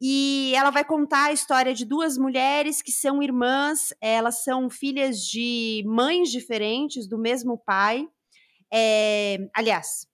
e 0.00 0.52
ela 0.56 0.70
vai 0.70 0.84
contar 0.84 1.26
a 1.26 1.32
história 1.32 1.74
de 1.74 1.84
duas 1.84 2.16
mulheres 2.18 2.82
que 2.82 2.92
são 2.92 3.22
irmãs, 3.22 3.92
elas 4.00 4.42
são 4.42 4.68
filhas 4.68 5.20
de 5.20 5.84
mães 5.86 6.30
diferentes, 6.30 7.08
do 7.08 7.18
mesmo 7.18 7.58
pai. 7.58 8.08
É, 8.72 9.38
aliás, 9.54 10.06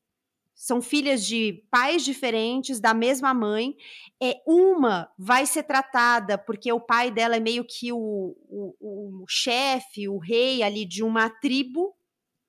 são 0.55 0.83
filhas 0.83 1.25
de 1.25 1.65
pais 1.71 2.05
diferentes, 2.05 2.81
da 2.81 2.93
mesma 2.93 3.33
mãe. 3.33 3.77
É, 4.21 4.43
uma 4.47 5.11
vai 5.17 5.47
ser 5.47 5.63
tratada 5.63 6.37
porque 6.37 6.73
o 6.73 6.81
pai 6.81 7.11
dela 7.11 7.37
é 7.37 7.41
meio 7.41 7.65
que 7.65 7.93
o, 7.93 8.37
o, 8.49 9.23
o 9.23 9.25
chefe, 9.29 10.09
o 10.09 10.19
rei 10.19 10.63
ali 10.63 10.85
de 10.85 11.03
uma 11.03 11.31
tribo 11.31 11.95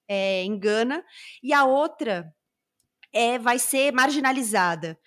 é, 0.09 0.43
em 0.43 0.57
Gana, 0.57 1.05
e 1.43 1.53
a 1.53 1.63
outra 1.63 2.33
é, 3.13 3.37
vai 3.37 3.59
ser 3.59 3.93
marginalizada. 3.93 4.99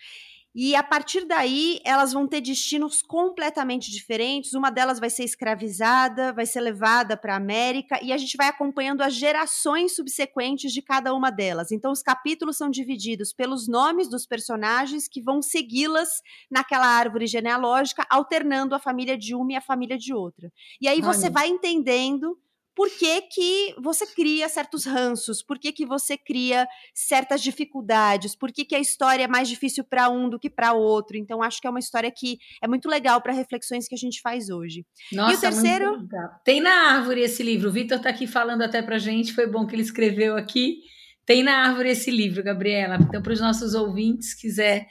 E 0.54 0.76
a 0.76 0.82
partir 0.82 1.24
daí, 1.24 1.80
elas 1.82 2.12
vão 2.12 2.28
ter 2.28 2.42
destinos 2.42 3.00
completamente 3.00 3.90
diferentes. 3.90 4.52
Uma 4.52 4.70
delas 4.70 5.00
vai 5.00 5.08
ser 5.08 5.24
escravizada, 5.24 6.30
vai 6.30 6.44
ser 6.44 6.60
levada 6.60 7.16
para 7.16 7.32
a 7.32 7.38
América, 7.38 7.98
e 8.02 8.12
a 8.12 8.18
gente 8.18 8.36
vai 8.36 8.48
acompanhando 8.48 9.00
as 9.00 9.14
gerações 9.14 9.96
subsequentes 9.96 10.70
de 10.70 10.82
cada 10.82 11.14
uma 11.14 11.30
delas. 11.30 11.72
Então, 11.72 11.90
os 11.90 12.02
capítulos 12.02 12.58
são 12.58 12.68
divididos 12.68 13.32
pelos 13.32 13.66
nomes 13.66 14.10
dos 14.10 14.26
personagens 14.26 15.08
que 15.08 15.22
vão 15.22 15.40
segui-las 15.40 16.20
naquela 16.50 16.86
árvore 16.86 17.26
genealógica, 17.26 18.06
alternando 18.10 18.74
a 18.74 18.78
família 18.78 19.16
de 19.16 19.34
uma 19.34 19.52
e 19.52 19.56
a 19.56 19.60
família 19.62 19.96
de 19.96 20.12
outra. 20.12 20.52
E 20.82 20.86
aí 20.86 21.00
você 21.00 21.26
Olha. 21.26 21.32
vai 21.32 21.48
entendendo 21.48 22.36
por 22.74 22.88
que, 22.90 23.22
que 23.22 23.74
você 23.78 24.06
cria 24.06 24.48
certos 24.48 24.84
ranços, 24.84 25.42
por 25.42 25.58
que, 25.58 25.72
que 25.72 25.84
você 25.84 26.16
cria 26.16 26.66
certas 26.94 27.42
dificuldades, 27.42 28.34
por 28.34 28.50
que, 28.50 28.64
que 28.64 28.74
a 28.74 28.80
história 28.80 29.24
é 29.24 29.28
mais 29.28 29.48
difícil 29.48 29.84
para 29.84 30.08
um 30.08 30.28
do 30.28 30.38
que 30.38 30.48
para 30.48 30.72
outro. 30.72 31.16
Então, 31.16 31.42
acho 31.42 31.60
que 31.60 31.66
é 31.66 31.70
uma 31.70 31.78
história 31.78 32.10
que 32.10 32.38
é 32.62 32.68
muito 32.68 32.88
legal 32.88 33.20
para 33.20 33.32
reflexões 33.32 33.86
que 33.86 33.94
a 33.94 33.98
gente 33.98 34.20
faz 34.20 34.48
hoje. 34.48 34.86
Nossa, 35.12 35.32
e 35.32 35.36
o 35.36 35.40
terceiro. 35.40 36.08
Tem 36.44 36.60
na 36.60 36.94
árvore 36.94 37.20
esse 37.20 37.42
livro. 37.42 37.68
O 37.68 37.72
Vitor 37.72 37.98
está 37.98 38.10
aqui 38.10 38.26
falando 38.26 38.62
até 38.62 38.80
para 38.80 38.98
gente, 38.98 39.34
foi 39.34 39.46
bom 39.46 39.66
que 39.66 39.74
ele 39.74 39.82
escreveu 39.82 40.36
aqui. 40.36 40.78
Tem 41.26 41.42
na 41.42 41.66
árvore 41.68 41.90
esse 41.90 42.10
livro, 42.10 42.42
Gabriela. 42.42 42.96
Então, 43.00 43.22
para 43.22 43.32
os 43.32 43.40
nossos 43.40 43.74
ouvintes, 43.74 44.34
quiser 44.34 44.88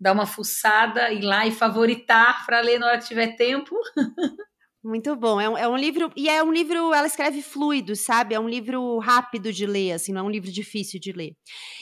dar 0.00 0.12
uma 0.12 0.26
fuçada, 0.26 1.12
ir 1.12 1.22
lá 1.22 1.46
e 1.46 1.52
favoritar 1.52 2.44
para 2.46 2.60
ler 2.60 2.78
na 2.78 2.86
hora 2.86 2.98
que 2.98 3.06
tiver 3.06 3.36
tempo. 3.36 3.74
Muito 4.84 5.16
bom. 5.16 5.40
É 5.40 5.48
um, 5.48 5.56
é 5.56 5.66
um, 5.66 5.76
livro. 5.76 6.12
E 6.14 6.28
é 6.28 6.42
um 6.42 6.52
livro, 6.52 6.92
ela 6.92 7.06
escreve 7.06 7.40
fluido, 7.40 7.96
sabe? 7.96 8.34
É 8.34 8.40
um 8.40 8.48
livro 8.48 8.98
rápido 8.98 9.50
de 9.50 9.64
ler, 9.64 9.92
assim, 9.92 10.12
não 10.12 10.20
é 10.20 10.24
um 10.24 10.30
livro 10.30 10.52
difícil 10.52 11.00
de 11.00 11.10
ler. 11.10 11.34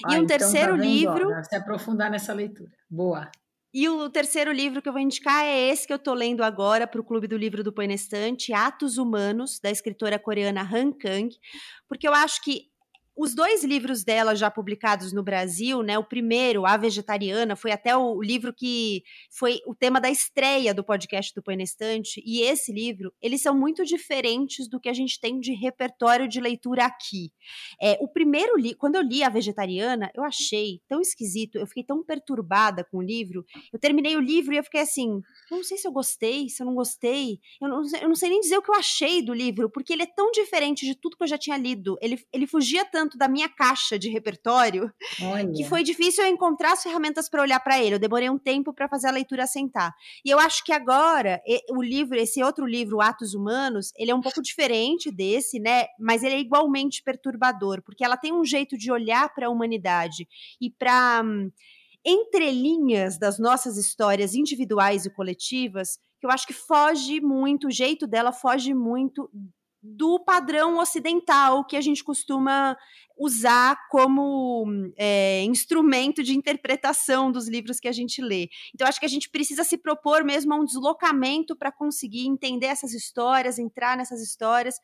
Ah, 0.04 0.12
e 0.12 0.18
um 0.18 0.22
então 0.22 0.38
terceiro 0.38 0.76
tá 0.76 0.82
livro. 0.84 1.44
se 1.44 1.56
aprofundar 1.56 2.08
nessa 2.08 2.32
leitura. 2.32 2.70
Boa. 2.88 3.28
E 3.74 3.88
o 3.88 4.08
terceiro 4.08 4.52
livro 4.52 4.80
que 4.80 4.88
eu 4.88 4.92
vou 4.92 5.00
indicar 5.00 5.44
é 5.44 5.70
esse 5.70 5.86
que 5.86 5.92
eu 5.92 5.96
estou 5.96 6.14
lendo 6.14 6.44
agora 6.44 6.86
para 6.86 7.00
o 7.00 7.04
Clube 7.04 7.26
do 7.26 7.38
Livro 7.38 7.64
do 7.64 7.72
Põe 7.72 7.88
na 7.88 7.94
Estante, 7.94 8.52
Atos 8.52 8.98
Humanos, 8.98 9.58
da 9.60 9.70
escritora 9.70 10.18
coreana 10.18 10.60
Han 10.60 10.92
Kang, 10.92 11.34
porque 11.88 12.06
eu 12.06 12.12
acho 12.12 12.42
que 12.44 12.71
os 13.22 13.37
dois 13.37 13.62
livros 13.62 14.02
dela 14.02 14.35
já 14.35 14.50
publicados 14.50 15.12
no 15.12 15.22
Brasil, 15.22 15.80
né? 15.80 15.96
O 15.96 16.02
primeiro, 16.02 16.66
A 16.66 16.76
Vegetariana, 16.76 17.54
foi 17.54 17.70
até 17.70 17.96
o 17.96 18.20
livro 18.20 18.52
que 18.52 19.04
foi 19.30 19.61
o 19.64 19.76
tema 19.76 20.00
da 20.00 20.11
estreia 20.11 20.74
do 20.74 20.82
podcast 20.82 21.32
do 21.32 21.40
Põe. 21.40 21.56
E 22.26 22.40
esse 22.42 22.72
livro, 22.72 23.12
eles 23.22 23.40
são 23.40 23.56
muito 23.56 23.85
diferentes 23.85 24.68
do 24.68 24.80
que 24.80 24.88
a 24.88 24.92
gente 24.92 25.20
tem 25.20 25.38
de 25.38 25.52
repertório 25.52 26.26
de 26.26 26.40
leitura 26.40 26.85
aqui. 26.85 27.30
É, 27.80 27.96
o 28.00 28.08
primeiro 28.08 28.58
livro, 28.58 28.78
quando 28.78 28.96
eu 28.96 29.02
li 29.02 29.22
A 29.22 29.28
Vegetariana, 29.28 30.11
eu 30.16 30.24
achei 30.24 30.80
tão 30.88 31.00
esquisito, 31.00 31.58
eu 31.58 31.66
fiquei 31.68 31.85
tão 31.85 32.02
perturbada 32.02 32.82
com 32.82 32.98
o 32.98 33.02
livro. 33.02 33.44
Eu 33.72 33.78
terminei 33.78 34.16
o 34.16 34.20
livro 34.20 34.52
e 34.52 34.56
eu 34.56 34.64
fiquei 34.64 34.80
assim, 34.80 35.22
eu 35.48 35.58
não 35.58 35.62
sei 35.62 35.78
se 35.78 35.87
eu 35.87 35.92
gostei, 35.92 36.48
se 36.48 36.61
eu 36.61 36.66
não 36.66 36.74
gostei. 36.74 37.38
Eu 37.61 37.68
não, 37.68 37.82
eu 38.00 38.08
não 38.08 38.16
sei 38.16 38.30
nem 38.30 38.40
dizer 38.40 38.58
o 38.58 38.62
que 38.62 38.70
eu 38.70 38.74
achei 38.74 39.22
do 39.22 39.32
livro, 39.32 39.70
porque 39.70 39.92
ele 39.92 40.02
é 40.02 40.06
tão 40.06 40.32
diferente 40.32 40.85
de 40.85 40.96
tudo 40.96 41.16
que 41.16 41.22
eu 41.22 41.28
já 41.28 41.38
tinha 41.38 41.56
lido. 41.56 41.96
Ele, 42.02 42.20
ele 42.32 42.49
fugia 42.49 42.84
tanto 42.84 43.11
da 43.18 43.28
minha 43.28 43.48
caixa 43.48 43.98
de 43.98 44.08
repertório 44.08 44.92
Olha. 45.22 45.52
que 45.52 45.64
foi 45.64 45.82
difícil 45.82 46.24
eu 46.24 46.30
encontrar 46.30 46.72
as 46.72 46.82
ferramentas 46.82 47.28
para 47.28 47.42
olhar 47.42 47.60
para 47.60 47.82
ele. 47.82 47.94
Eu 47.94 47.98
demorei 47.98 48.28
um 48.28 48.38
tempo 48.38 48.72
para 48.72 48.88
fazer 48.88 49.08
a 49.08 49.12
leitura 49.12 49.46
sentar. 49.46 49.94
E 50.24 50.30
eu 50.30 50.38
acho 50.38 50.64
que 50.64 50.72
agora 50.72 51.40
o 51.70 51.82
livro, 51.82 52.18
esse 52.18 52.42
outro 52.42 52.66
livro, 52.66 53.00
Atos 53.00 53.34
Humanos, 53.34 53.92
ele 53.96 54.10
é 54.10 54.14
um 54.14 54.20
pouco 54.20 54.42
diferente 54.42 55.10
desse, 55.10 55.58
né? 55.58 55.86
Mas 55.98 56.22
ele 56.22 56.34
é 56.34 56.40
igualmente 56.40 57.02
perturbador, 57.02 57.82
porque 57.82 58.04
ela 58.04 58.16
tem 58.16 58.32
um 58.32 58.44
jeito 58.44 58.76
de 58.76 58.90
olhar 58.90 59.32
para 59.34 59.46
a 59.46 59.50
humanidade 59.50 60.26
e 60.60 60.70
para 60.70 61.22
hum, 61.24 61.50
entrelinhas 62.04 63.18
das 63.18 63.38
nossas 63.38 63.76
histórias 63.76 64.34
individuais 64.34 65.06
e 65.06 65.10
coletivas, 65.10 65.98
que 66.20 66.26
eu 66.26 66.30
acho 66.30 66.46
que 66.46 66.52
foge 66.52 67.20
muito, 67.20 67.68
o 67.68 67.70
jeito 67.70 68.06
dela 68.06 68.32
foge 68.32 68.74
muito 68.74 69.30
do 69.83 70.20
padrão 70.20 70.78
ocidental 70.78 71.64
que 71.64 71.76
a 71.76 71.80
gente 71.80 72.05
costuma 72.05 72.76
usar 73.18 73.76
como 73.91 74.64
é, 74.97 75.43
instrumento 75.43 76.22
de 76.22 76.35
interpretação 76.35 77.30
dos 77.30 77.49
livros 77.49 77.80
que 77.80 77.89
a 77.89 77.93
gente 77.93 78.22
lê. 78.22 78.49
Então, 78.74 78.87
acho 78.87 79.01
que 79.01 79.07
a 79.07 79.09
gente 79.09 79.28
precisa 79.28 79.64
se 79.64 79.76
propor 79.76 80.24
mesmo 80.24 80.55
a 80.55 80.57
um 80.57 80.64
deslocamento 80.64 81.57
para 81.57 81.72
conseguir 81.72 82.26
entender 82.26 82.66
essas 82.66 82.93
histórias, 82.93 83.59
entrar 83.59 83.97
nessas 83.97 84.22
histórias. 84.22 84.76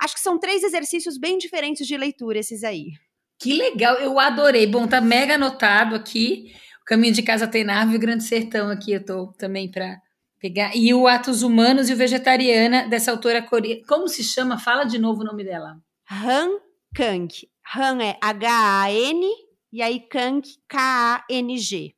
Acho 0.00 0.14
que 0.14 0.20
são 0.20 0.38
três 0.38 0.62
exercícios 0.62 1.18
bem 1.18 1.38
diferentes 1.38 1.86
de 1.86 1.96
leitura, 1.96 2.38
esses 2.38 2.64
aí. 2.64 2.92
Que 3.38 3.52
legal, 3.52 3.96
eu 3.96 4.18
adorei. 4.18 4.66
Bom, 4.66 4.86
tá 4.88 5.00
mega 5.00 5.34
anotado 5.34 5.94
aqui. 5.94 6.54
O 6.80 6.84
Caminho 6.84 7.12
de 7.12 7.22
Casa 7.22 7.46
tem 7.46 7.64
na 7.64 7.80
Árvore, 7.80 7.96
o 7.96 8.00
Grande 8.00 8.24
Sertão 8.24 8.70
aqui, 8.70 8.92
eu 8.92 9.04
tô 9.04 9.26
também 9.38 9.70
para 9.70 10.00
pegar. 10.40 10.74
E 10.74 10.92
o 10.92 11.06
Atos 11.06 11.42
Humanos 11.42 11.88
e 11.88 11.92
o 11.92 11.96
Vegetariana, 11.96 12.88
dessa 12.88 13.10
autora 13.10 13.42
coreana. 13.42 13.82
Como 13.86 14.08
se 14.08 14.22
chama? 14.22 14.58
Fala 14.58 14.84
de 14.84 14.98
novo 14.98 15.22
o 15.22 15.24
nome 15.24 15.44
dela. 15.44 15.76
Han 16.10 16.58
Kang. 16.94 17.28
Han 17.74 18.02
é 18.02 18.16
H-A-N 18.22 19.26
e 19.72 19.82
aí 19.82 20.00
Kang, 20.00 20.42
K-A-N-G. 20.66 21.94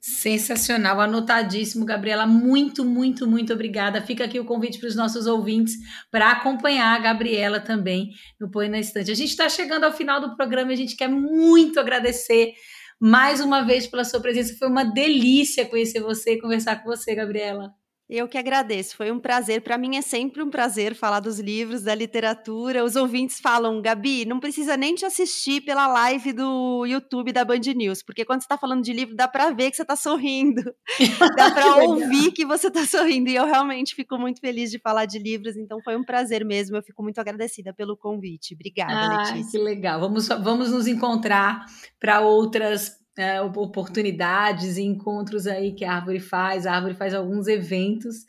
Sensacional, 0.00 0.98
anotadíssimo, 0.98 1.84
Gabriela. 1.84 2.26
Muito, 2.26 2.84
muito, 2.84 3.26
muito 3.26 3.52
obrigada. 3.52 4.00
Fica 4.00 4.24
aqui 4.24 4.40
o 4.40 4.46
convite 4.46 4.80
para 4.80 4.88
os 4.88 4.96
nossos 4.96 5.26
ouvintes 5.26 5.74
para 6.10 6.30
acompanhar 6.30 6.96
a 6.96 6.98
Gabriela 6.98 7.60
também 7.60 8.10
no 8.40 8.50
Põe 8.50 8.68
na 8.68 8.80
Estante. 8.80 9.10
A 9.10 9.14
gente 9.14 9.28
está 9.28 9.48
chegando 9.48 9.84
ao 9.84 9.92
final 9.92 10.20
do 10.20 10.34
programa 10.34 10.72
e 10.72 10.74
a 10.74 10.78
gente 10.78 10.96
quer 10.96 11.08
muito 11.08 11.78
agradecer 11.78 12.54
mais 13.00 13.40
uma 13.40 13.62
vez 13.64 13.86
pela 13.86 14.04
sua 14.04 14.20
presença. 14.20 14.56
Foi 14.58 14.68
uma 14.68 14.84
delícia 14.84 15.66
conhecer 15.66 16.00
você 16.00 16.34
e 16.34 16.40
conversar 16.40 16.82
com 16.82 16.90
você, 16.90 17.14
Gabriela. 17.14 17.74
Eu 18.12 18.26
que 18.26 18.36
agradeço, 18.36 18.96
foi 18.96 19.12
um 19.12 19.20
prazer. 19.20 19.62
Para 19.62 19.78
mim 19.78 19.96
é 19.96 20.02
sempre 20.02 20.42
um 20.42 20.50
prazer 20.50 20.96
falar 20.96 21.20
dos 21.20 21.38
livros, 21.38 21.82
da 21.82 21.94
literatura. 21.94 22.82
Os 22.82 22.96
ouvintes 22.96 23.38
falam, 23.38 23.80
Gabi, 23.80 24.24
não 24.24 24.40
precisa 24.40 24.76
nem 24.76 24.96
te 24.96 25.04
assistir 25.04 25.60
pela 25.60 25.86
live 25.86 26.32
do 26.32 26.84
YouTube 26.86 27.32
da 27.32 27.44
Band 27.44 27.60
News, 27.76 28.02
porque 28.02 28.24
quando 28.24 28.40
você 28.40 28.46
está 28.46 28.58
falando 28.58 28.82
de 28.82 28.92
livro, 28.92 29.14
dá 29.14 29.28
para 29.28 29.52
ver 29.52 29.70
que 29.70 29.76
você 29.76 29.82
está 29.82 29.94
sorrindo, 29.94 30.60
dá 31.36 31.52
para 31.52 31.76
ouvir 31.84 32.32
que 32.32 32.44
você 32.44 32.66
está 32.66 32.84
sorrindo. 32.84 33.30
E 33.30 33.36
eu 33.36 33.44
realmente 33.44 33.94
fico 33.94 34.18
muito 34.18 34.40
feliz 34.40 34.72
de 34.72 34.80
falar 34.80 35.06
de 35.06 35.20
livros, 35.20 35.56
então 35.56 35.80
foi 35.80 35.96
um 35.96 36.02
prazer 36.02 36.44
mesmo. 36.44 36.76
Eu 36.76 36.82
fico 36.82 37.04
muito 37.04 37.20
agradecida 37.20 37.72
pelo 37.72 37.96
convite. 37.96 38.54
Obrigada, 38.54 38.92
ah, 38.92 39.18
Letícia. 39.18 39.52
Que 39.52 39.64
legal. 39.64 40.00
Vamos, 40.00 40.26
vamos 40.26 40.72
nos 40.72 40.88
encontrar 40.88 41.64
para 42.00 42.20
outras 42.22 42.99
é, 43.20 43.40
oportunidades 43.40 44.76
e 44.76 44.82
encontros 44.82 45.46
aí 45.46 45.72
que 45.72 45.84
a 45.84 45.92
Árvore 45.92 46.20
faz. 46.20 46.66
A 46.66 46.74
Árvore 46.74 46.94
faz 46.94 47.14
alguns 47.14 47.46
eventos 47.46 48.24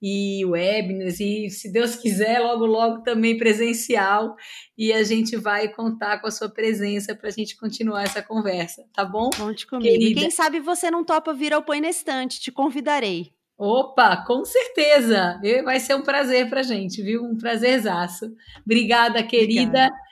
e 0.00 0.44
webinars, 0.44 1.20
e 1.20 1.48
se 1.48 1.72
Deus 1.72 1.96
quiser, 2.00 2.40
logo, 2.40 2.66
logo 2.66 3.02
também 3.02 3.36
presencial. 3.36 4.36
E 4.76 4.92
a 4.92 5.02
gente 5.02 5.36
vai 5.36 5.68
contar 5.68 6.20
com 6.20 6.26
a 6.26 6.30
sua 6.30 6.48
presença 6.48 7.14
para 7.14 7.28
a 7.28 7.32
gente 7.32 7.56
continuar 7.56 8.04
essa 8.04 8.22
conversa, 8.22 8.84
tá 8.94 9.04
bom? 9.04 9.30
Conte 9.36 9.66
comigo. 9.66 9.90
Querida. 9.90 10.20
E 10.20 10.22
quem 10.22 10.30
sabe 10.30 10.60
você 10.60 10.90
não 10.90 11.04
topa 11.04 11.32
vir 11.32 11.52
ao 11.52 11.62
Põe 11.62 11.80
na 11.80 11.88
Estante, 11.88 12.40
te 12.40 12.52
convidarei. 12.52 13.32
Opa, 13.58 14.18
com 14.26 14.44
certeza! 14.44 15.40
Vai 15.64 15.80
ser 15.80 15.94
um 15.94 16.02
prazer 16.02 16.50
para 16.50 16.62
gente, 16.62 17.02
viu? 17.02 17.24
Um 17.24 17.38
prazerzaço. 17.38 18.30
Obrigada, 18.64 19.22
querida. 19.22 19.62
Obrigada. 19.62 20.05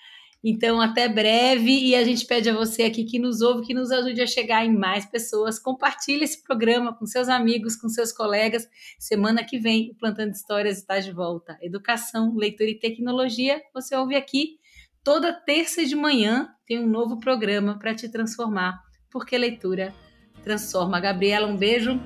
Então, 0.46 0.78
até 0.78 1.08
breve 1.08 1.72
e 1.72 1.96
a 1.96 2.04
gente 2.04 2.26
pede 2.26 2.50
a 2.50 2.52
você 2.52 2.82
aqui 2.82 3.04
que 3.04 3.18
nos 3.18 3.40
ouve, 3.40 3.66
que 3.66 3.72
nos 3.72 3.90
ajude 3.90 4.20
a 4.20 4.26
chegar 4.26 4.62
em 4.62 4.76
mais 4.76 5.06
pessoas. 5.06 5.58
Compartilhe 5.58 6.22
esse 6.22 6.42
programa 6.42 6.94
com 6.94 7.06
seus 7.06 7.30
amigos, 7.30 7.74
com 7.74 7.88
seus 7.88 8.12
colegas. 8.12 8.68
Semana 8.98 9.42
que 9.42 9.58
vem, 9.58 9.90
o 9.92 9.94
Plantando 9.94 10.32
Histórias 10.32 10.76
está 10.76 11.00
de 11.00 11.10
volta. 11.10 11.56
Educação, 11.62 12.34
leitura 12.36 12.68
e 12.68 12.78
tecnologia, 12.78 13.62
você 13.72 13.96
ouve 13.96 14.16
aqui. 14.16 14.58
Toda 15.02 15.32
terça 15.32 15.84
de 15.86 15.96
manhã 15.96 16.50
tem 16.66 16.78
um 16.78 16.86
novo 16.86 17.18
programa 17.18 17.78
para 17.78 17.94
te 17.94 18.08
transformar, 18.10 18.78
porque 19.10 19.38
leitura 19.38 19.94
transforma. 20.42 21.00
Gabriela, 21.00 21.46
um 21.46 21.56
beijo 21.56 21.98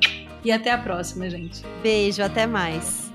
e 0.45 0.53
até 0.53 0.71
a 0.71 0.79
próxima, 0.79 1.29
gente. 1.29 1.63
Beijo, 1.83 2.23
até 2.23 2.47
mais. 2.47 3.11